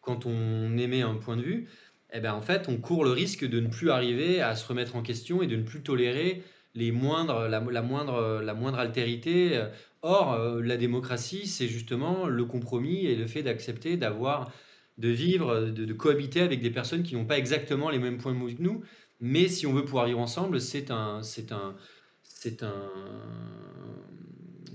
quand 0.00 0.26
on 0.26 0.76
émet 0.76 1.02
un 1.02 1.14
point 1.14 1.36
de 1.36 1.42
vue, 1.42 1.68
eh 2.12 2.20
ben 2.20 2.32
en 2.32 2.40
fait, 2.40 2.68
on 2.68 2.76
court 2.76 3.04
le 3.04 3.10
risque 3.10 3.44
de 3.44 3.60
ne 3.60 3.68
plus 3.68 3.90
arriver 3.90 4.40
à 4.40 4.54
se 4.56 4.66
remettre 4.66 4.96
en 4.96 5.02
question 5.02 5.42
et 5.42 5.46
de 5.46 5.56
ne 5.56 5.62
plus 5.62 5.82
tolérer 5.82 6.42
les 6.74 6.92
moindres, 6.92 7.48
la, 7.48 7.60
moindre, 7.60 8.42
la 8.42 8.54
moindre 8.54 8.78
altérité. 8.78 9.64
Or, 10.02 10.34
euh, 10.34 10.62
la 10.62 10.76
démocratie, 10.76 11.46
c'est 11.46 11.66
justement 11.66 12.26
le 12.26 12.44
compromis 12.44 13.06
et 13.06 13.16
le 13.16 13.26
fait 13.26 13.42
d'accepter 13.42 13.96
d'avoir, 13.96 14.52
de 14.98 15.08
vivre, 15.08 15.62
de, 15.62 15.84
de, 15.84 15.92
cohabiter 15.92 16.42
avec 16.42 16.60
des 16.62 16.70
personnes 16.70 17.02
qui 17.02 17.16
n'ont 17.16 17.24
pas 17.24 17.38
exactement 17.38 17.90
les 17.90 17.98
mêmes 17.98 18.18
points 18.18 18.32
de 18.32 18.38
vue 18.38 18.54
que 18.54 18.62
nous. 18.62 18.82
Mais 19.20 19.48
si 19.48 19.66
on 19.66 19.72
veut 19.72 19.84
pouvoir 19.84 20.06
vivre 20.06 20.20
ensemble, 20.20 20.60
c'est 20.60 20.90
un, 20.90 21.22
c'est 21.22 21.50
un, 21.50 21.74
c'est 22.22 22.62
un, 22.62 22.90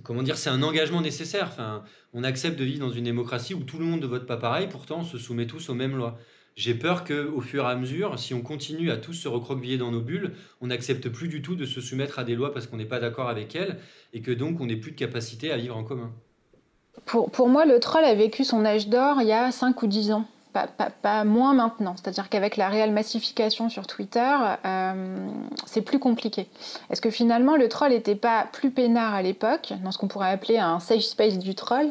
comment 0.04 0.24
dire, 0.24 0.38
c'est 0.38 0.50
un 0.50 0.64
engagement 0.64 1.02
nécessaire. 1.02 1.48
Enfin, 1.48 1.84
on 2.14 2.24
accepte 2.24 2.60
de 2.60 2.66
vivre 2.66 2.80
dans 2.80 2.92
une 2.92 3.06
démocratie 3.06 3.54
où 3.54 3.64
tout 3.64 3.78
le 3.78 3.86
monde 3.86 4.02
ne 4.02 4.08
vote 4.08 4.26
pas 4.26 4.38
pareil, 4.38 4.68
pourtant 4.70 5.00
on 5.00 5.04
se 5.04 5.18
soumet 5.18 5.48
tous 5.48 5.70
aux 5.70 5.76
mêmes 5.76 5.96
lois. 5.96 6.18
J'ai 6.56 6.74
peur 6.74 7.06
qu'au 7.06 7.42
fur 7.42 7.64
et 7.66 7.72
à 7.72 7.76
mesure, 7.76 8.20
si 8.20 8.34
on 8.34 8.42
continue 8.42 8.92
à 8.92 8.98
tous 8.98 9.14
se 9.14 9.28
recroqueviller 9.28 9.78
dans 9.78 9.92
nos 9.92 10.02
bulles, 10.02 10.34
on 10.60 10.68
n'accepte 10.68 11.10
plus 11.10 11.28
du 11.28 11.42
tout 11.42 11.56
de 11.56 11.66
se 11.66 11.80
soumettre 11.82 12.20
à 12.20 12.24
des 12.24 12.36
lois 12.36 12.54
parce 12.54 12.68
qu'on 12.68 12.78
n'est 12.78 12.86
pas 12.86 13.00
d'accord 13.00 13.30
avec 13.30 13.56
elles 13.56 13.80
et 14.14 14.22
que 14.22 14.32
donc 14.32 14.60
on 14.60 14.66
n'ait 14.66 14.76
plus 14.76 14.92
de 14.92 14.98
capacité 14.98 15.52
à 15.52 15.58
vivre 15.58 15.78
en 15.78 15.84
commun. 15.84 16.12
Pour, 17.06 17.32
pour 17.32 17.48
moi, 17.48 17.66
le 17.66 17.80
troll 17.80 18.04
a 18.04 18.14
vécu 18.14 18.44
son 18.44 18.66
âge 18.66 18.90
d'or 18.90 19.18
il 19.22 19.28
y 19.28 19.32
a 19.32 19.52
5 19.52 19.82
ou 19.82 19.88
10 19.88 20.12
ans 20.12 20.28
pas, 20.52 21.24
moins 21.24 21.54
maintenant. 21.54 21.96
C'est-à-dire 21.96 22.30
qu'avec 22.30 22.58
la 22.58 22.70
réelle 22.70 22.92
massification 22.92 23.70
sur 23.70 23.88
Twitter, 23.88 24.36
euh, 24.66 25.28
c'est 25.66 25.82
plus 25.82 26.00
compliqué. 26.00 26.48
Est-ce 26.90 27.02
que 27.02 27.10
finalement 27.10 27.56
le 27.56 27.70
troll 27.70 27.92
n'était 27.92 28.16
pas 28.16 28.48
plus 28.52 28.72
peinard 28.72 29.14
à 29.14 29.22
l'époque, 29.22 29.74
dans 29.84 29.92
ce 29.92 29.98
qu'on 29.98 30.08
pourrait 30.08 30.32
appeler 30.32 30.58
un 30.58 30.80
safe 30.80 31.02
space 31.02 31.38
du 31.38 31.56
troll 31.56 31.88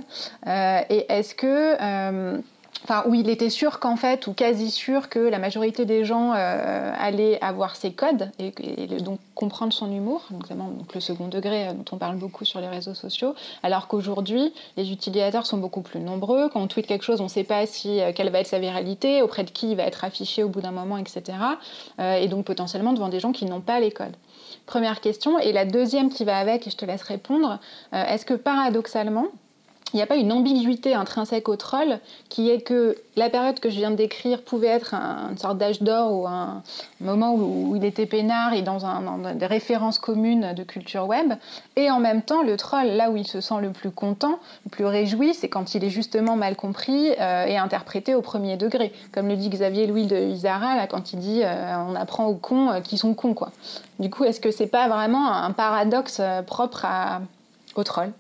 euh, 0.47 0.81
Et 0.91 1.07
est-ce 1.11 1.35
que 1.35 1.77
euh, 1.81 2.39
enfin 2.85 3.05
où 3.07 3.15
il 3.15 3.29
était 3.29 3.51
sûr 3.51 3.79
qu'en 3.79 3.97
fait, 3.97 4.27
ou 4.27 4.33
quasi 4.33 4.71
sûr 4.71 5.09
que 5.09 5.19
la 5.19 5.39
majorité 5.39 5.85
des 5.85 6.05
gens 6.05 6.33
euh, 6.35 6.93
allaient 6.99 7.39
avoir 7.41 7.77
ses 7.77 7.93
codes 7.93 8.31
et, 8.39 8.53
donc 9.01 9.19
comprendre 9.35 9.73
son 9.73 9.91
humour, 9.91 10.23
notamment 10.31 10.73
le 10.95 11.01
second 11.01 11.29
degré 11.29 11.69
euh, 11.69 11.73
dont 11.73 11.85
on 11.93 11.97
parle 11.97 12.17
beaucoup 12.17 12.45
sur 12.45 12.61
les 12.61 12.69
réseaux 12.69 12.95
sociaux, 12.95 13.35
alors 13.63 13.89
qu'aujourd'hui, 13.89 14.53
les 14.77 14.93
utilisateurs 14.93 15.47
sont 15.47 15.59
beaucoup 15.59 15.83
plus 15.83 16.01
nombreux. 16.01 16.49
Quand 16.49 16.61
on 16.61 16.67
tweet 16.67 16.87
quelque 16.87 17.05
chose, 17.05 17.21
on 17.21 17.25
ne 17.25 17.29
sait 17.29 17.45
pas 17.45 17.67
si 17.67 18.01
euh, 18.01 18.13
quelle 18.15 18.31
va 18.31 18.41
être 18.41 18.47
sa 18.47 18.59
viralité, 18.59 19.23
auprès 19.23 19.45
de 19.45 19.51
qui 19.51 19.71
il 19.71 19.77
va 19.77 19.85
être 19.85 20.05
affiché 20.05 20.43
au 20.43 20.49
bout 20.49 20.61
d'un 20.61 20.73
moment, 20.73 20.99
etc. 20.99 21.39
et 21.99 22.29
donc 22.29 22.45
potentiellement 22.45 22.93
devant 22.93 23.09
des 23.09 23.21
gens 23.21 23.33
qui 23.33 23.45
n'ont 23.45 23.61
pas 23.61 23.79
les 23.81 23.91
codes. 23.91 24.17
Première 24.67 25.01
question. 25.01 25.39
Et 25.39 25.53
la 25.53 25.65
deuxième 25.65 26.11
qui 26.11 26.25
va 26.25 26.39
avec, 26.39 26.67
et 26.67 26.71
je 26.71 26.77
te 26.77 26.85
laisse 26.85 27.03
répondre, 27.03 27.59
est-ce 27.93 28.25
que 28.25 28.35
paradoxalement, 28.35 29.27
il 29.93 29.97
n'y 29.97 30.03
a 30.03 30.07
pas 30.07 30.17
une 30.17 30.33
ambiguïté 30.33 30.95
intrinsèque 30.95 31.49
au 31.49 31.57
troll 31.57 31.99
qui 32.29 32.51
est 32.51 32.61
que 32.61 32.97
la 33.17 33.29
période 33.29 33.59
que 33.59 33.71
je 33.71 33.77
viens 33.77 33.91
de 33.91 33.97
décrire 33.97 34.43
pouvait 34.43 34.69
être 34.69 34.95
une 34.95 35.37
sorte 35.37 35.59
d'âge 35.59 35.83
d'or 35.83 36.13
ou 36.13 36.27
un 36.27 36.63
moment 37.01 37.35
où, 37.35 37.75
il 37.77 37.85
était 37.85 38.07
peinard 38.07 38.53
et 38.53 38.63
dans, 38.63 38.87
un, 38.87 39.35
des 39.35 39.47
références 39.47 39.99
communes 39.99 40.55
de 40.55 40.63
culture 40.63 41.07
web. 41.07 41.33
Et 41.77 41.91
en 41.91 41.99
même 41.99 42.23
temps, 42.23 42.43
le 42.43 42.57
troll, 42.57 42.87
là 42.87 43.11
où 43.11 43.17
il 43.17 43.27
se 43.27 43.41
sent 43.41 43.61
le 43.61 43.71
plus 43.71 43.91
content, 43.91 44.39
le 44.65 44.71
plus 44.71 44.85
réjoui, 44.85 45.35
c'est 45.35 45.49
quand 45.49 45.75
il 45.75 45.85
est 45.85 45.91
justement 45.91 46.37
mal 46.37 46.57
compris 46.57 47.11
euh, 47.21 47.45
et 47.47 47.57
interprété 47.57 48.15
au 48.15 48.23
premier 48.23 48.57
degré. 48.57 48.93
Comme 49.13 49.29
le 49.29 49.37
dit 49.37 49.49
Xavier 49.49 49.87
Louis 49.87 50.07
de 50.07 50.17
Isara, 50.17 50.87
quand 50.87 51.13
il 51.13 51.19
dit 51.19 51.41
euh, 51.43 51.77
on 51.89 51.95
apprend 51.95 52.27
aux 52.27 52.35
cons 52.35 52.71
euh, 52.71 52.81
qui 52.81 52.97
sont 52.97 53.15
cons. 53.15 53.35
Quoi. 53.35 53.51
Du 53.99 54.11
coup, 54.11 54.25
est-ce 54.25 54.41
que 54.41 54.51
c'est 54.51 54.67
pas 54.67 54.89
vraiment 54.89 55.33
un 55.33 55.51
paradoxe 55.53 56.21
propre 56.47 56.87
au 57.75 57.85
troll? 57.85 58.13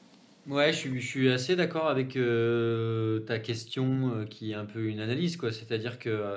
Ouais, 0.46 0.72
je 0.72 0.98
suis, 0.98 1.28
assez 1.28 1.54
d'accord 1.54 1.88
avec 1.88 2.16
euh, 2.16 3.20
ta 3.20 3.38
question 3.38 4.14
euh, 4.14 4.24
qui 4.24 4.52
est 4.52 4.54
un 4.54 4.64
peu 4.64 4.86
une 4.86 5.00
analyse, 5.00 5.36
quoi. 5.36 5.52
C'est-à-dire 5.52 5.98
que 5.98 6.08
euh, 6.08 6.36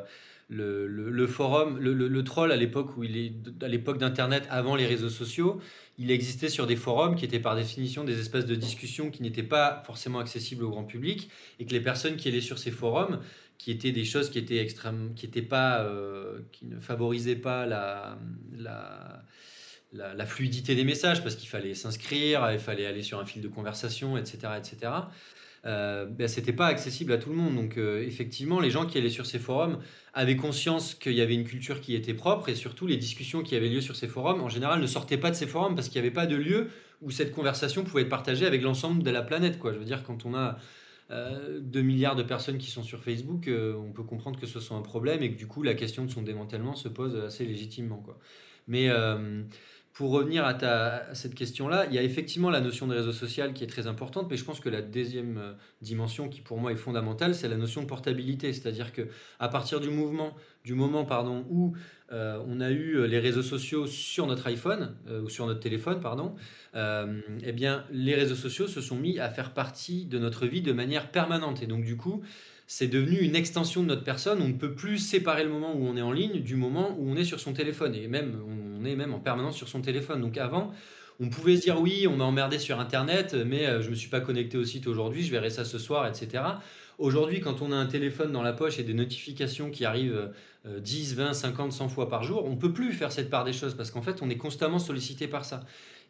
le, 0.49 1.27
forum, 1.27 1.79
le, 1.79 2.23
troll 2.23 2.51
à 2.51 2.57
l'époque 2.57 2.97
où 2.97 3.03
il 3.03 3.17
est, 3.17 3.33
à 3.63 3.67
l'époque 3.67 3.97
d'Internet, 3.97 4.45
avant 4.49 4.75
les 4.75 4.85
réseaux 4.85 5.09
sociaux, 5.09 5.61
il 5.97 6.11
existait 6.11 6.49
sur 6.49 6.67
des 6.67 6.75
forums 6.75 7.15
qui 7.15 7.23
étaient 7.23 7.39
par 7.39 7.55
définition 7.55 8.03
des 8.03 8.19
espaces 8.19 8.45
de 8.45 8.55
discussion 8.55 9.09
qui 9.09 9.23
n'étaient 9.23 9.41
pas 9.41 9.81
forcément 9.85 10.19
accessibles 10.19 10.65
au 10.65 10.69
grand 10.69 10.83
public 10.83 11.29
et 11.59 11.65
que 11.65 11.71
les 11.71 11.81
personnes 11.81 12.17
qui 12.17 12.27
allaient 12.27 12.41
sur 12.41 12.59
ces 12.59 12.71
forums, 12.71 13.19
qui 13.57 13.71
étaient 13.71 13.93
des 13.93 14.05
choses 14.05 14.29
qui 14.29 14.37
étaient 14.37 14.57
extrêmement, 14.57 15.13
qui 15.13 15.25
étaient 15.25 15.41
pas, 15.41 15.89
qui 16.51 16.65
ne 16.65 16.79
favorisaient 16.79 17.37
pas 17.37 17.65
la 17.65 18.17
la, 19.93 20.25
fluidité 20.25 20.75
des 20.75 20.83
messages 20.83 21.21
parce 21.23 21.35
qu'il 21.35 21.49
fallait 21.49 21.73
s'inscrire, 21.73 22.51
il 22.51 22.59
fallait 22.59 22.85
aller 22.85 23.03
sur 23.03 23.19
un 23.19 23.25
fil 23.25 23.41
de 23.41 23.47
conversation, 23.47 24.17
etc. 24.17 24.53
etc. 24.57 24.91
Euh, 25.65 26.05
ben, 26.05 26.27
c'était 26.27 26.51
pas 26.51 26.65
accessible 26.67 27.13
à 27.13 27.17
tout 27.17 27.29
le 27.29 27.35
monde. 27.35 27.55
Donc 27.55 27.77
euh, 27.77 28.03
effectivement, 28.05 28.59
les 28.59 28.69
gens 28.69 28.85
qui 28.85 28.97
allaient 28.97 29.09
sur 29.09 29.25
ces 29.25 29.39
forums 29.39 29.79
avaient 30.13 30.35
conscience 30.35 30.93
qu'il 30.93 31.13
y 31.13 31.21
avait 31.21 31.35
une 31.35 31.45
culture 31.45 31.79
qui 31.79 31.95
était 31.95 32.13
propre 32.13 32.49
et 32.49 32.55
surtout 32.55 32.85
les 32.85 32.97
discussions 32.97 33.43
qui 33.43 33.55
avaient 33.55 33.69
lieu 33.69 33.81
sur 33.81 33.95
ces 33.95 34.07
forums, 34.07 34.41
en 34.41 34.49
général, 34.49 34.81
ne 34.81 34.87
sortaient 34.87 35.17
pas 35.17 35.31
de 35.31 35.35
ces 35.35 35.47
forums 35.47 35.75
parce 35.75 35.87
qu'il 35.87 36.01
n'y 36.01 36.07
avait 36.07 36.13
pas 36.13 36.25
de 36.27 36.35
lieu 36.35 36.69
où 37.01 37.11
cette 37.11 37.31
conversation 37.31 37.83
pouvait 37.83 38.03
être 38.03 38.09
partagée 38.09 38.45
avec 38.45 38.61
l'ensemble 38.61 39.03
de 39.03 39.11
la 39.11 39.21
planète. 39.21 39.59
Quoi. 39.59 39.73
Je 39.73 39.79
veux 39.79 39.85
dire, 39.85 40.03
quand 40.03 40.25
on 40.25 40.33
a 40.35 40.57
2 41.09 41.15
euh, 41.15 41.83
milliards 41.83 42.15
de 42.15 42.23
personnes 42.23 42.57
qui 42.57 42.71
sont 42.71 42.83
sur 42.83 43.03
Facebook, 43.03 43.47
euh, 43.47 43.75
on 43.75 43.91
peut 43.91 44.03
comprendre 44.03 44.39
que 44.39 44.47
ce 44.47 44.59
soit 44.59 44.77
un 44.77 44.81
problème 44.81 45.21
et 45.21 45.31
que 45.31 45.37
du 45.37 45.47
coup, 45.47 45.63
la 45.63 45.75
question 45.75 46.05
de 46.05 46.11
son 46.11 46.21
démantèlement 46.21 46.75
se 46.75 46.87
pose 46.87 47.15
assez 47.17 47.45
légitimement. 47.45 47.97
Quoi. 47.97 48.17
Mais 48.67 48.89
pour 49.93 50.09
revenir 50.09 50.43
à, 50.43 51.13
cette 51.13 51.35
question-là, 51.35 51.85
il 51.87 51.93
y 51.93 51.99
a 51.99 52.03
effectivement 52.03 52.49
la 52.49 52.61
notion 52.61 52.87
de 52.87 52.95
réseau 52.95 53.11
social 53.11 53.53
qui 53.53 53.63
est 53.63 53.67
très 53.67 53.85
importante, 53.85 54.27
mais 54.29 54.37
je 54.37 54.43
pense 54.43 54.59
que 54.59 54.69
la 54.69 54.81
deuxième 54.81 55.37
euh, 55.37 55.53
dimension 55.83 56.29
qui 56.29 56.41
pour 56.41 56.57
moi 56.57 56.71
est 56.71 56.77
fondamentale, 56.77 57.35
c'est 57.35 57.47
la 57.47 57.57
notion 57.57 57.83
de 57.83 57.85
portabilité. 57.87 58.51
C'est-à-dire 58.53 58.91
que 58.91 59.03
à 59.39 59.49
partir 59.49 59.79
du 59.79 59.89
mouvement, 59.89 60.33
du 60.65 60.73
moment 60.73 61.05
pardon, 61.05 61.45
où 61.51 61.73
euh, 62.11 62.41
on 62.47 62.59
a 62.59 62.71
eu 62.71 62.95
euh, 62.95 63.05
les 63.05 63.19
réseaux 63.19 63.43
sociaux 63.43 63.85
sur 63.85 64.25
notre 64.25 64.47
iPhone 64.47 64.95
ou 65.23 65.29
sur 65.29 65.45
notre 65.45 65.59
téléphone, 65.59 65.99
pardon, 65.99 66.35
eh 66.75 67.51
bien 67.51 67.85
les 67.91 68.15
réseaux 68.15 68.35
sociaux 68.35 68.67
se 68.67 68.81
sont 68.81 68.95
mis 68.95 69.19
à 69.19 69.29
faire 69.29 69.53
partie 69.53 70.05
de 70.05 70.17
notre 70.17 70.47
vie 70.47 70.61
de 70.61 70.73
manière 70.73 71.11
permanente. 71.11 71.61
Et 71.61 71.67
donc 71.67 71.83
du 71.83 71.97
coup, 71.97 72.23
c'est 72.65 72.87
devenu 72.87 73.19
une 73.19 73.35
extension 73.35 73.83
de 73.83 73.87
notre 73.87 74.03
personne. 74.03 74.41
On 74.41 74.47
ne 74.47 74.53
peut 74.53 74.73
plus 74.73 74.97
séparer 74.97 75.43
le 75.43 75.49
moment 75.49 75.75
où 75.75 75.85
on 75.85 75.95
est 75.95 76.01
en 76.01 76.11
ligne 76.11 76.41
du 76.41 76.55
moment 76.55 76.95
où 76.97 77.09
on 77.09 77.15
est 77.15 77.25
sur 77.25 77.39
son 77.39 77.53
téléphone. 77.53 77.93
Et 77.93 78.07
même, 78.07 78.37
même 78.95 79.13
en 79.13 79.19
permanence 79.19 79.55
sur 79.55 79.67
son 79.67 79.81
téléphone. 79.81 80.21
Donc 80.21 80.37
avant, 80.37 80.71
on 81.19 81.29
pouvait 81.29 81.57
se 81.57 81.61
dire 81.61 81.79
oui, 81.79 82.07
on 82.07 82.15
m'a 82.15 82.25
emmerdé 82.25 82.59
sur 82.59 82.79
Internet, 82.79 83.35
mais 83.45 83.65
euh, 83.65 83.81
je 83.81 83.87
ne 83.87 83.91
me 83.91 83.95
suis 83.95 84.09
pas 84.09 84.21
connecté 84.21 84.57
au 84.57 84.63
site 84.63 84.87
aujourd'hui, 84.87 85.23
je 85.23 85.31
verrai 85.31 85.49
ça 85.49 85.65
ce 85.65 85.77
soir, 85.77 86.07
etc. 86.07 86.43
Aujourd'hui, 86.99 87.39
quand 87.39 87.61
on 87.61 87.71
a 87.71 87.75
un 87.75 87.87
téléphone 87.87 88.31
dans 88.31 88.43
la 88.43 88.53
poche 88.53 88.77
et 88.79 88.83
des 88.83 88.93
notifications 88.93 89.71
qui 89.71 89.83
arrivent 89.83 90.31
10, 90.63 91.15
20, 91.15 91.33
50, 91.33 91.73
100 91.73 91.89
fois 91.89 92.07
par 92.07 92.21
jour, 92.21 92.45
on 92.45 92.51
ne 92.51 92.55
peut 92.55 92.71
plus 92.71 92.93
faire 92.93 93.11
cette 93.11 93.31
part 93.31 93.43
des 93.43 93.51
choses 93.51 93.73
parce 93.73 93.89
qu'en 93.89 94.03
fait, 94.03 94.21
on 94.21 94.29
est 94.29 94.37
constamment 94.37 94.77
sollicité 94.77 95.27
par 95.27 95.43
ça. 95.43 95.61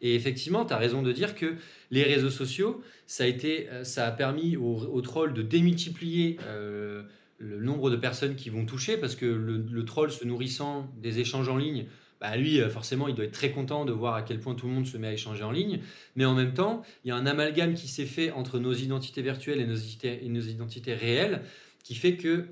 Et 0.02 0.14
effectivement, 0.14 0.66
tu 0.66 0.74
as 0.74 0.76
raison 0.76 1.02
de 1.02 1.12
dire 1.12 1.34
que 1.34 1.54
les 1.90 2.02
réseaux 2.02 2.30
sociaux, 2.30 2.82
ça 3.06 3.24
a, 3.24 3.26
été, 3.26 3.68
euh, 3.70 3.84
ça 3.84 4.06
a 4.06 4.10
permis 4.10 4.56
aux, 4.56 5.00
trolls 5.00 5.32
de 5.32 5.40
démultiplier 5.42 6.38
euh, 6.46 7.02
le 7.38 7.60
nombre 7.60 7.90
de 7.90 7.96
personnes 7.96 8.36
qui 8.36 8.50
vont 8.50 8.66
toucher, 8.66 8.96
parce 8.96 9.16
que 9.16 9.26
le, 9.26 9.84
troll 9.84 10.10
se 10.10 10.24
nourrissant 10.24 10.92
des 11.00 11.20
échanges 11.20 11.48
en 11.48 11.56
ligne, 11.56 11.86
bah 12.24 12.36
lui, 12.38 12.58
euh, 12.58 12.70
forcément, 12.70 13.06
il 13.06 13.14
doit 13.14 13.26
être 13.26 13.32
très 13.32 13.50
content 13.50 13.84
de 13.84 13.92
voir 13.92 14.14
à 14.14 14.22
quel 14.22 14.40
point 14.40 14.54
tout 14.54 14.66
le 14.66 14.72
monde 14.72 14.86
se 14.86 14.96
met 14.96 15.08
à 15.08 15.12
échanger 15.12 15.44
en 15.44 15.50
ligne. 15.50 15.80
Mais 16.16 16.24
en 16.24 16.32
même 16.32 16.54
temps, 16.54 16.82
il 17.04 17.08
y 17.08 17.10
a 17.10 17.16
un 17.16 17.26
amalgame 17.26 17.74
qui 17.74 17.86
s'est 17.86 18.06
fait 18.06 18.30
entre 18.30 18.58
nos 18.58 18.72
identités 18.72 19.20
virtuelles 19.20 19.60
et 19.60 19.66
nos 19.66 19.76
identités, 19.76 20.24
et 20.24 20.28
nos 20.30 20.40
identités 20.40 20.94
réelles, 20.94 21.42
qui 21.82 21.94
fait 21.94 22.16
que 22.16 22.46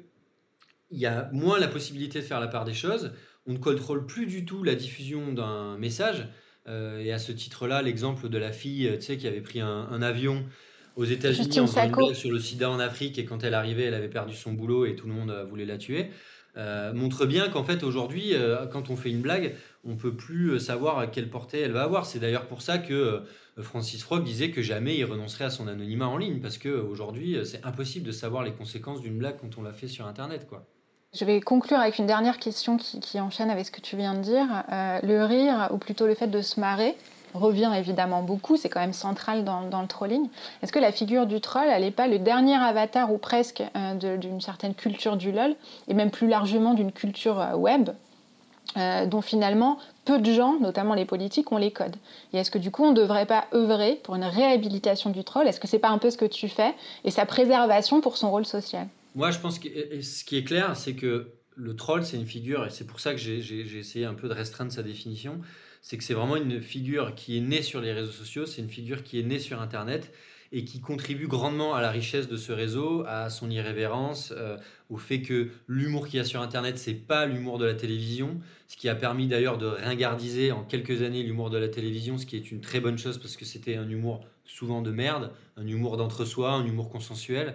il 0.90 0.98
y 0.98 1.06
a 1.06 1.30
moins 1.32 1.58
la 1.58 1.68
possibilité 1.68 2.18
de 2.18 2.24
faire 2.24 2.38
la 2.38 2.48
part 2.48 2.66
des 2.66 2.74
choses. 2.74 3.12
On 3.46 3.54
ne 3.54 3.58
contrôle 3.58 4.04
plus 4.04 4.26
du 4.26 4.44
tout 4.44 4.62
la 4.62 4.74
diffusion 4.74 5.32
d'un 5.32 5.78
message. 5.78 6.28
Euh, 6.68 7.00
et 7.00 7.10
à 7.10 7.18
ce 7.18 7.32
titre-là, 7.32 7.80
l'exemple 7.80 8.28
de 8.28 8.36
la 8.36 8.52
fille 8.52 8.90
tu 8.96 9.00
sais, 9.00 9.16
qui 9.16 9.26
avait 9.26 9.40
pris 9.40 9.60
un, 9.60 10.02
avion 10.02 10.44
aux 10.96 11.06
États-Unis 11.06 11.60
en 11.60 11.66
sur 12.12 12.30
le 12.30 12.38
sida 12.38 12.70
en 12.70 12.78
Afrique 12.78 13.18
et 13.18 13.24
quand 13.24 13.42
elle 13.42 13.54
arrivait, 13.54 13.84
elle 13.84 13.94
avait 13.94 14.10
perdu 14.10 14.36
son 14.36 14.52
boulot 14.52 14.84
et 14.84 14.94
tout 14.96 15.06
le 15.06 15.14
monde 15.14 15.30
euh, 15.30 15.44
voulait 15.44 15.64
la 15.64 15.78
tuer. 15.78 16.10
Euh, 16.56 16.92
montre 16.92 17.24
bien 17.24 17.48
qu'en 17.48 17.64
fait 17.64 17.82
aujourd'hui, 17.82 18.34
quand 18.72 18.90
on 18.90 18.96
fait 18.96 19.10
une 19.10 19.22
blague, 19.22 19.54
on 19.84 19.96
peut 19.96 20.14
plus 20.14 20.60
savoir 20.60 20.98
à 20.98 21.06
quelle 21.06 21.30
portée 21.30 21.60
elle 21.60 21.72
va 21.72 21.82
avoir. 21.82 22.06
C'est 22.06 22.18
d'ailleurs 22.18 22.46
pour 22.46 22.62
ça 22.62 22.78
que 22.78 23.22
Francis 23.58 24.02
Frog 24.02 24.22
disait 24.22 24.50
que 24.50 24.62
jamais 24.62 24.96
il 24.96 25.04
renoncerait 25.04 25.46
à 25.46 25.50
son 25.50 25.66
anonymat 25.66 26.08
en 26.08 26.16
ligne 26.16 26.40
parce 26.40 26.58
qu'aujourd'hui, 26.58 27.38
c'est 27.44 27.64
impossible 27.64 28.06
de 28.06 28.12
savoir 28.12 28.42
les 28.42 28.52
conséquences 28.52 29.00
d'une 29.00 29.18
blague 29.18 29.36
quand 29.40 29.58
on 29.58 29.62
la 29.62 29.72
fait 29.72 29.88
sur 29.88 30.06
Internet, 30.06 30.46
quoi. 30.48 30.66
Je 31.14 31.26
vais 31.26 31.42
conclure 31.42 31.78
avec 31.78 31.98
une 31.98 32.06
dernière 32.06 32.38
question 32.38 32.78
qui, 32.78 33.20
enchaîne 33.20 33.50
avec 33.50 33.66
ce 33.66 33.70
que 33.70 33.82
tu 33.82 33.96
viens 33.96 34.14
de 34.14 34.20
dire. 34.20 34.46
Euh, 34.72 34.98
le 35.02 35.24
rire, 35.24 35.68
ou 35.70 35.76
plutôt 35.76 36.06
le 36.06 36.14
fait 36.14 36.28
de 36.28 36.40
se 36.40 36.58
marrer, 36.58 36.96
revient 37.34 37.72
évidemment 37.76 38.22
beaucoup, 38.22 38.56
c'est 38.56 38.68
quand 38.68 38.80
même 38.80 38.92
central 38.92 39.44
dans, 39.44 39.60
le 39.82 39.86
trolling. 39.86 40.28
Est-ce 40.62 40.72
que 40.72 40.78
la 40.78 40.92
figure 40.92 41.26
du 41.26 41.40
troll, 41.40 41.68
elle 41.68 41.82
n'est 41.82 41.90
pas 41.90 42.08
le 42.08 42.18
dernier 42.18 42.56
avatar 42.56 43.12
ou 43.12 43.18
presque 43.18 43.62
euh, 43.76 44.16
d'une 44.16 44.40
certaine 44.40 44.74
culture 44.74 45.16
du 45.16 45.32
LOL, 45.32 45.54
et 45.88 45.94
même 45.94 46.10
plus 46.10 46.28
largement 46.28 46.74
d'une 46.74 46.92
culture 46.92 47.40
euh, 47.40 47.54
web, 47.54 47.90
dont 49.06 49.20
finalement 49.20 49.76
peu 50.06 50.18
de 50.18 50.32
gens, 50.32 50.58
notamment 50.58 50.94
les 50.94 51.04
politiques, 51.04 51.52
ont 51.52 51.58
les 51.58 51.72
codes? 51.72 51.96
Et 52.32 52.38
est-ce 52.38 52.50
que 52.50 52.58
du 52.58 52.70
coup 52.70 52.84
on 52.84 52.92
ne 52.92 52.96
devrait 52.96 53.26
pas 53.26 53.44
œuvrer 53.52 54.00
pour 54.02 54.14
une 54.14 54.24
réhabilitation 54.24 55.10
du 55.10 55.24
troll? 55.24 55.46
Est-ce 55.46 55.60
que 55.60 55.68
c'est 55.68 55.78
pas 55.78 55.90
un 55.90 55.98
peu 55.98 56.08
ce 56.08 56.16
que 56.16 56.24
tu 56.24 56.48
fais 56.48 56.72
et 57.04 57.10
sa 57.10 57.26
préservation 57.26 58.00
pour 58.00 58.16
son 58.16 58.30
rôle 58.30 58.46
social? 58.46 58.86
Moi, 59.14 59.30
je 59.30 59.38
pense 59.40 59.58
que 59.58 59.68
ce 60.00 60.24
qui 60.24 60.38
est 60.38 60.44
clair, 60.44 60.74
c'est 60.74 60.94
que 60.94 61.32
le 61.54 61.76
troll, 61.76 62.04
c'est 62.04 62.16
une 62.16 62.26
figure, 62.26 62.66
et 62.66 62.70
c'est 62.70 62.86
pour 62.86 63.00
ça 63.00 63.12
que 63.12 63.18
j'ai 63.18 63.78
essayé 63.78 64.06
un 64.06 64.14
peu 64.14 64.28
de 64.28 64.32
restreindre 64.32 64.72
sa 64.72 64.82
définition, 64.82 65.40
c'est 65.82 65.98
que 65.98 66.04
c'est 66.04 66.14
vraiment 66.14 66.36
une 66.36 66.62
figure 66.62 67.14
qui 67.14 67.36
est 67.36 67.40
née 67.40 67.60
sur 67.60 67.80
les 67.80 67.92
réseaux 67.92 68.12
sociaux, 68.12 68.46
c'est 68.46 68.62
une 68.62 68.70
figure 68.70 69.02
qui 69.02 69.18
est 69.18 69.24
née 69.24 69.40
sur 69.40 69.60
Internet 69.60 70.12
et 70.52 70.64
qui 70.64 70.80
contribue 70.80 71.26
grandement 71.26 71.74
à 71.74 71.80
la 71.80 71.90
richesse 71.90 72.28
de 72.28 72.36
ce 72.36 72.52
réseau, 72.52 73.04
à 73.06 73.30
son 73.30 73.50
irrévérence, 73.50 74.32
euh, 74.36 74.56
au 74.90 74.98
fait 74.98 75.22
que 75.22 75.48
l'humour 75.66 76.06
qu'il 76.06 76.18
y 76.18 76.20
a 76.20 76.24
sur 76.24 76.42
Internet, 76.42 76.78
c'est 76.78 76.94
pas 76.94 77.26
l'humour 77.26 77.58
de 77.58 77.64
la 77.64 77.74
télévision, 77.74 78.38
ce 78.68 78.76
qui 78.76 78.88
a 78.88 78.94
permis 78.94 79.26
d'ailleurs 79.26 79.58
de 79.58 79.66
ringardiser 79.66 80.52
en 80.52 80.62
quelques 80.62 81.02
années 81.02 81.22
l'humour 81.22 81.50
de 81.50 81.58
la 81.58 81.68
télévision, 81.68 82.18
ce 82.18 82.26
qui 82.26 82.36
est 82.36 82.52
une 82.52 82.60
très 82.60 82.80
bonne 82.80 82.98
chose 82.98 83.18
parce 83.18 83.36
que 83.36 83.44
c'était 83.44 83.76
un 83.76 83.88
humour 83.88 84.24
souvent 84.44 84.82
de 84.82 84.90
merde, 84.90 85.32
un 85.56 85.66
humour 85.66 85.96
d'entre-soi, 85.96 86.52
un 86.52 86.66
humour 86.66 86.90
consensuel 86.90 87.54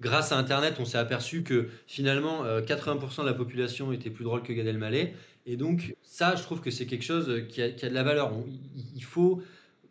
grâce 0.00 0.32
à 0.32 0.38
Internet, 0.38 0.76
on 0.78 0.84
s'est 0.84 0.98
aperçu 0.98 1.42
que 1.42 1.68
finalement, 1.86 2.44
80% 2.44 3.20
euh, 3.20 3.22
de 3.22 3.28
la 3.28 3.34
population 3.34 3.92
était 3.92 4.10
plus 4.10 4.24
drôle 4.24 4.42
que 4.42 4.52
Gad 4.52 4.66
Elmaleh. 4.66 5.14
Et 5.46 5.56
donc, 5.56 5.94
ça, 6.02 6.34
je 6.36 6.42
trouve 6.42 6.60
que 6.60 6.70
c'est 6.70 6.86
quelque 6.86 7.04
chose 7.04 7.44
qui 7.48 7.62
a, 7.62 7.70
de 7.70 7.94
la 7.94 8.02
valeur. 8.02 8.32
il 8.96 9.04
faut, 9.04 9.40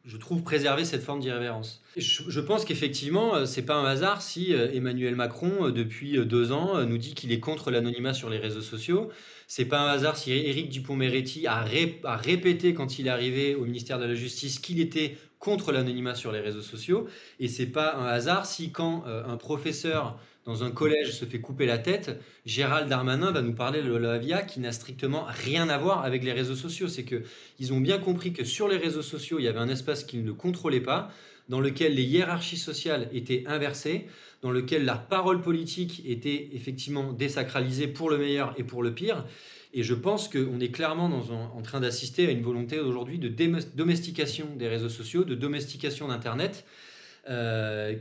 je 0.04 0.18
trouve, 0.18 0.44
préserver 0.44 0.84
cette 0.84 1.02
forme 1.02 1.22
d'irrévérence. 1.22 1.82
Je, 1.96 2.40
pense 2.42 2.66
qu'effectivement, 2.66 3.36
euh, 3.36 3.46
c'est 3.46 3.62
pas 3.62 3.76
un 3.76 3.86
hasard 3.86 4.22
si 4.22 4.54
euh, 4.54 4.70
Emmanuel 4.74 5.16
Macron, 5.16 5.70
depuis 5.70 6.18
deux 6.26 6.52
ans, 6.52 6.84
nous 6.84 6.98
dit 6.98 7.14
qu'il 7.14 7.32
est 7.32 7.40
contre 7.40 7.72
l'anonymat 7.72 8.14
sur 8.14 8.30
les 8.30 8.38
réseaux 8.38 8.62
sociaux. 8.62 9.10
C'est 9.48 9.66
pas 9.66 9.80
un 9.80 9.88
hasard 9.88 10.18
si 10.18 10.32
Éric 10.32 10.70
Dupont-Moretti 10.70 11.48
a, 11.48 11.66
a, 12.04 12.18
répété 12.18 12.74
quand 12.74 13.00
il 13.00 13.08
est 13.08 13.12
arrivé 13.12 13.56
au 13.56 13.66
ministère 13.66 14.00
de 14.00 14.06
la 14.06 14.16
Justice 14.16 14.60
qu'il 14.60 14.80
était 14.80 15.18
contre 15.40 15.72
l'anonymat 15.72 16.16
sur 16.16 16.32
les 16.32 16.40
réseaux 16.40 16.62
sociaux. 16.62 17.08
Et 17.40 17.48
c'est 17.48 17.68
pas 17.68 17.96
un 17.96 18.08
hasard 18.08 18.46
si 18.46 18.72
quand 18.72 19.04
euh, 19.08 19.24
un 19.26 19.38
professeur 19.38 20.20
dans 20.46 20.64
un 20.64 20.70
collège 20.70 21.12
se 21.12 21.26
fait 21.26 21.40
couper 21.40 21.66
la 21.66 21.80
tête, 21.80 22.20
Gérald 22.46 22.88
Darmanin 22.88 23.32
va 23.32 23.42
nous 23.42 23.54
parler 23.54 23.82
de 23.82 23.96
la 23.96 24.20
via 24.20 24.44
qui 24.44 24.60
n'a 24.60 24.72
strictement 24.72 25.26
rien 25.28 25.70
à 25.70 25.78
voir 25.80 26.06
avec 26.06 26.24
les 26.24 26.34
réseaux 26.34 26.56
sociaux. 26.56 26.88
C'est 26.88 27.04
que 27.04 27.24
ils 27.60 27.74
ont 27.74 27.80
bien 27.80 27.98
compris 27.98 28.32
que 28.32 28.44
sur 28.44 28.68
les 28.68 28.78
réseaux 28.78 29.02
sociaux, 29.02 29.40
il 29.40 29.46
y 29.46 29.48
avait 29.48 29.60
un 29.60 29.70
espace 29.70 30.04
qu'ils 30.04 30.24
ne 30.24 30.32
contrôlaient 30.32 30.82
pas, 30.82 31.10
dans 31.50 31.60
lequel 31.60 31.96
les 31.96 32.04
hiérarchies 32.04 32.58
sociales 32.58 33.10
étaient 33.12 33.44
inversées, 33.48 34.06
dans 34.44 34.52
lequel 34.52 34.86
la 34.86 34.96
parole 34.96 35.42
politique 35.42 36.04
était 36.06 36.50
effectivement 36.54 37.12
désacralisée 37.12 37.88
pour 37.88 38.12
le 38.12 38.20
meilleur 38.20 38.54
et 38.58 38.64
pour 38.64 38.84
le 38.84 38.94
pire. 38.94 39.26
Et 39.74 39.82
je 39.82 39.96
pense 39.96 40.30
qu'on 40.30 40.60
est 40.60 40.72
clairement 40.72 41.06
en 41.06 41.62
train 41.64 41.82
d'assister 41.82 42.28
à 42.28 42.32
une 42.32 42.44
volonté 42.44 42.80
aujourd'hui 42.80 43.18
de 43.18 43.30
domestication 43.76 44.48
des 44.56 44.68
réseaux 44.68 44.90
sociaux, 44.90 45.24
de 45.24 45.36
domestication 45.36 46.08
d'Internet. 46.08 46.66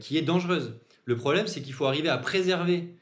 qui 0.00 0.18
est 0.18 0.22
dangereuse. 0.22 0.74
Le 1.04 1.16
problème, 1.16 1.46
c'est 1.46 1.60
qu'il 1.62 1.74
faut 1.74 1.86
arriver 1.86 2.08
à 2.08 2.18
préserver 2.18 2.94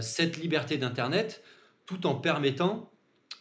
cette 0.00 0.38
liberté 0.38 0.76
d'Internet 0.76 1.42
tout 1.86 2.06
en 2.06 2.14
permettant 2.14 2.90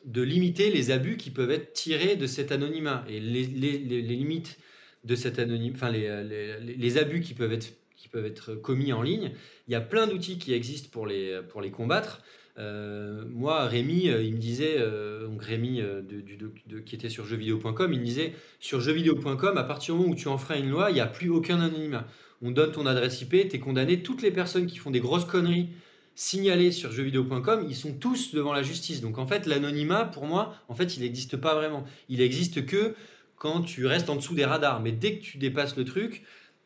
de 0.06 0.22
limiter 0.22 0.72
les 0.72 0.90
abus 0.92 1.18
qui 1.18 1.32
peuvent 1.32 1.52
être 1.52 1.74
tirés 1.74 2.16
de 2.16 2.28
cet 2.28 2.52
anonymat. 2.52 3.04
Et 3.10 3.20
les, 3.20 3.44
limites 3.44 4.58
de 5.04 5.16
cet 5.16 5.40
enfin 5.74 5.90
les, 5.92 6.98
abus 6.98 7.22
qui 7.22 7.34
peuvent, 7.34 7.52
être, 7.52 7.74
qui 7.96 8.08
peuvent 8.08 8.26
être 8.26 8.56
commis 8.56 8.94
en 8.94 9.02
ligne, 9.02 9.34
il 9.68 9.74
y 9.74 9.76
a 9.76 9.82
plein 9.82 10.08
d'outils 10.08 10.38
qui 10.38 10.54
existent 10.54 10.90
pour 10.92 11.08
les, 11.08 11.42
pour 11.50 11.62
les 11.62 11.72
combattre. 11.72 12.22
Euh, 12.58 13.24
moi, 13.30 13.66
Rémi, 13.66 14.10
euh, 14.10 14.24
il 14.24 14.34
me 14.34 14.40
disait, 14.40 14.76
euh, 14.80 15.28
donc 15.28 15.44
Rémi 15.44 15.82
du, 16.08 16.84
qui 16.86 16.96
était 16.96 17.10
sur 17.10 17.26
jeuxvideo.com, 17.26 17.94
il 17.94 18.00
me 18.00 18.06
disait 18.06 18.34
sur 18.60 18.82
jeuxvideo.com, 18.82 19.58
à 19.58 19.64
partir 19.64 19.94
du 19.94 20.02
moment 20.02 20.14
où 20.14 20.16
tu 20.16 20.28
en 20.28 20.38
feras 20.38 20.58
une 20.58 20.70
loi, 20.70 20.90
il 20.90 20.96
n'y 20.96 21.00
a 21.00 21.08
plus 21.08 21.30
aucun 21.30 21.60
anonymat. 21.60 22.08
On 22.42 22.52
donne 22.52 22.72
ton 22.72 22.86
adresse 22.86 23.22
IP, 23.22 23.32
tu 23.50 23.56
es 23.56 23.60
condamné. 23.60 24.02
Toutes 24.02 24.22
les 24.22 24.32
personnes 24.32 24.68
qui 24.68 24.78
font 24.78 24.92
des 24.92 25.00
grosses 25.00 25.26
conneries 25.26 25.70
signalés 26.16 26.72
sur 26.72 26.92
jeuxvideo.com, 26.92 27.66
ils 27.70 27.76
sont 27.76 27.94
tous 27.94 28.34
devant 28.34 28.54
la 28.54 28.64
justice. 28.64 29.02
Donc 29.02 29.18
en 29.18 29.28
fait, 29.28 29.46
l'anonymat, 29.46 30.06
pour 30.06 30.26
moi, 30.26 30.56
en 30.68 30.76
fait, 30.76 30.98
il 30.98 31.04
n'existe 31.04 31.38
pas 31.38 31.54
vraiment. 31.54 31.84
Il 32.10 32.22
existe 32.22 32.66
que 32.66 32.96
quand 33.38 33.62
tu 33.62 33.86
restes 33.86 34.10
en 34.10 34.16
dessous 34.16 34.34
des 34.34 34.46
radars. 34.46 34.82
Mais 34.82 34.92
dès 34.92 35.18
que 35.18 35.24
tu 35.24 35.38
dépasses 35.38 35.78
le 35.78 35.86
truc, 35.86 36.24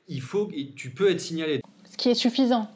il 0.07 0.21
faut, 0.21 0.49
tu 0.75 0.89
peux 0.89 1.09
être 1.09 1.19
signalé. 1.19 1.61
Ce 1.89 1.97
qui 1.97 2.09
est 2.09 2.15
suffisant. 2.15 2.69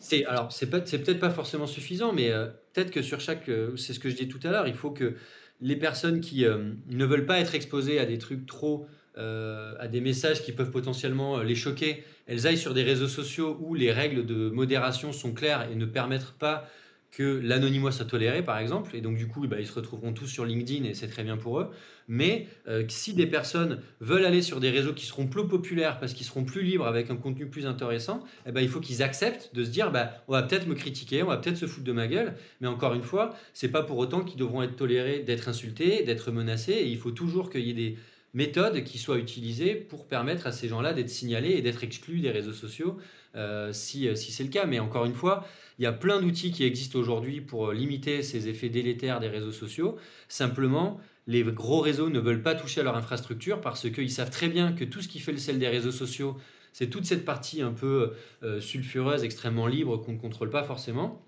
C'est 0.00 0.24
alors 0.24 0.50
c'est 0.50 0.70
peut-être 0.70 1.20
pas 1.20 1.30
forcément 1.30 1.66
suffisant, 1.66 2.12
mais 2.12 2.30
euh, 2.30 2.46
peut-être 2.72 2.90
que 2.90 3.02
sur 3.02 3.20
chaque, 3.20 3.48
euh, 3.50 3.76
c'est 3.76 3.92
ce 3.92 4.00
que 4.00 4.08
je 4.08 4.16
dis 4.16 4.28
tout 4.28 4.40
à 4.42 4.50
l'heure, 4.50 4.66
il 4.66 4.74
faut 4.74 4.90
que 4.90 5.14
les 5.60 5.76
personnes 5.76 6.22
qui 6.22 6.46
euh, 6.46 6.72
ne 6.88 7.04
veulent 7.04 7.26
pas 7.26 7.38
être 7.38 7.54
exposées 7.54 8.00
à 8.00 8.06
des 8.06 8.18
trucs 8.18 8.46
trop 8.46 8.86
à 9.16 9.86
des 9.86 10.00
messages 10.00 10.42
qui 10.42 10.52
peuvent 10.52 10.70
potentiellement 10.70 11.42
les 11.42 11.54
choquer, 11.54 12.04
elles 12.26 12.46
aillent 12.46 12.56
sur 12.56 12.72
des 12.72 12.82
réseaux 12.82 13.08
sociaux 13.08 13.58
où 13.60 13.74
les 13.74 13.92
règles 13.92 14.24
de 14.24 14.48
modération 14.48 15.12
sont 15.12 15.34
claires 15.34 15.68
et 15.70 15.74
ne 15.74 15.84
permettent 15.84 16.32
pas 16.38 16.66
que 17.10 17.40
l'anonymat 17.42 17.90
soit 17.90 18.04
toléré, 18.04 18.44
par 18.44 18.58
exemple, 18.58 18.94
et 18.94 19.00
donc 19.00 19.16
du 19.16 19.26
coup, 19.26 19.46
bah, 19.48 19.56
ils 19.58 19.66
se 19.66 19.72
retrouveront 19.72 20.12
tous 20.12 20.26
sur 20.26 20.44
LinkedIn 20.44 20.84
et 20.84 20.94
c'est 20.94 21.08
très 21.08 21.24
bien 21.24 21.36
pour 21.36 21.60
eux. 21.60 21.70
Mais 22.06 22.46
euh, 22.68 22.84
si 22.88 23.14
des 23.14 23.26
personnes 23.26 23.80
veulent 24.00 24.24
aller 24.24 24.42
sur 24.42 24.60
des 24.60 24.70
réseaux 24.70 24.92
qui 24.92 25.06
seront 25.06 25.26
plus 25.26 25.46
populaires 25.46 25.98
parce 25.98 26.12
qu'ils 26.12 26.26
seront 26.26 26.44
plus 26.44 26.62
libres 26.62 26.86
avec 26.86 27.10
un 27.10 27.16
contenu 27.16 27.46
plus 27.46 27.66
intéressant, 27.66 28.22
eh 28.46 28.52
ben, 28.52 28.60
il 28.60 28.68
faut 28.68 28.80
qu'ils 28.80 29.02
acceptent 29.02 29.50
de 29.54 29.64
se 29.64 29.70
dire, 29.70 29.90
bah, 29.90 30.22
on 30.28 30.32
va 30.32 30.42
peut-être 30.42 30.66
me 30.66 30.74
critiquer, 30.74 31.22
on 31.22 31.26
va 31.26 31.36
peut-être 31.36 31.56
se 31.56 31.66
foutre 31.66 31.84
de 31.84 31.92
ma 31.92 32.06
gueule, 32.06 32.34
mais 32.60 32.68
encore 32.68 32.94
une 32.94 33.02
fois, 33.02 33.34
c'est 33.54 33.70
pas 33.70 33.82
pour 33.82 33.98
autant 33.98 34.22
qu'ils 34.22 34.38
devront 34.38 34.62
être 34.62 34.76
tolérés 34.76 35.20
d'être 35.20 35.48
insultés, 35.48 36.04
d'être 36.04 36.30
menacés, 36.30 36.72
et 36.72 36.86
il 36.86 36.98
faut 36.98 37.10
toujours 37.10 37.50
qu'il 37.50 37.62
y 37.62 37.70
ait 37.70 37.74
des 37.74 37.96
méthode 38.34 38.84
qui 38.84 38.98
soit 38.98 39.18
utilisée 39.18 39.74
pour 39.74 40.06
permettre 40.06 40.46
à 40.46 40.52
ces 40.52 40.68
gens-là 40.68 40.92
d'être 40.92 41.08
signalés 41.08 41.50
et 41.50 41.62
d'être 41.62 41.82
exclus 41.82 42.20
des 42.20 42.30
réseaux 42.30 42.52
sociaux 42.52 42.96
euh, 43.36 43.72
si, 43.72 44.08
euh, 44.08 44.14
si 44.14 44.32
c'est 44.32 44.44
le 44.44 44.50
cas. 44.50 44.66
Mais 44.66 44.78
encore 44.78 45.04
une 45.04 45.14
fois, 45.14 45.46
il 45.78 45.84
y 45.84 45.86
a 45.86 45.92
plein 45.92 46.20
d'outils 46.20 46.52
qui 46.52 46.64
existent 46.64 46.98
aujourd'hui 46.98 47.40
pour 47.40 47.72
limiter 47.72 48.22
ces 48.22 48.48
effets 48.48 48.68
délétères 48.68 49.20
des 49.20 49.28
réseaux 49.28 49.52
sociaux. 49.52 49.96
Simplement, 50.28 51.00
les 51.26 51.42
gros 51.42 51.80
réseaux 51.80 52.10
ne 52.10 52.18
veulent 52.18 52.42
pas 52.42 52.54
toucher 52.54 52.80
à 52.80 52.84
leur 52.84 52.96
infrastructure 52.96 53.60
parce 53.60 53.90
qu'ils 53.90 54.10
savent 54.10 54.30
très 54.30 54.48
bien 54.48 54.72
que 54.72 54.84
tout 54.84 55.00
ce 55.00 55.08
qui 55.08 55.20
fait 55.20 55.32
le 55.32 55.38
sel 55.38 55.58
des 55.58 55.68
réseaux 55.68 55.92
sociaux, 55.92 56.36
c'est 56.72 56.88
toute 56.88 57.04
cette 57.04 57.24
partie 57.24 57.62
un 57.62 57.72
peu 57.72 58.12
euh, 58.42 58.60
sulfureuse, 58.60 59.24
extrêmement 59.24 59.66
libre 59.66 59.96
qu'on 59.98 60.12
ne 60.12 60.18
contrôle 60.18 60.50
pas 60.50 60.62
forcément. 60.62 61.24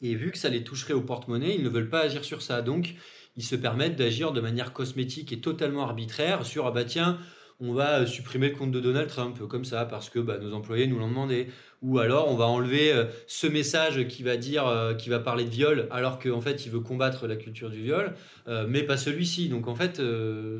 Et 0.00 0.14
vu 0.14 0.30
que 0.30 0.38
ça 0.38 0.48
les 0.48 0.62
toucherait 0.62 0.94
au 0.94 1.00
porte-monnaie, 1.00 1.54
ils 1.54 1.62
ne 1.62 1.68
veulent 1.68 1.88
pas 1.88 2.00
agir 2.00 2.24
sur 2.24 2.42
ça. 2.42 2.62
Donc, 2.62 2.94
ils 3.36 3.44
se 3.44 3.56
permettent 3.56 3.96
d'agir 3.96 4.32
de 4.32 4.40
manière 4.40 4.72
cosmétique 4.72 5.32
et 5.32 5.40
totalement 5.40 5.82
arbitraire 5.82 6.44
sur 6.44 6.66
ah 6.66 6.70
bah 6.70 6.84
tiens, 6.84 7.18
on 7.60 7.72
va 7.72 8.06
supprimer 8.06 8.50
le 8.50 8.54
compte 8.54 8.70
de 8.70 8.78
Donald 8.78 9.08
Trump 9.08 9.36
comme 9.48 9.64
ça 9.64 9.84
parce 9.84 10.10
que 10.10 10.20
bah, 10.20 10.38
nos 10.38 10.52
employés 10.52 10.86
nous 10.86 10.98
l'ont 10.98 11.08
demandé. 11.08 11.48
Ou 11.82 11.98
alors 11.98 12.28
on 12.28 12.34
va 12.34 12.46
enlever 12.46 12.92
euh, 12.92 13.04
ce 13.26 13.46
message 13.46 14.06
qui 14.08 14.22
va 14.22 14.36
dire, 14.36 14.66
euh, 14.66 14.94
qui 14.94 15.10
va 15.10 15.18
parler 15.18 15.44
de 15.44 15.50
viol 15.50 15.88
alors 15.90 16.18
qu'en 16.18 16.40
fait 16.40 16.66
il 16.66 16.72
veut 16.72 16.80
combattre 16.80 17.26
la 17.26 17.36
culture 17.36 17.70
du 17.70 17.82
viol, 17.82 18.14
euh, 18.48 18.66
mais 18.68 18.82
pas 18.82 18.96
celui-ci. 18.96 19.48
Donc 19.48 19.66
en 19.66 19.74
fait 19.74 20.00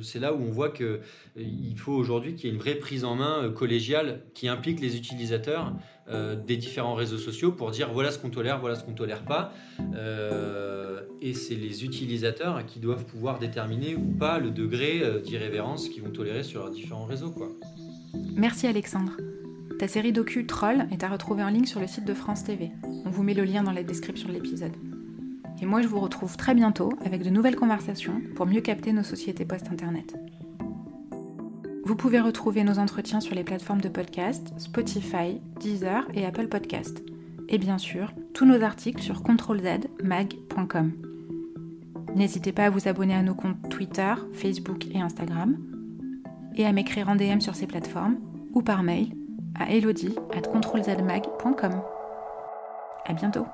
c'est 0.03 0.19
là 0.19 0.33
où 0.33 0.43
on 0.43 0.51
voit 0.51 0.71
que 0.71 1.01
il 1.37 1.77
faut 1.77 1.93
aujourd'hui 1.93 2.35
qu'il 2.35 2.49
y 2.49 2.53
ait 2.53 2.55
une 2.55 2.61
vraie 2.61 2.77
prise 2.77 3.05
en 3.05 3.15
main 3.15 3.51
collégiale 3.51 4.23
qui 4.35 4.49
implique 4.49 4.81
les 4.81 4.97
utilisateurs 4.97 5.73
des 6.47 6.57
différents 6.57 6.95
réseaux 6.95 7.19
sociaux 7.19 7.53
pour 7.53 7.71
dire 7.71 7.91
voilà 7.93 8.11
ce 8.11 8.19
qu'on 8.19 8.31
tolère, 8.31 8.61
voilà 8.61 8.77
ce 8.77 8.85
qu'on 8.85 8.95
tolère 8.95 9.25
pas 9.25 9.53
et 11.21 11.35
c'est 11.35 11.55
les 11.55 11.85
utilisateurs 11.85 12.65
qui 12.67 12.79
doivent 12.79 13.05
pouvoir 13.05 13.39
déterminer 13.39 13.97
ou 13.97 14.05
pas 14.19 14.39
le 14.39 14.51
degré 14.51 15.01
euh, 15.03 15.21
d'irrévérence 15.21 15.89
qu'ils 15.89 16.03
vont 16.03 16.11
tolérer 16.11 16.43
sur 16.43 16.61
leurs 16.61 16.71
différents 16.71 17.05
réseaux. 17.05 17.31
Quoi. 17.31 17.51
Merci 18.35 18.67
Alexandre. 18.67 19.13
Ta 19.79 19.89
série 19.89 20.13
docu 20.13 20.47
Troll 20.47 20.87
est 20.91 21.05
à 21.05 21.09
retrouver 21.09 21.43
en 21.43 21.49
ligne 21.49 21.67
sur 21.67 21.81
le 21.81 21.87
site 21.87 22.05
de 22.05 22.15
France 22.15 22.45
TV. 22.45 22.71
On 23.05 23.11
vous 23.11 23.23
met 23.23 23.35
le 23.35 23.45
lien 23.45 23.63
dans 23.63 23.73
la 23.73 23.83
description 23.83 24.29
de 24.29 24.35
l'épisode. 24.35 24.73
Et 25.61 25.67
moi 25.67 25.83
je 25.83 25.89
vous 25.89 26.01
retrouve 26.01 26.37
très 26.37 26.55
bientôt 26.55 26.93
avec 27.05 27.23
de 27.23 27.31
nouvelles 27.31 27.57
conversations 27.57 28.21
pour 28.37 28.47
mieux 28.47 28.61
capter 28.61 28.93
nos 28.93 29.03
sociétés 29.03 29.45
post-internet. 29.45 30.15
Vous 31.89 31.97
pouvez 31.97 32.21
retrouver 32.21 32.65
nos 32.65 32.79
entretiens 32.79 33.19
sur 33.19 33.35
les 33.35 33.45
plateformes 33.45 33.81
de 33.81 33.89
podcast 33.89 34.53
Spotify, 34.59 35.41
Deezer 35.59 36.07
et 36.13 36.27
Apple 36.27 36.49
Podcast. 36.49 37.03
Et 37.49 37.57
bien 37.57 37.79
sûr, 37.79 38.13
tous 38.35 38.45
nos 38.45 38.63
articles 38.63 39.01
sur 39.01 39.23
controlzmag.com. 39.23 40.93
N'hésitez 42.15 42.53
pas 42.53 42.67
à 42.67 42.71
vous 42.71 42.89
abonner 42.89 43.15
à 43.15 43.23
nos 43.23 43.35
comptes 43.35 43.71
Twitter, 43.71 44.13
Facebook 44.35 44.85
et 44.93 45.01
Instagram, 45.01 45.57
et 46.57 46.67
à 46.67 46.73
m'écrire 46.73 47.09
en 47.09 47.17
DM 47.17 47.41
sur 47.41 47.55
ces 47.55 47.67
plateformes 47.67 48.19
ou 48.53 48.61
par 48.61 48.83
mail 48.83 49.15
à 49.59 49.71
elodie 49.71 50.15
at 50.37 50.43
controlzmag.com. 50.43 51.81
À 53.07 53.13
bientôt! 53.15 53.47